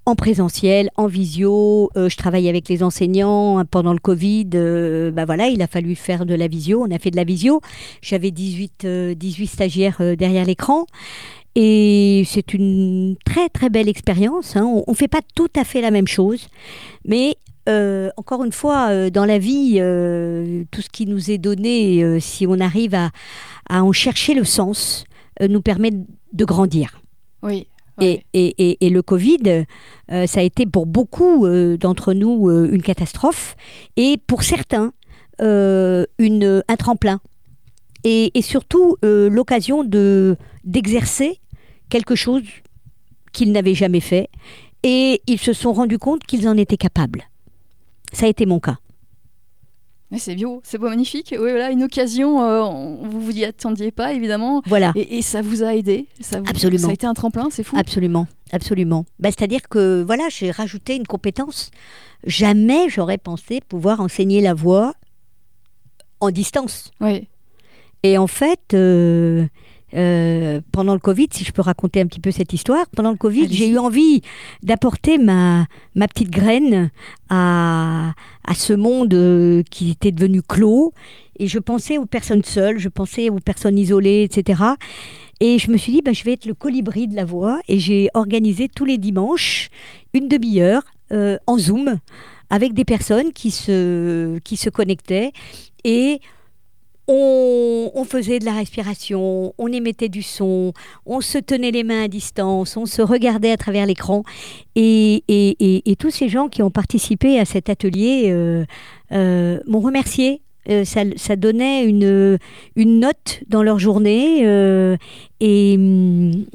en 0.06 0.16
présentiel, 0.16 0.90
en 0.96 1.08
visio. 1.08 1.90
Euh, 1.98 2.10
je 2.10 2.18
travaille 2.18 2.48
avec 2.50 2.70
les 2.70 2.84
enseignants 2.84 3.58
hein, 3.60 3.66
pendant 3.66 3.94
le 3.94 4.00
Covid. 4.00 4.50
euh, 4.56 5.12
bah 5.12 5.26
voilà, 5.26 5.48
il 5.48 5.62
a 5.62 5.68
fallu 5.68 5.96
faire 5.96 6.26
de 6.26 6.34
la 6.36 6.48
visio. 6.48 6.84
On 6.88 6.92
a 6.96 7.00
fait 7.00 7.12
de 7.12 7.18
la 7.18 7.24
visio. 7.26 7.62
J'avais 8.02 8.32
18, 8.32 8.86
euh, 8.86 9.14
18 9.14 9.48
stagiaires 9.48 9.98
euh, 10.02 10.16
derrière 10.16 10.46
l'écran. 10.46 10.86
Et 11.54 12.24
c'est 12.28 12.54
une 12.54 13.18
très 13.26 13.50
très 13.50 13.70
belle 13.70 13.90
expérience. 13.90 14.56
hein. 14.56 14.64
On 14.88 14.92
ne 14.92 14.96
fait 14.96 15.10
pas 15.10 15.20
tout 15.36 15.50
à 15.56 15.66
fait 15.66 15.82
la 15.82 15.92
même 15.92 16.08
chose, 16.08 16.48
mais 17.06 17.36
euh, 17.70 18.10
encore 18.18 18.44
une 18.44 18.52
fois, 18.52 18.90
euh, 18.90 19.10
dans 19.10 19.26
la 19.26 19.38
vie, 19.38 19.76
euh, 19.78 20.64
tout 20.72 20.82
ce 20.82 20.90
qui 20.90 21.06
nous 21.06 21.30
est 21.32 21.38
donné, 21.38 22.20
si 22.20 22.48
on 22.48 22.60
arrive 22.60 22.96
à, 22.96 23.12
à 23.70 23.84
en 23.84 23.92
chercher 23.92 24.34
le 24.34 24.44
sens, 24.44 25.06
nous 25.40 25.62
permet 25.62 25.92
de 25.92 26.46
grandir. 26.46 27.02
Oui. 27.42 27.68
Et, 28.00 28.24
et, 28.34 28.56
et, 28.58 28.86
et 28.86 28.90
le 28.90 29.02
Covid, 29.02 29.66
ça 30.10 30.40
a 30.40 30.44
été 30.44 30.66
pour 30.66 30.86
beaucoup 30.86 31.48
d'entre 31.78 32.14
nous 32.14 32.50
une 32.50 32.82
catastrophe 32.82 33.56
et 33.96 34.18
pour 34.18 34.44
certains 34.44 34.94
une, 35.40 36.64
un 36.68 36.76
tremplin. 36.78 37.20
Et, 38.04 38.32
surtout 38.42 38.98
l'occasion 39.04 39.84
de 39.84 40.36
d'exercer 40.64 41.40
quelque 41.90 42.16
chose 42.16 42.44
qu'ils 43.34 43.52
n'avaient 43.52 43.76
jamais 43.76 44.00
fait 44.00 44.30
et 44.84 45.22
ils 45.28 45.40
se 45.40 45.54
sont 45.54 45.74
rendus 45.74 46.00
compte 46.00 46.24
qu'ils 46.24 46.48
en 46.48 46.58
étaient 46.58 46.78
capables. 46.78 47.24
Ça 48.12 48.26
a 48.26 48.30
été 48.30 48.46
mon 48.46 48.60
cas. 48.60 48.78
Mais 50.12 50.20
c'est 50.20 50.36
beau, 50.36 50.60
c'est 50.66 50.78
beau, 50.78 50.90
magnifique. 50.90 51.30
Oui, 51.32 51.38
voilà, 51.52 51.72
une 51.72 51.84
occasion, 51.84 52.44
euh, 52.44 52.64
vous 53.02 53.22
vous 53.22 53.32
y 53.38 53.46
attendiez 53.46 53.92
pas, 53.92 54.12
évidemment. 54.12 54.62
Voilà. 54.66 54.92
Et, 54.96 55.18
et 55.20 55.22
ça 55.22 55.42
vous 55.42 55.64
a 55.64 55.74
aidé. 55.74 56.08
Ça 56.20 56.42
vous- 56.42 56.46
Absolument. 56.50 56.84
Ça 56.84 56.90
a 56.90 56.94
été 56.94 57.08
un 57.08 57.14
tremplin, 57.14 57.48
c'est 57.50 57.64
fou. 57.64 57.78
Absolument, 57.78 58.28
absolument. 58.52 59.06
Bah, 59.20 59.30
C'est-à-dire 59.32 59.62
que 59.70 60.04
voilà, 60.06 60.28
j'ai 60.30 60.52
rajouté 60.52 60.98
une 60.98 61.08
compétence. 61.08 61.72
Jamais 62.26 62.90
j'aurais 62.90 63.18
pensé 63.18 63.62
pouvoir 63.62 64.02
enseigner 64.02 64.42
la 64.42 64.54
voix 64.54 64.96
en 66.20 66.30
distance. 66.30 66.92
Oui. 67.00 67.30
Et 68.04 68.18
en 68.18 68.28
fait, 68.28 68.74
euh, 68.74 69.46
euh, 69.94 70.62
pendant 70.72 70.94
le 70.94 71.00
Covid, 71.00 71.28
si 71.32 71.44
je 71.44 71.52
peux 71.52 71.62
raconter 71.62 72.02
un 72.02 72.08
petit 72.08 72.20
peu 72.20 72.32
cette 72.32 72.54
histoire, 72.54 72.86
pendant 72.96 73.12
le 73.12 73.18
Covid, 73.18 73.48
j'ai 73.52 73.70
eu 73.70 73.78
envie 73.78 74.22
d'apporter 74.64 75.18
ma, 75.18 75.68
ma 75.96 76.08
petite 76.08 76.30
graine 76.30 76.92
à, 77.30 78.14
à 78.46 78.54
ce 78.54 78.74
monde 78.74 79.14
euh, 79.14 79.64
qui 79.70 79.92
était 79.92 80.12
devenu 80.12 80.42
clos. 80.42 80.94
Et 81.40 81.48
je 81.48 81.60
pensais 81.60 81.98
aux 81.98 82.06
personnes 82.06 82.44
seules, 82.44 82.78
je 82.78 82.90
pensais 82.90 83.30
aux 83.30 83.40
personnes 83.40 83.78
isolées, 83.78 84.24
etc. 84.24 84.62
Et 85.40 85.58
je 85.58 85.72
me 85.72 85.78
suis 85.78 85.92
dit, 85.92 86.02
bah, 86.02 86.14
je 86.14 86.24
vais 86.24 86.34
être 86.34 86.46
le 86.46 86.54
colibri 86.54 87.08
de 87.08 87.16
la 87.16 87.26
voix. 87.26 87.60
Et 87.68 87.80
j'ai 87.80 88.10
organisé 88.14 88.70
tous 88.70 88.86
les 88.86 88.98
dimanches 88.98 89.70
une 90.14 90.28
demi-heure 90.28 90.84
euh, 91.12 91.38
en 91.48 91.58
Zoom 91.58 91.98
avec 92.50 92.74
des 92.74 92.86
personnes 92.86 93.34
qui 93.34 93.50
se, 93.50 94.38
qui 94.40 94.56
se 94.56 94.70
connectaient. 94.70 95.32
Et 95.84 96.20
on, 97.14 98.04
faisait 98.06 98.40
de 98.40 98.46
la 98.46 98.54
respiration, 98.54 99.54
on 99.58 99.68
émettait 99.68 100.10
du 100.10 100.22
son, 100.22 100.74
on 101.06 101.22
se 101.22 101.38
tenait 101.38 101.72
les 101.72 101.84
mains 101.84 102.04
à 102.04 102.08
distance, 102.08 102.78
on 102.78 102.86
se 102.86 103.02
regardait 103.02 103.52
à 103.52 103.58
travers 103.58 103.86
l'écran. 103.86 104.24
Et, 104.76 105.24
tous 106.00 106.12
ces 106.12 106.30
gens 106.30 106.50
qui 106.50 106.64
ont 106.64 106.72
participé 106.72 107.40
à 107.40 107.46
cet 107.46 107.70
atelier 107.70 108.30
euh, 108.32 108.66
euh, 109.12 109.60
m'ont 109.68 109.82
remercié. 109.82 110.42
Euh, 110.70 110.84
ça, 110.86 111.36
donnait 111.36 111.86
une, 111.86 112.38
note 112.78 113.42
dans 113.48 113.64
leur 113.64 113.80
journée 113.80 114.42
et 115.40 115.76
hum, 115.76 116.46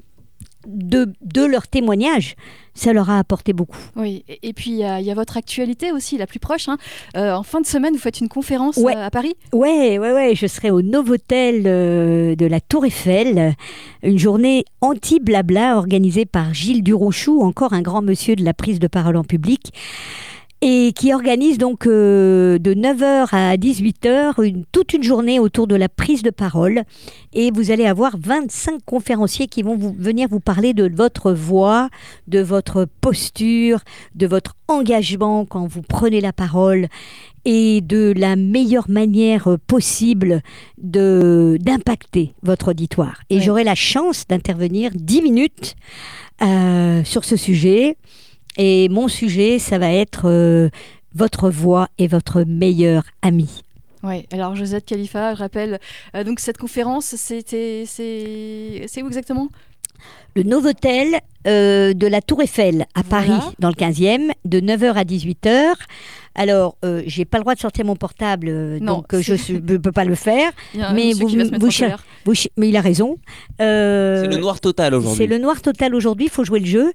de, 0.67 1.13
de 1.23 1.45
leur 1.45 1.69
témoignage, 1.69 2.35
ça 2.75 2.93
leur 2.93 3.09
a 3.09 3.19
apporté 3.19 3.53
beaucoup. 3.53 3.79
Oui, 3.97 4.25
et, 4.29 4.49
et 4.49 4.53
puis 4.53 4.71
il 4.71 4.77
y, 4.77 4.85
a 4.85 5.01
il 5.01 5.07
y 5.07 5.11
a 5.11 5.15
votre 5.15 5.37
actualité 5.37 5.93
aussi, 5.93 6.19
la 6.19 6.27
plus 6.27 6.39
proche. 6.41 6.69
hein. 6.69 6.77
Euh, 7.17 7.33
en 7.33 7.43
fin 7.43 7.61
de 7.61 7.67
semaine, 7.67 7.95
vous 7.95 8.01
faites 8.01 8.21
une 8.21 8.29
conférence 8.29 8.77
Ouais. 8.77 8.95
euh, 8.97 9.07
à 9.07 9.11
Paris? 9.11 9.35
Ouais, 9.53 9.99
ouais, 9.99 10.13
ouais, 10.13 10.35
je 10.35 10.47
serai 10.47 10.71
au 10.71 10.83
Novotel 10.83 11.63
euh, 11.67 12.35
de 12.37 12.47
la 12.47 12.61
Tour 12.61 12.85
Eiffel, 12.85 13.55
une 14.03 14.19
journée 14.19 14.65
anti-blabla 14.81 15.77
organisée 15.77 16.27
par 16.27 16.53
Gilles 16.53 16.83
Durochou, 16.83 17.41
encore 17.43 17.73
un 17.73 17.83
grand 17.83 18.03
monsieur 18.03 18.37
de 18.37 18.45
la 18.45 18.53
prise 18.55 18.79
de 18.79 18.89
parole 18.89 19.17
en 19.17 19.25
public, 19.25 19.73
et 20.63 20.93
qui 20.95 21.13
organise 21.13 21.59
donc 21.59 21.87
euh, 21.87 22.59
de 22.59 22.73
9h 22.75 23.29
à 23.33 23.57
18h 23.57 24.43
une, 24.43 24.65
toute 24.73 24.95
une 24.95 25.03
journée 25.03 25.39
autour 25.39 25.67
de 25.67 25.75
la 25.77 25.89
prise 25.89 26.23
de 26.23 26.31
parole. 26.31 26.83
Et 27.35 27.51
vous 27.51 27.71
allez 27.71 27.85
avoir 27.87 28.17
25 28.19 28.81
conférenciers 28.85 29.47
qui 29.49 29.63
vont 29.63 29.77
vous, 29.77 29.95
venir 29.99 30.29
vous 30.31 30.41
parler 30.41 30.73
de 30.73 30.91
votre 30.93 31.33
voix, 31.33 31.89
de 32.27 32.41
votre 32.41 32.87
posture, 33.01 33.81
de 34.15 34.27
votre 34.27 34.57
engagement 34.69 35.45
quand 35.45 35.67
vous 35.67 35.83
prenez 35.83 36.21
la 36.21 36.33
parole 36.33 36.89
et 37.45 37.81
de 37.81 38.13
la 38.17 38.35
meilleure 38.35 38.91
manière 38.91 39.47
euh, 39.49 39.59
possible 39.69 40.43
de 40.79 41.59
d'impacter 41.61 42.35
votre 42.43 42.69
auditoire. 42.71 43.21
Et 43.31 43.37
Ouais. 43.37 43.43
j'aurai 43.43 43.63
la 43.63 43.75
chance 43.77 44.27
d'intervenir 44.27 44.91
10 44.95 45.23
minutes 45.23 45.77
euh, 46.43 47.05
sur 47.05 47.25
ce 47.25 47.37
sujet. 47.37 47.97
Et 48.57 48.89
mon 48.89 49.09
sujet, 49.09 49.59
ça 49.59 49.79
va 49.79 49.93
être 49.93 50.29
euh, 50.29 50.71
votre 51.15 51.51
voix 51.51 51.89
et 51.99 52.07
votre 52.07 52.43
meilleur 52.43 53.05
ami. 53.23 53.63
Oui, 54.03 54.27
alors 54.31 54.55
Josette 54.55 54.85
Khalifa, 54.85 55.35
je 55.35 55.41
rappelle, 55.41 55.81
euh, 56.15 56.23
donc 56.23 56.39
cette 56.39 56.59
conférence, 56.59 57.17
c'était, 57.17 57.85
c'est, 57.87 59.03
où 59.03 59.07
exactement? 59.07 59.49
Le 60.35 60.43
Novotel 60.43 61.21
euh, 61.47 61.95
de 61.95 62.07
la 62.07 62.21
Tour 62.21 62.43
Eiffel 62.43 62.87
à 62.95 63.03
Voilà. 63.09 63.27
Paris, 63.27 63.55
dans 63.59 63.69
le 63.69 63.75
15e, 63.75 64.31
de 64.45 64.61
9h 64.61 64.93
à 64.95 65.05
18h. 65.05 65.73
Alors, 66.35 66.77
euh, 66.85 67.03
j'ai 67.07 67.25
pas 67.25 67.39
le 67.39 67.45
droit 67.45 67.55
de 67.55 67.61
sortir 67.61 67.87
mon 67.87 67.97
portable, 67.97 68.49
euh, 68.51 68.79
Non, 68.79 68.97
donc 68.97 69.15
euh, 69.15 69.23
je 69.23 69.33
ne 69.55 69.77
peux 69.79 69.93
pas 69.93 70.05
le 70.05 70.15
faire. 70.15 70.53
Il 70.75 70.81
y 70.81 70.83
a 70.83 70.91
un 70.91 70.93
Mais 70.93 71.13
vous, 71.15 71.31
mais 72.59 72.69
il 72.69 72.77
a 72.77 72.81
raison. 72.83 73.17
Euh, 73.63 74.23
C'est 74.23 74.29
le 74.29 74.37
noir 74.37 74.61
total 74.61 74.95
aujourd'hui. 74.95 75.17
C'est 75.17 75.27
le 75.27 75.39
noir 75.39 75.63
total 75.63 75.95
aujourd'hui, 75.95 76.27
il 76.27 76.31
faut 76.31 76.45
jouer 76.45 76.61
le 76.61 76.67
jeu. 76.67 76.93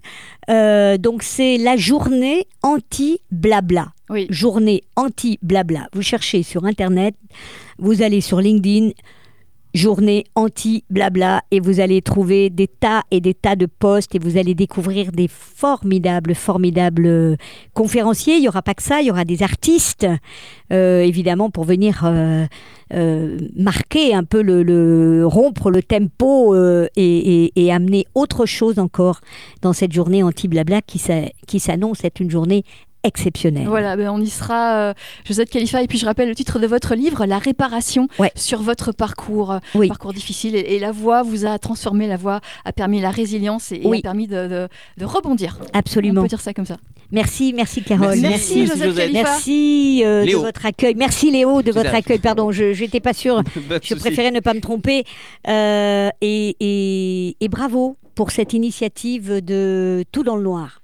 Euh, 0.50 0.98
donc 0.98 1.24
c'est 1.24 1.58
la 1.58 1.76
journée 1.78 2.46
anti-blabla. 2.62 3.94
Oui. 4.10 4.28
Journée 4.30 4.84
anti-blabla. 4.96 5.88
Vous 5.94 6.02
cherchez 6.02 6.44
sur 6.44 6.66
Internet, 6.66 7.16
vous 7.80 8.02
allez 8.04 8.22
sur 8.22 8.42
LinkedIn, 8.42 8.92
journée 9.74 10.26
anti-blabla, 10.36 11.42
et 11.52 11.60
vous 11.60 11.80
allez 11.80 12.02
trouver 12.02 12.50
des 12.50 12.68
tas 12.68 13.04
et 13.12 13.22
des 13.22 13.34
tas 13.34 13.56
de 13.56 13.66
posts, 13.66 14.16
et 14.16 14.20
vous 14.20 14.38
allez 14.38 14.56
découvrir 14.56 15.12
des 15.12 15.28
formidables, 15.28 16.36
formidables 16.36 17.06
euh, 17.06 17.36
conférenciers. 17.74 18.36
Il 18.36 18.42
n'y 18.42 18.48
aura 18.48 18.62
pas 18.62 18.74
que 18.74 18.84
ça, 18.84 19.02
il 19.02 19.08
y 19.08 19.12
aura 19.12 19.26
des 19.26 19.44
artistes, 19.44 20.08
euh, 20.72 21.02
évidemment, 21.02 21.50
pour 21.50 21.64
venir... 21.66 22.04
euh, 22.06 22.46
marquer 23.56 24.14
un 24.14 24.26
peu 24.26 24.42
le, 24.42 25.26
rompre 25.26 25.72
le 25.72 25.82
tempo 25.82 26.54
et, 26.98 27.52
et- 27.56 27.72
amener 27.72 28.06
autre 28.16 28.46
chose 28.46 28.80
encore 28.80 29.22
dans 29.62 29.72
cette 29.72 29.94
journée 29.94 30.24
anti-blabla 30.24 30.82
qui 30.82 31.60
s'annonce 31.60 32.04
être 32.04 32.20
une 32.20 32.30
journée 32.30 32.66
exceptionnelle. 33.04 33.68
Voilà, 33.68 33.96
ben 33.96 34.10
on 34.10 34.20
y 34.22 34.30
sera, 34.30 34.76
euh, 34.78 34.94
Josette 35.26 35.50
Khalifa. 35.50 35.82
Et 35.84 35.88
puis 35.88 35.98
je 35.98 36.06
rappelle 36.06 36.30
le 36.30 36.36
titre 36.36 36.60
de 36.60 36.68
votre 36.68 36.96
livre, 36.96 37.26
La 37.26 37.38
réparation, 37.40 38.08
Ouais. 38.20 38.32
sur 38.36 38.62
votre 38.62 38.92
parcours, 38.92 39.52
euh, 39.52 39.60
Oui. 39.76 39.88
parcours 39.88 40.14
difficile. 40.14 40.56
Et, 40.56 40.60
et 40.76 40.80
la 40.80 40.92
voix 40.92 41.24
vous 41.24 41.46
a 41.46 41.58
transformé, 41.60 42.08
la 42.08 42.18
voix 42.18 42.42
a 42.66 42.72
permis 42.74 43.02
la 43.02 43.12
résilience 43.12 43.72
et, 43.72 43.76
et 43.78 43.82
Oui. 43.88 44.00
a 44.00 44.02
permis 44.02 44.28
de, 44.28 44.48
de- 44.48 44.68
de 44.98 45.06
rebondir. 45.06 45.58
On 45.62 45.78
Absolument. 45.80 46.22
peut 46.22 46.28
dire 46.28 46.42
ça 46.42 46.54
comme 46.54 46.66
ça. 46.66 46.78
Merci, 47.14 47.52
merci 47.54 47.82
Carole. 47.84 48.18
Merci, 48.20 48.22
Merci, 48.22 48.56
merci, 48.68 48.84
Josette. 48.84 49.12
Merci 49.14 50.02
euh, 50.06 50.22
de 50.22 50.28
Léo. 50.28 50.42
votre 50.42 50.66
accueil. 50.66 50.96
Merci 50.96 51.30
Léo 51.32 51.62
de 51.62 51.72
votre 51.74 51.94
accueil. 51.94 52.20
Pardon, 52.20 52.52
je 52.52 52.80
n'étais 52.80 53.02
pas 53.02 53.14
sûre. 53.14 53.42
Pas 53.70 53.80
Je 53.84 53.96
préférais 53.96 54.32
ne 54.32 54.40
pas 54.40 54.54
me 54.54 54.62
tromper. 54.62 55.04
Euh, 55.50 56.10
et, 56.22 56.56
et- 56.62 57.36
et 57.42 57.50
bravo 57.50 57.98
pour 58.16 58.32
cette 58.32 58.54
initiative 58.54 59.44
de 59.44 60.04
Tout 60.12 60.24
dans 60.24 60.36
le 60.38 60.44
Noir. 60.44 60.81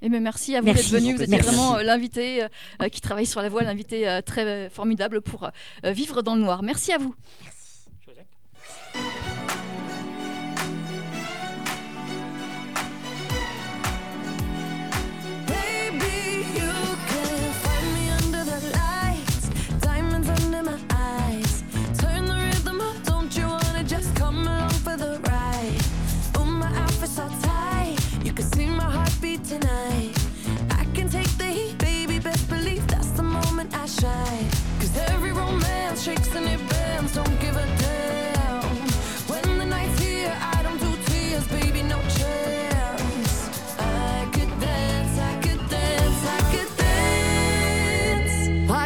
Et 0.00 0.08
bien 0.08 0.20
merci 0.20 0.54
à 0.54 0.60
vous 0.60 0.66
d'être 0.66 0.90
venu. 0.90 1.14
Vous 1.14 1.22
étiez 1.22 1.38
vraiment 1.38 1.76
euh, 1.76 1.82
l'invité 1.82 2.42
euh, 2.42 2.48
euh, 2.82 2.88
qui 2.88 3.00
travaille 3.00 3.26
sur 3.26 3.42
la 3.42 3.48
voix, 3.48 3.62
l'invité 3.62 4.20
très 4.24 4.70
formidable 4.70 5.20
pour 5.20 5.50
vivre 5.84 6.22
dans 6.22 6.34
le 6.34 6.42
noir. 6.42 6.62
Merci 6.62 6.92
à 6.92 6.98
vous. 6.98 7.14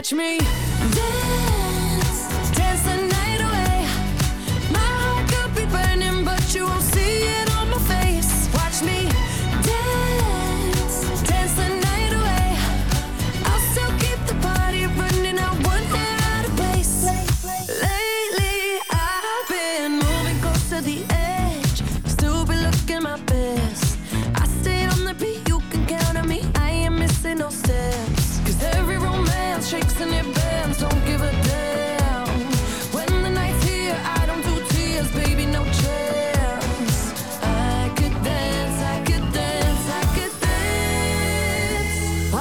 Watch 0.02 0.12
me 0.14 0.71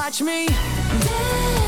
Watch 0.02 0.20
me. 0.24 0.48
dance, 0.48 1.61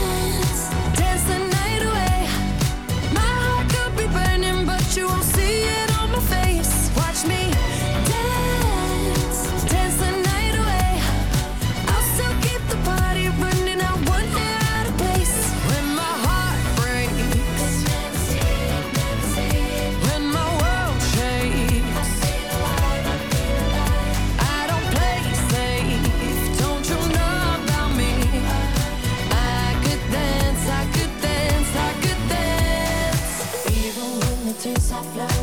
Yeah. 35.11 35.42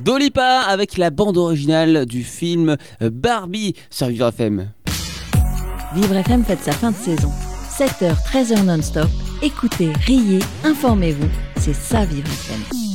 Dolipa 0.00 0.60
avec 0.60 0.96
la 0.96 1.10
bande 1.10 1.36
originale 1.36 2.06
du 2.06 2.24
film 2.24 2.76
euh, 3.02 3.10
Barbie 3.12 3.74
sur 3.90 4.06
Vivre 4.06 4.28
FM. 4.28 4.70
Vivre 5.94 6.16
FM 6.16 6.44
fête 6.44 6.62
sa 6.62 6.72
fin 6.72 6.90
de 6.90 6.96
saison. 6.96 7.30
7h, 7.70 8.14
13h 8.32 8.64
non-stop. 8.64 9.08
Écoutez, 9.42 9.92
riez, 10.06 10.40
informez-vous. 10.64 11.28
C'est 11.56 11.74
ça 11.74 12.04
Vivre 12.04 12.28
FM. 12.28 12.89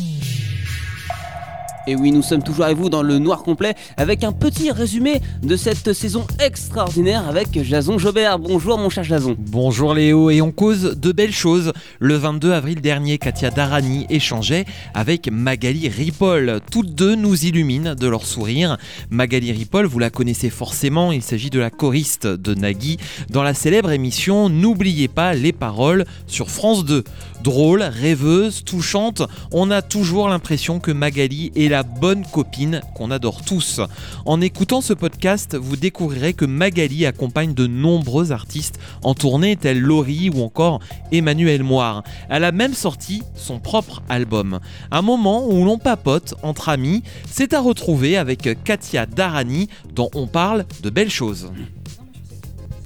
Et 1.88 1.96
oui, 1.96 2.12
nous 2.12 2.24
sommes 2.24 2.42
toujours 2.42 2.66
avec 2.66 2.78
vous 2.78 2.90
dans 2.90 3.04
le 3.04 3.20
noir 3.20 3.44
complet 3.44 3.76
avec 3.98 4.24
un 4.24 4.32
petit 4.32 4.72
résumé 4.72 5.22
de 5.44 5.56
cette 5.56 5.94
saison 5.94 6.26
extraordinaire 6.44 7.28
avec 7.30 7.62
Jason 7.64 8.00
Jobert. 8.00 8.40
Bonjour 8.40 8.80
mon 8.80 8.90
cher 8.90 9.04
Jason. 9.04 9.36
Bonjour 9.38 9.94
Léo, 9.94 10.32
et 10.32 10.42
on 10.42 10.52
cause 10.52 10.98
de 10.98 11.12
belles 11.12 11.32
choses. 11.32 11.74
Le 12.00 12.16
22 12.16 12.54
avril 12.54 12.82
dernier, 12.82 13.20
Katia 13.20 13.52
Darani 13.52 14.08
échangeait 14.10 14.66
avec 14.96 15.32
Magali 15.32 15.88
Ripoll. 15.88 16.60
Toutes 16.72 16.96
deux 16.96 17.14
nous 17.14 17.46
illuminent 17.46 17.94
de 17.94 18.08
leur 18.08 18.26
sourire. 18.26 18.78
Magali 19.12 19.52
Ripoll, 19.52 19.86
vous 19.86 20.00
la 20.00 20.10
connaissez 20.10 20.50
forcément, 20.50 21.12
il 21.12 21.22
s'agit 21.22 21.52
de 21.52 21.60
la 21.60 21.70
choriste 21.70 22.26
de 22.26 22.56
Nagui 22.56 22.98
dans 23.30 23.44
la 23.44 23.54
célèbre 23.54 23.92
émission 23.92 24.50
N'oubliez 24.50 25.08
pas 25.08 25.36
les 25.36 25.54
paroles 25.54 26.06
sur 26.26 26.50
France 26.50 26.84
2. 26.84 27.04
Drôle, 27.46 27.84
rêveuse, 27.84 28.64
touchante, 28.64 29.22
on 29.52 29.70
a 29.70 29.84
toujours 29.84 30.30
l'impression 30.30 30.80
que 30.80 30.90
Magali 30.90 31.52
est 31.56 31.70
la 31.70 31.84
bonne 31.84 32.26
copine 32.26 32.82
qu'on 32.96 33.12
adore 33.12 33.44
tous. 33.46 33.82
En 34.26 34.42
écoutant 34.42 34.82
ce 34.82 34.94
podcast, 34.94 35.56
vous 35.56 35.76
découvrirez 35.76 36.34
que 36.34 36.46
Magali 36.46 37.06
accompagne 37.06 37.54
de 37.54 37.68
nombreux 37.68 38.32
artistes 38.32 38.80
en 39.04 39.14
tournée 39.14 39.58
tels 39.58 39.80
Laurie 39.80 40.32
ou 40.32 40.42
encore 40.42 40.80
Emmanuel 41.12 41.62
Moire. 41.62 42.02
Elle 42.30 42.46
a 42.46 42.52
même 42.52 42.74
sorti 42.74 43.22
son 43.36 43.60
propre 43.60 44.02
album. 44.10 44.60
Un 44.90 45.04
moment 45.04 45.48
où 45.48 45.66
l'on 45.66 45.78
papote 45.78 46.34
entre 46.42 46.70
amis, 46.70 47.04
c'est 47.30 47.54
à 47.54 47.62
retrouver 47.62 48.18
avec 48.18 48.64
Katia 48.64 49.06
Darani 49.06 49.70
dont 49.94 50.10
on 50.16 50.26
parle 50.26 50.66
de 50.82 50.90
belles 50.90 51.12
choses. 51.12 51.52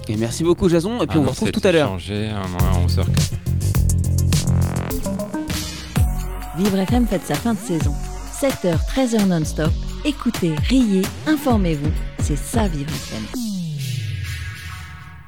Et 0.09 0.17
merci 0.17 0.43
beaucoup 0.43 0.67
Jason, 0.67 1.01
et 1.01 1.07
puis 1.07 1.17
Ah 1.17 1.21
on 1.21 1.23
vous 1.23 1.29
retrouve 1.29 1.51
tout 1.51 1.61
à 1.63 1.71
l'heure. 1.71 1.97
Changé, 6.59 6.79
à 6.79 6.79
11h04. 6.79 6.79
Vivre 6.79 6.79
FM 6.79 7.07
fête 7.07 7.25
sa 7.25 7.35
fin 7.35 7.53
de 7.53 7.59
saison. 7.59 7.93
7h, 8.41 8.77
13h 8.95 9.27
non-stop. 9.27 9.71
Écoutez, 10.05 10.55
riez, 10.69 11.01
informez-vous. 11.27 11.91
C'est 12.19 12.37
ça 12.37 12.67
Vivre 12.67 12.91
FM. 12.91 13.48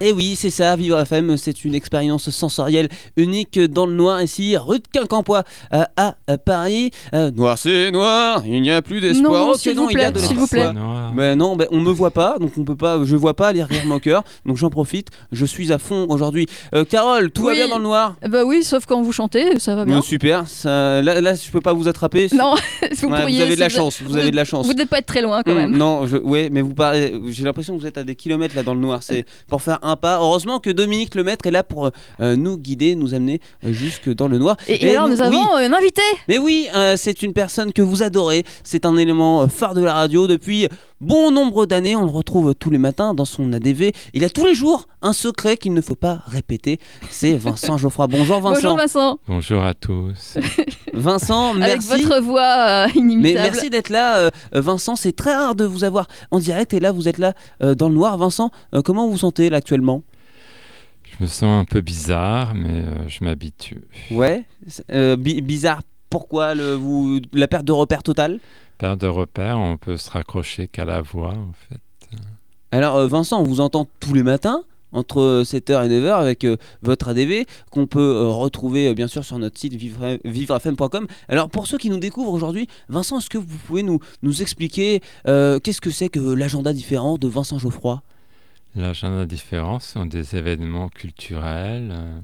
Et 0.04 0.12
oui, 0.14 0.36
c'est 0.36 0.49
ça, 0.49 0.76
Vivre 0.76 0.99
FM, 0.99 1.38
c'est 1.38 1.64
une 1.64 1.76
expérience 1.76 2.28
sensorielle 2.32 2.89
unique 3.18 3.60
dans 3.60 3.86
le 3.86 3.93
noir 3.93 4.20
ici, 4.24 4.58
rue 4.58 4.80
de 4.80 4.88
Quincampoix 4.91 5.43
euh, 5.74 5.84
à 5.95 6.16
euh, 6.30 6.38
Paris. 6.43 6.89
Euh, 7.14 7.30
noir, 7.30 7.56
c'est 7.60 7.91
noir, 7.91 8.41
il 8.45 8.64
n'y 8.64 8.72
a 8.72 8.82
plus 8.82 8.99
d'espoir. 8.99 9.32
Non, 9.45 9.52
Ok, 9.52 9.60
s'il 9.60 9.76
vous 9.76 9.89
il 9.91 9.99
y 9.99 10.02
a 10.04 10.12
plaît, 10.12 10.20
s'il 10.22 10.38
vous 10.38 10.47
plaît. 10.47 10.70
Mais 11.14 11.36
non, 11.36 11.56
ben, 11.56 11.68
on 11.72 11.80
me 11.80 11.91
voit 11.91 12.10
pas, 12.10 12.39
donc 12.39 12.54
on 12.58 12.64
peut 12.64 12.76
pas, 12.76 12.99
je 13.04 13.16
vois 13.16 13.36
pas 13.36 13.54
les 13.54 13.62
rires 13.64 13.86
moqueurs, 13.86 14.24
donc 14.45 14.58
j'en 14.58 14.72
profite, 14.72 15.10
je 15.32 15.45
suis 15.45 15.72
à 15.72 15.78
fond 15.78 16.08
aujourd'hui. 16.10 16.47
Euh, 16.74 16.84
Carole, 16.84 17.30
tout 17.30 17.43
va 17.43 17.54
bien 17.54 17.68
dans 17.68 17.78
le 17.78 17.84
noir? 17.84 18.16
Bah 18.28 18.43
oui, 18.43 18.64
sauf 18.64 18.88
quand 18.88 19.04
vous 19.04 19.12
chantez, 19.12 19.60
ça 19.60 19.76
va 19.76 19.86
bien. 19.86 20.02
Super, 20.02 20.47
ça- 20.47 21.04
là, 21.04 21.22
là 21.22 21.36
je 21.36 21.52
peux 21.52 21.62
pas 21.62 21.74
vous 21.74 21.88
attraper. 21.88 22.28
Non, 22.34 22.56
vous 22.91 23.08
Ouais, 23.08 23.20
pourriez. 23.20 23.38
Vous 23.38 23.43
avez 23.43 23.56
de 23.56 23.60
la 23.60 23.70
chance, 23.70 24.02
vous 24.02 24.18
avez 24.18 24.32
de 24.32 24.36
la 24.36 24.45
chance. 24.45 24.66
Vous 24.66 24.74
n'êtes 24.74 24.89
pas 24.89 24.97
être 24.97 25.06
très 25.06 25.22
loin 25.22 25.43
quand 25.43 25.52
Hum, 25.52 25.58
même. 25.58 25.78
Non, 25.78 26.08
je, 26.08 26.18
ouais, 26.18 26.49
mais 26.52 26.62
vous 26.62 26.74
parlez. 26.74 27.14
J'ai 27.30 27.43
l'impression 27.43 27.76
que 27.76 27.82
vous 27.82 27.88
êtes 27.88 27.99
à 27.99 28.04
des 28.04 28.16
kilomètres 28.16 28.56
là 28.56 28.64
dans 28.64 28.74
le 28.74 28.80
noir. 28.80 29.04
C'est 29.04 29.26
pour 29.47 29.62
faire 29.62 29.78
un 29.84 29.90
pas. 29.97 30.19
Heureusement 30.19 30.59
que 30.59 30.69
Dominique 30.69 31.15
Lemaître 31.15 31.45
est 31.47 31.51
là 31.51 31.63
pour 31.63 31.89
euh, 32.19 32.35
nous 32.35 32.57
guider, 32.57 32.95
nous 32.95 33.13
amener 33.13 33.41
euh, 33.63 33.71
jusque 33.71 34.09
dans 34.13 34.27
le 34.27 34.37
noir. 34.37 34.57
Et, 34.67 34.85
et 34.85 34.95
alors 34.95 35.07
nous 35.07 35.21
avons 35.21 35.55
euh, 35.55 35.67
un 35.67 35.73
invité. 35.73 36.01
Mais 36.27 36.37
oui, 36.37 36.67
c'est 36.95 37.23
une 37.23 37.33
personne 37.33 37.73
que 37.73 37.81
vous 37.81 38.03
adorez. 38.03 38.43
C'est 38.63 38.85
un 38.85 38.97
élément 38.97 39.47
phare 39.47 39.73
de 39.73 39.83
la 39.83 39.93
radio 39.93 40.27
depuis 40.27 40.67
bon 41.02 41.32
nombre 41.32 41.66
d'années. 41.66 41.95
On 41.95 42.06
le 42.06 42.12
retrouve 42.12 42.56
tous 42.56 42.70
les 42.70 42.78
matins 42.78 43.14
dans 43.14 43.26
son 43.26 43.52
ADV. 43.52 43.91
Il 44.14 44.24
a 44.24 44.30
tous 44.30 44.45
les 44.45 44.56
jours 44.56 44.88
un 45.02 45.12
secret 45.14 45.58
qu'il 45.58 45.74
ne 45.74 45.82
faut 45.82 45.95
pas 45.95 46.22
répéter. 46.28 46.80
C'est 47.10 47.34
Vincent 47.36 47.78
Geoffroy. 47.80 48.08
Bonjour 48.08 48.39
Vincent. 48.39 48.62
Bonjour 48.62 48.78
Vincent. 48.78 49.20
Bonjour 49.28 49.64
à 49.64 49.74
tous. 49.74 50.38
Vincent, 50.93 51.56
Avec 51.56 51.82
merci. 51.82 52.04
votre 52.04 52.22
voix 52.22 52.41
euh, 52.68 52.88
Mais 52.95 52.99
inimitable. 53.02 53.49
merci 53.52 53.70
d'être 53.70 53.89
là, 53.89 54.18
euh, 54.20 54.30
euh, 54.56 54.62
Vincent. 54.62 54.95
C'est 54.95 55.14
très 55.16 55.36
rare 55.36 55.56
de 55.56 55.66
vous 55.66 55.84
avoir 55.84 56.08
en 56.32 56.39
direct. 56.39 56.74
Et 56.74 56.80
là, 56.80 56.91
vous 56.91 57.08
êtes 57.08 57.18
là 57.18 57.34
euh, 57.64 57.76
dans 57.76 57.89
le 57.89 57.95
noir. 57.95 58.18
Vincent, 58.18 58.52
euh, 58.76 58.82
comment 58.82 59.06
vous 59.08 59.14
vous 59.14 59.18
sentez 59.18 59.49
là 59.49 59.58
actuellement? 59.58 60.04
Je 61.04 61.24
me 61.26 61.28
sens 61.28 61.62
un 61.62 61.66
peu 61.66 61.82
bizarre, 61.82 62.54
mais 62.56 62.70
euh, 62.70 63.08
je 63.10 63.24
m'habitue. 63.24 63.82
Ouais. 64.12 64.45
euh, 64.91 65.16
bi- 65.18 65.41
bizarre. 65.41 65.82
Pourquoi 66.10 66.56
le, 66.56 66.74
vous, 66.74 67.20
la 67.34 67.47
perte 67.47 67.64
de 67.66 67.72
repère 67.72 68.04
totale? 68.04 68.39
De 68.82 69.07
repère, 69.07 69.59
on 69.59 69.77
peut 69.77 69.97
se 69.97 70.09
raccrocher 70.09 70.67
qu'à 70.67 70.86
la 70.86 71.01
voix, 71.01 71.34
en 71.36 71.53
fait. 71.69 71.79
Alors, 72.71 72.95
euh, 72.95 73.07
Vincent, 73.07 73.39
on 73.39 73.43
vous 73.43 73.61
entend 73.61 73.88
tous 73.99 74.13
les 74.15 74.23
matins. 74.23 74.63
entre 74.91 75.43
7h 75.45 75.86
et 75.86 75.89
9h 76.01 76.11
avec 76.19 76.43
euh, 76.43 76.57
votre 76.82 77.07
ADV 77.09 77.45
qu'on 77.69 77.86
peut 77.88 77.99
euh, 78.01 78.27
retrouver 78.27 78.89
euh, 78.89 78.93
bien 78.93 79.07
sûr 79.07 79.23
sur 79.23 79.38
notre 79.39 79.57
site 79.57 79.73
vivre- 79.75 80.17
vivrefm.com. 80.25 81.07
Alors 81.29 81.49
pour 81.49 81.65
ceux 81.67 81.77
qui 81.77 81.89
nous 81.89 81.99
découvrent 81.99 82.34
aujourd'hui, 82.34 82.67
Vincent, 82.89 83.19
est-ce 83.19 83.29
que 83.29 83.38
vous 83.38 83.57
pouvez 83.67 83.84
nous, 83.84 83.99
nous 84.21 84.41
expliquer 84.41 84.99
euh, 85.27 85.59
qu'est-ce 85.59 85.79
que 85.79 85.91
c'est 85.91 86.09
que 86.09 86.19
l'agenda 86.19 86.73
différent 86.73 87.17
de 87.17 87.27
Vincent 87.29 87.57
Geoffroy? 87.57 88.01
L'agenda 88.75 89.25
différent 89.25 89.79
sont 89.79 90.05
des 90.05 90.36
événements 90.36 90.89
culturels 90.89 91.91
euh, 91.93 92.19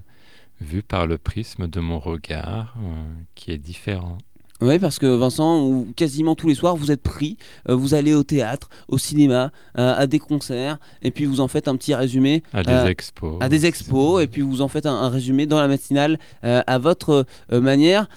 vus 0.59 0.83
par 0.83 1.07
le 1.07 1.17
prisme 1.17 1.67
de 1.67 1.79
mon 1.79 1.99
regard 1.99 2.73
euh, 2.83 2.89
qui 3.35 3.51
est 3.51 3.57
différent. 3.59 4.17
Oui, 4.59 4.79
parce 4.79 4.97
que 4.97 5.05
Vincent, 5.05 5.85
quasiment 5.95 6.33
tous 6.35 6.47
les 6.47 6.55
soirs, 6.55 6.75
vous 6.75 6.91
êtes 6.91 7.03
pris, 7.03 7.37
euh, 7.69 7.75
vous 7.75 7.93
allez 7.93 8.15
au 8.15 8.23
théâtre, 8.23 8.69
au 8.87 8.97
cinéma, 8.97 9.51
euh, 9.77 9.93
à 9.95 10.07
des 10.07 10.17
concerts, 10.17 10.79
et 11.03 11.11
puis 11.11 11.25
vous 11.25 11.41
en 11.41 11.47
faites 11.47 11.67
un 11.67 11.75
petit 11.75 11.93
résumé. 11.93 12.41
À 12.53 12.63
des 12.63 12.71
euh, 12.71 12.87
expos. 12.87 13.37
À 13.39 13.49
des 13.49 13.67
expos, 13.67 14.23
et 14.23 14.25
puis 14.27 14.41
vous 14.41 14.61
en 14.61 14.67
faites 14.67 14.87
un, 14.87 14.95
un 14.95 15.09
résumé 15.09 15.45
dans 15.45 15.59
la 15.59 15.67
matinale 15.67 16.17
à 16.41 16.79
votre 16.79 17.25
manière. 17.51 18.07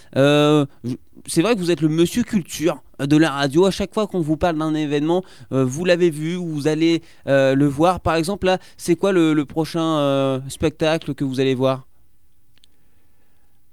C'est 1.26 1.42
vrai 1.42 1.54
que 1.54 1.58
vous 1.60 1.70
êtes 1.70 1.82
le 1.82 1.88
monsieur 1.88 2.22
culture 2.22 2.82
de 2.98 3.16
la 3.18 3.30
radio. 3.30 3.66
À 3.66 3.70
chaque 3.70 3.92
fois 3.92 4.06
qu'on 4.06 4.20
vous 4.20 4.38
parle 4.38 4.56
d'un 4.58 4.74
événement, 4.74 5.22
vous 5.50 5.84
l'avez 5.84 6.08
vu, 6.08 6.36
ou 6.36 6.46
vous 6.46 6.68
allez 6.68 7.02
le 7.26 7.66
voir. 7.66 8.00
Par 8.00 8.14
exemple, 8.14 8.46
là, 8.46 8.58
c'est 8.78 8.96
quoi 8.96 9.12
le, 9.12 9.34
le 9.34 9.44
prochain 9.44 10.40
spectacle 10.48 11.14
que 11.14 11.24
vous 11.24 11.40
allez 11.40 11.54
voir? 11.54 11.86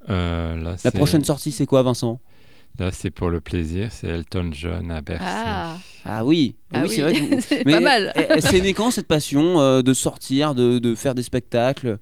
Là, 0.10 0.76
La 0.84 0.92
prochaine 0.92 1.24
sortie, 1.24 1.52
c'est 1.54 1.66
quoi, 1.66 1.82
Vincent? 1.84 2.20
Là, 2.80 2.92
c'est 2.92 3.10
pour 3.10 3.30
le 3.30 3.42
plaisir, 3.42 3.92
c'est 3.92 4.08
Elton 4.08 4.50
John 4.52 4.92
à 4.92 5.02
Bercy. 5.02 5.24
Ah. 5.28 5.78
Ah 6.06 6.24
oui, 6.24 6.56
Ah 6.74 6.84
oui, 6.84 6.90
c'est 6.90 7.02
vrai. 7.02 7.14
que 7.14 7.42
C'est 7.42 7.66
Mais 7.66 7.74
pas 7.74 7.80
mal. 7.80 8.14
eh, 8.16 8.26
eh, 8.38 8.42
C'est 8.42 8.62
né 8.62 8.74
quand 8.74 8.92
cette 8.92 9.08
passion 9.08 9.60
euh, 9.60 9.82
de 9.82 9.94
sortir, 9.94 10.54
de, 10.54 10.78
de 10.78 10.94
faire 10.94 11.16
des 11.16 11.24
spectacles? 11.24 11.98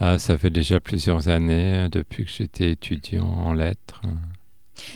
Ah, 0.00 0.18
ça 0.18 0.36
fait 0.36 0.50
déjà 0.50 0.80
plusieurs 0.80 1.28
années, 1.28 1.74
euh, 1.84 1.88
depuis 1.88 2.24
que 2.24 2.30
j'étais 2.30 2.70
étudiant 2.72 3.26
en 3.26 3.52
lettres. 3.52 4.02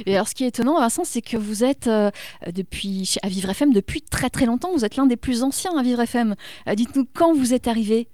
Et 0.06 0.14
alors, 0.14 0.28
ce 0.28 0.34
qui 0.34 0.44
est 0.44 0.48
étonnant, 0.48 0.78
Vincent, 0.78 1.04
c'est 1.04 1.22
que 1.22 1.36
vous 1.36 1.62
êtes 1.64 1.86
euh, 1.88 2.10
depuis 2.52 3.16
à 3.22 3.28
Vivre 3.28 3.50
FM 3.50 3.72
depuis 3.72 4.00
très 4.02 4.30
très 4.30 4.46
longtemps. 4.46 4.70
Vous 4.72 4.84
êtes 4.84 4.96
l'un 4.96 5.06
des 5.06 5.16
plus 5.16 5.42
anciens 5.42 5.76
à 5.78 5.82
Vivre 5.82 6.00
FM. 6.00 6.34
Euh, 6.68 6.74
Dites-nous 6.74 7.06
quand 7.14 7.34
vous 7.34 7.52
êtes 7.54 7.66
arrivé? 7.68 8.08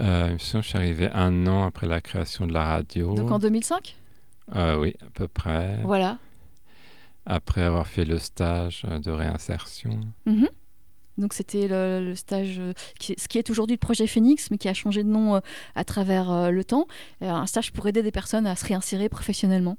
Euh, 0.00 0.36
je 0.38 0.60
suis 0.60 0.76
arrivé 0.78 1.08
un 1.12 1.46
an 1.46 1.64
après 1.64 1.86
la 1.86 2.00
création 2.02 2.46
de 2.46 2.52
la 2.52 2.64
radio. 2.64 3.14
Donc 3.14 3.30
en 3.30 3.38
2005 3.38 3.96
Euh, 4.54 4.78
oui, 4.78 4.94
à 5.02 5.10
peu 5.14 5.26
près. 5.28 5.80
Voilà. 5.82 6.18
Après 7.26 7.62
avoir 7.62 7.86
fait 7.88 8.04
le 8.04 8.18
stage 8.18 8.82
euh, 8.88 8.98
de 9.00 9.10
réinsertion. 9.10 10.00
Mhm. 10.26 10.48
Donc 11.18 11.32
c'était 11.32 11.66
le, 11.66 12.04
le 12.04 12.14
stage, 12.14 12.56
euh, 12.58 12.72
qui, 13.00 13.14
ce 13.18 13.26
qui 13.26 13.38
est 13.38 13.48
aujourd'hui 13.50 13.74
le 13.74 13.80
projet 13.80 14.06
Phoenix, 14.06 14.50
mais 14.50 14.58
qui 14.58 14.68
a 14.68 14.74
changé 14.74 15.02
de 15.02 15.08
nom 15.08 15.34
euh, 15.36 15.40
à 15.74 15.82
travers 15.82 16.52
le 16.52 16.62
temps. 16.62 16.86
Un 17.20 17.46
stage 17.46 17.72
pour 17.72 17.86
aider 17.88 18.02
des 18.02 18.12
personnes 18.12 18.46
à 18.46 18.54
se 18.54 18.66
réinsérer 18.66 19.08
professionnellement. 19.08 19.78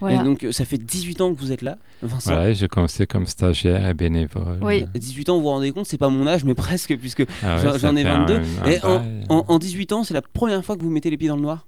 Voilà. 0.00 0.20
Et 0.20 0.24
donc, 0.24 0.44
ça 0.50 0.64
fait 0.64 0.78
18 0.78 1.20
ans 1.20 1.32
que 1.32 1.38
vous 1.38 1.52
êtes 1.52 1.62
là, 1.62 1.78
Vincent? 2.02 2.42
Et 2.42 2.54
j'ai 2.56 2.66
commencé 2.66 3.06
comme 3.06 3.24
stagiaire 3.26 3.88
et 3.88 3.94
bénévole. 3.94 4.58
Oui. 4.60 4.84
18 4.94 5.28
ans, 5.28 5.36
vous 5.36 5.42
vous 5.42 5.48
rendez 5.48 5.70
compte, 5.72 5.86
c'est 5.86 5.96
pas 5.96 6.08
mon 6.08 6.26
âge, 6.26 6.42
mais 6.44 6.54
presque, 6.54 6.96
puisque 6.98 7.24
Ah 7.42 7.62
ouais, 7.62 7.78
j'en 7.78 7.94
ai 7.94 8.02
fait 8.02 8.08
un- 8.08 8.26
22. 8.26 8.40
un 8.64 8.66
et 8.68 8.84
en, 8.84 9.04
en- 9.28 9.44
en 9.46 9.58
18 9.60 9.92
ans, 9.92 10.02
c'est 10.04 10.12
la 10.14 10.22
première 10.22 10.64
fois 10.64 10.76
que 10.76 10.82
vous 10.82 10.90
mettez 10.90 11.08
les 11.08 11.16
pieds 11.16 11.28
dans 11.28 11.36
le 11.36 11.42
noir? 11.42 11.66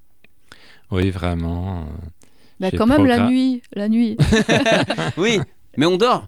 Oui, 0.90 1.10
vraiment. 1.10 1.78
euh, 1.80 2.06
Bah, 2.60 2.68
quand 2.76 2.86
même 2.86 3.06
la 3.06 3.28
nuit, 3.28 3.62
la 3.74 3.88
nuit. 3.88 4.16
Oui, 5.16 5.40
mais 5.76 5.86
on 5.86 5.96
dort. 5.96 6.26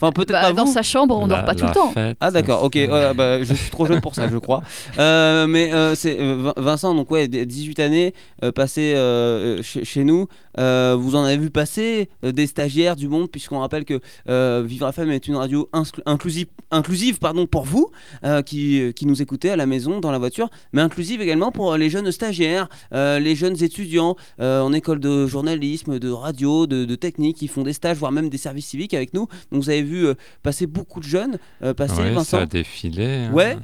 Enfin, 0.00 0.12
peut-être 0.12 0.30
Bah, 0.30 0.42
pas 0.42 0.52
dans 0.52 0.64
vous. 0.66 0.72
sa 0.72 0.82
chambre, 0.82 1.16
on 1.18 1.26
La- 1.26 1.36
dort 1.38 1.44
pas 1.44 1.54
tout 1.56 1.66
le 1.66 1.72
temps. 1.72 1.90
fête, 1.90 2.16
Ah 2.20 2.30
d'accord, 2.30 2.62
ok, 2.62 2.78
bah, 3.16 3.42
je 3.42 3.52
suis 3.52 3.70
trop 3.70 3.84
jeune 3.84 4.00
pour 4.00 4.14
ça, 4.14 4.28
je 4.28 4.38
crois. 4.38 4.62
Euh, 4.98 5.46
mais 5.48 5.72
euh, 5.72 5.94
c'est 5.96 6.14
Vin- 6.16 6.54
Vincent, 6.56 6.94
donc 6.94 7.10
ouais, 7.10 7.26
d- 7.26 7.44
18 7.46 7.80
années 7.80 8.14
euh, 8.44 8.52
passées 8.52 8.94
euh, 8.94 9.60
chez, 9.62 9.84
chez 9.84 10.04
nous. 10.04 10.28
Euh, 10.58 10.96
vous 10.98 11.14
en 11.16 11.22
avez 11.24 11.36
vu 11.38 11.50
passer 11.50 12.08
euh, 12.24 12.32
des 12.32 12.46
stagiaires 12.46 12.96
du 12.96 13.08
monde, 13.08 13.30
puisqu'on 13.30 13.60
rappelle 13.60 13.84
que 13.84 14.00
euh, 14.28 14.62
Vivre 14.66 14.88
FM 14.88 15.10
est 15.10 15.28
une 15.28 15.36
radio 15.36 15.68
inclusive, 16.04 16.46
inclusive 16.70 17.18
pardon, 17.18 17.46
pour 17.46 17.64
vous 17.64 17.90
euh, 18.24 18.42
qui, 18.42 18.92
qui 18.94 19.06
nous 19.06 19.22
écoutez 19.22 19.50
à 19.50 19.56
la 19.56 19.66
maison, 19.66 20.00
dans 20.00 20.10
la 20.10 20.18
voiture, 20.18 20.48
mais 20.72 20.82
inclusive 20.82 21.20
également 21.22 21.52
pour 21.52 21.76
les 21.76 21.88
jeunes 21.90 22.10
stagiaires, 22.12 22.68
les 22.92 23.34
jeunes 23.36 23.62
étudiants 23.62 24.16
en 24.40 24.72
école 24.72 25.00
de 25.00 25.26
journalisme, 25.26 25.98
de 25.98 26.10
radio, 26.10 26.66
de, 26.66 26.84
de 26.84 26.94
technique, 26.94 27.36
qui 27.36 27.48
font 27.48 27.62
des 27.62 27.72
stages, 27.72 27.96
voire 27.96 28.12
même 28.12 28.28
des 28.28 28.38
services 28.38 28.66
civiques 28.66 28.94
avec 28.94 29.14
nous. 29.14 29.26
Donc 29.52 29.62
vous 29.62 29.70
avez 29.70 29.82
vu 29.82 30.06
passer 30.42 30.66
beaucoup 30.66 31.00
de 31.00 31.04
jeunes 31.04 31.38
passer, 31.76 32.00
Ouais, 32.02 32.10
Vincent 32.12 32.38
ça 32.38 32.42
a 32.42 32.46
défilé. 32.46 33.04
hein. 33.28 33.32
Ouais. 33.32 33.56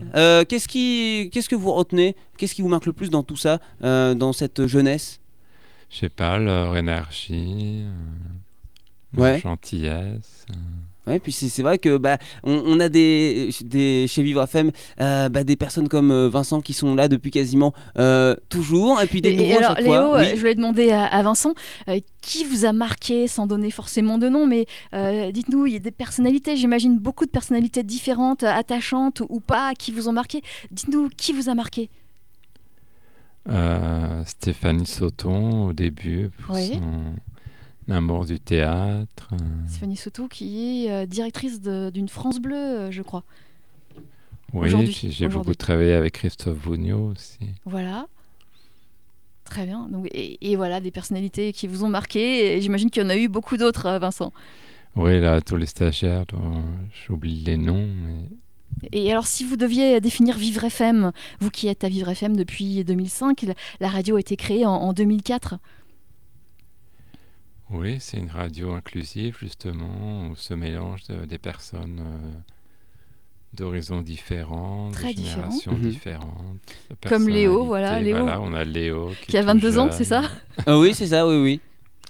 qu'est-ce 0.48 0.68
qui, 0.68 1.30
qu'est-ce 1.32 1.48
que 1.48 1.56
vous 1.56 1.72
retenez? 1.72 2.14
Qu'est-ce 2.38 2.54
qui 2.54 2.62
vous 2.62 2.68
marque 2.68 2.86
le 2.86 2.92
plus 2.92 3.10
dans 3.10 3.22
tout 3.22 3.36
ça, 3.36 3.58
dans 3.80 4.32
cette 4.32 4.66
jeunesse? 4.66 5.20
Je 5.94 6.00
sais 6.00 6.08
pas, 6.08 6.38
leur 6.38 6.76
énergie, 6.76 7.82
euh, 7.84 7.92
leur 9.16 9.22
Ouais. 9.34 9.40
gentillesse. 9.40 10.44
euh. 10.50 10.54
Ouais, 11.06 11.18
puis 11.20 11.32
c'est 11.32 11.62
vrai 11.62 11.78
que 11.78 11.98
bah 11.98 12.16
on, 12.44 12.62
on 12.66 12.80
a 12.80 12.88
des, 12.88 13.50
des 13.62 14.06
chez 14.08 14.22
Vivre 14.22 14.42
FM 14.42 14.70
euh, 15.02 15.28
bah, 15.28 15.44
des 15.44 15.54
personnes 15.54 15.86
comme 15.86 16.10
euh, 16.10 16.30
Vincent 16.30 16.62
qui 16.62 16.72
sont 16.72 16.94
là 16.94 17.08
depuis 17.08 17.30
quasiment 17.30 17.74
euh, 17.98 18.34
toujours 18.48 19.02
et 19.02 19.06
puis 19.06 19.20
des 19.20 19.34
Et, 19.34 19.54
alors, 19.54 19.74
Léo, 19.76 19.92
fois. 19.92 20.18
Oui. 20.20 20.30
je 20.30 20.36
voulais 20.36 20.54
demander 20.54 20.90
à, 20.92 21.04
à 21.04 21.22
Vincent, 21.22 21.52
euh, 21.88 22.00
qui 22.22 22.44
vous 22.44 22.64
a 22.64 22.72
marqué, 22.72 23.28
sans 23.28 23.46
donner 23.46 23.70
forcément 23.70 24.16
de 24.16 24.30
nom, 24.30 24.46
mais 24.46 24.64
euh, 24.94 25.30
dites-nous, 25.30 25.66
il 25.66 25.74
y 25.74 25.76
a 25.76 25.78
des 25.78 25.90
personnalités, 25.90 26.56
j'imagine 26.56 26.98
beaucoup 26.98 27.26
de 27.26 27.30
personnalités 27.30 27.82
différentes, 27.82 28.42
attachantes 28.42 29.22
ou 29.28 29.40
pas, 29.40 29.74
qui 29.74 29.92
vous 29.92 30.08
ont 30.08 30.12
marqué. 30.12 30.40
Dites-nous, 30.70 31.10
qui 31.18 31.34
vous 31.34 31.50
a 31.50 31.54
marqué? 31.54 31.90
Euh, 33.48 34.24
Stéphanie 34.24 34.86
Sauton 34.86 35.66
au 35.66 35.72
début 35.72 36.30
pour 36.40 36.54
Oui. 36.54 36.72
son 37.86 37.92
amour 37.92 38.24
du 38.24 38.40
théâtre. 38.40 39.28
euh. 39.32 39.36
Stéphanie 39.68 39.96
Soto, 39.96 40.28
qui 40.28 40.86
est 40.86 40.90
euh, 40.90 41.06
directrice 41.06 41.60
d'une 41.60 42.08
France 42.08 42.40
Bleue, 42.40 42.54
euh, 42.56 42.90
je 42.90 43.02
crois. 43.02 43.22
Oui, 44.54 44.70
j'ai 45.10 45.28
beaucoup 45.28 45.54
travaillé 45.54 45.92
avec 45.94 46.14
Christophe 46.14 46.58
Bougno 46.58 47.10
aussi. 47.10 47.40
Voilà. 47.64 48.06
Très 49.44 49.66
bien. 49.66 49.88
Donc, 49.90 50.06
et, 50.14 50.50
et 50.52 50.56
voilà, 50.56 50.80
des 50.80 50.90
personnalités 50.92 51.52
qui 51.52 51.66
vous 51.66 51.84
ont 51.84 51.88
marqué. 51.88 52.60
J'imagine 52.62 52.88
qu'il 52.88 53.02
y 53.02 53.06
en 53.06 53.10
a 53.10 53.16
eu 53.16 53.28
beaucoup 53.28 53.56
d'autres, 53.56 53.98
Vincent. 53.98 54.32
Oui, 54.96 55.20
là, 55.20 55.40
tous 55.40 55.56
les 55.56 55.66
stagiaires, 55.66 56.24
j'oublie 57.06 57.42
les 57.42 57.56
noms. 57.56 57.88
Mais... 57.88 58.28
Et 58.92 59.10
alors, 59.10 59.26
si 59.26 59.44
vous 59.44 59.56
deviez 59.56 60.00
définir 60.00 60.36
Vivre 60.36 60.64
FM, 60.64 61.12
vous 61.40 61.50
qui 61.50 61.68
êtes 61.68 61.84
à 61.84 61.88
Vivre 61.88 62.08
FM 62.10 62.36
depuis 62.36 62.84
2005, 62.84 63.46
la- 63.80 63.88
radio 63.88 64.16
a 64.16 64.20
été 64.20 64.36
créée 64.36 64.66
en, 64.66 64.72
en 64.72 64.92
2004. 64.92 65.56
Oui, 67.70 67.96
c'est 67.98 68.18
une 68.18 68.30
radio 68.30 68.74
inclusive, 68.74 69.36
justement, 69.40 70.28
où 70.28 70.36
se 70.36 70.52
mélangent 70.54 71.04
euh, 71.10 71.24
des 71.26 71.38
personnes 71.38 71.98
euh, 72.00 72.38
d'horizons 73.54 74.02
différents, 74.02 74.90
Très 74.92 75.14
de 75.14 75.18
différents. 75.20 75.42
générations 75.50 75.72
Mhm. 75.72 75.90
différentes. 75.90 76.58
de 77.02 77.08
Comme 77.08 77.28
Léo, 77.28 77.64
voilà, 77.64 78.00
Léo. 78.00 78.18
Voilà, 78.18 78.40
on 78.40 78.52
a 78.52 78.64
Léo 78.64 79.12
qui, 79.22 79.28
Qui 79.32 79.36
a 79.38 79.40
est 79.40 79.42
tout 79.42 79.48
22 79.48 79.78
ans, 79.78 79.88
c'est 79.92 80.04
ça 80.04 80.22
Ah 80.66 80.78
oui, 80.78 80.92
c'est 80.94 81.06
ça, 81.08 81.26
oui, 81.26 81.36
oui. 81.42 81.60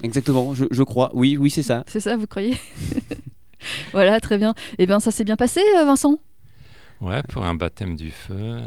Exactement, 0.02 0.54
je, 0.54 0.64
je 0.70 0.82
crois. 0.82 1.10
Oui, 1.14 1.36
oui, 1.36 1.50
c'est 1.50 1.62
ça. 1.62 1.84
C'est 1.86 2.00
ça, 2.00 2.16
vous 2.16 2.26
croyez? 2.26 2.56
Voilà, 3.92 4.20
très 4.20 4.36
bien. 4.36 4.54
Eh 4.76 4.86
bien, 4.86 5.00
ça 5.00 5.10
s'est 5.10 5.24
bien 5.24 5.36
passé, 5.36 5.60
euh, 5.78 5.84
Vincent? 5.86 6.18
Ouais, 7.00 7.22
pour 7.24 7.44
un 7.44 7.54
baptême 7.54 7.96
du 7.96 8.10
feu. 8.10 8.62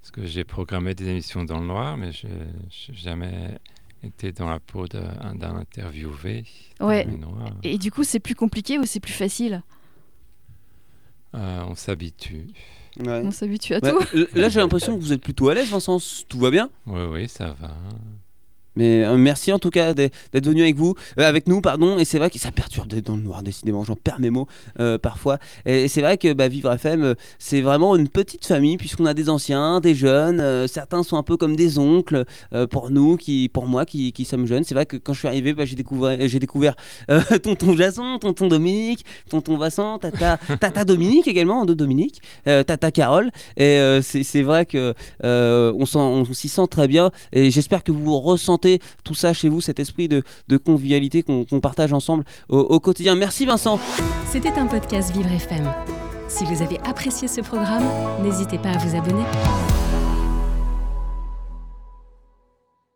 Parce 0.00 0.10
que 0.10 0.26
j'ai 0.26 0.44
programmé 0.44 0.94
des 0.94 1.08
émissions 1.08 1.44
dans 1.44 1.60
le 1.60 1.66
noir, 1.66 1.96
mais 1.96 2.12
je 2.12 2.26
n'ai 2.26 2.96
jamais 2.96 3.58
été 4.02 4.32
dans 4.32 4.48
la 4.48 4.60
peau 4.60 4.86
d'un 4.86 5.56
interviewé. 5.56 6.44
Ouais. 6.80 7.06
Et 7.62 7.78
du 7.78 7.90
coup, 7.90 8.04
c'est 8.04 8.20
plus 8.20 8.34
compliqué 8.34 8.78
ou 8.78 8.86
c'est 8.86 9.00
plus 9.00 9.12
facile? 9.12 9.62
Euh, 11.34 11.62
on 11.68 11.74
s'habitue. 11.74 12.46
Ouais. 12.98 13.20
On 13.24 13.30
s'habitue 13.30 13.74
à 13.74 13.80
Ouais, 13.82 13.92
tout. 13.92 14.26
Là, 14.34 14.48
j'ai 14.48 14.60
l'impression 14.60 14.96
que 14.96 15.02
vous 15.02 15.12
êtes 15.12 15.20
plutôt 15.20 15.50
à 15.50 15.54
l'aise, 15.54 15.68
Vincent. 15.68 15.98
Tout 16.28 16.38
va 16.38 16.50
bien? 16.50 16.70
Oui, 16.86 17.02
oui, 17.10 17.28
ça 17.28 17.52
va. 17.52 17.76
Mais 18.78 19.04
euh, 19.04 19.16
merci 19.16 19.52
en 19.52 19.58
tout 19.58 19.70
cas 19.70 19.92
d'être 19.92 20.46
venu 20.46 20.62
avec 20.62 20.76
vous, 20.76 20.94
euh, 21.18 21.28
avec 21.28 21.48
nous, 21.48 21.60
pardon. 21.60 21.98
Et 21.98 22.04
c'est 22.04 22.18
vrai 22.18 22.30
que 22.30 22.38
ça 22.38 22.52
perturbe 22.52 22.88
dans 22.88 23.16
le 23.16 23.22
noir, 23.22 23.42
décidément. 23.42 23.82
J'en 23.82 23.96
perds 23.96 24.20
mes 24.20 24.30
mots 24.30 24.46
euh, 24.78 24.98
parfois. 24.98 25.38
Et, 25.66 25.88
c'est 25.88 26.00
vrai 26.00 26.16
que 26.16 26.32
bah, 26.32 26.46
Vivre 26.46 26.72
FM, 26.72 27.16
c'est 27.40 27.60
vraiment 27.60 27.96
une 27.96 28.08
petite 28.08 28.46
famille 28.46 28.76
puisqu'on 28.76 29.04
a 29.06 29.14
des 29.14 29.28
anciens, 29.28 29.80
des 29.80 29.96
jeunes. 29.96 30.68
certains 30.68 31.02
sont 31.02 31.16
un 31.16 31.24
peu 31.24 31.36
comme 31.36 31.56
des 31.56 31.78
oncles 31.80 32.24
pour 32.70 32.90
nous, 32.90 33.18
pour 33.52 33.66
moi, 33.66 33.84
qui, 33.84 34.24
sommes 34.24 34.46
jeunes. 34.46 34.62
C'est 34.62 34.74
vrai 34.74 34.86
que 34.86 34.96
quand 34.96 35.12
je 35.12 35.18
suis 35.18 35.28
arrivé, 35.28 35.54
bah, 35.54 35.64
j'ai 35.64 35.74
découvert, 35.74 36.76
tonton 37.42 37.76
Jason, 37.76 38.18
tonton 38.20 38.46
Dominique, 38.46 39.04
tonton 39.28 39.56
Vincent, 39.56 39.98
tata, 39.98 40.36
tata 40.60 40.84
Dominique 40.84 41.26
également, 41.26 41.64
de 41.64 41.74
Dominique, 41.74 42.22
tata 42.44 42.92
Carole. 42.92 43.30
Et 43.56 43.80
c'est 44.02 44.42
vrai 44.42 44.66
que 44.66 44.94
on 45.24 46.24
s'y 46.32 46.48
sent 46.48 46.68
très 46.70 46.86
bien. 46.86 47.10
Et 47.32 47.50
j'espère 47.50 47.82
que 47.82 47.90
vous 47.90 48.20
ressentez 48.20 48.67
tout 49.04 49.14
ça 49.14 49.32
chez 49.32 49.48
vous, 49.48 49.60
cet 49.60 49.80
esprit 49.80 50.08
de, 50.08 50.22
convivialité 50.64 51.22
qu'on 51.22 51.44
qu'on 51.44 51.60
partage 51.60 51.92
ensemble 51.92 52.24
au, 52.48 52.58
au 52.58 52.80
quotidien. 52.80 53.14
Merci 53.14 53.46
Vincent. 53.46 53.78
C'était 54.30 54.58
un 54.58 54.66
podcast 54.66 55.12
Vivre 55.12 55.32
FM. 55.32 55.72
Si 56.28 56.44
vous 56.44 56.62
avez 56.62 56.78
apprécié 56.80 57.26
ce 57.26 57.40
programme, 57.40 57.84
n'hésitez 58.22 58.58
pas 58.58 58.70
à 58.70 58.78
vous 58.78 58.96
abonner. 58.96 59.24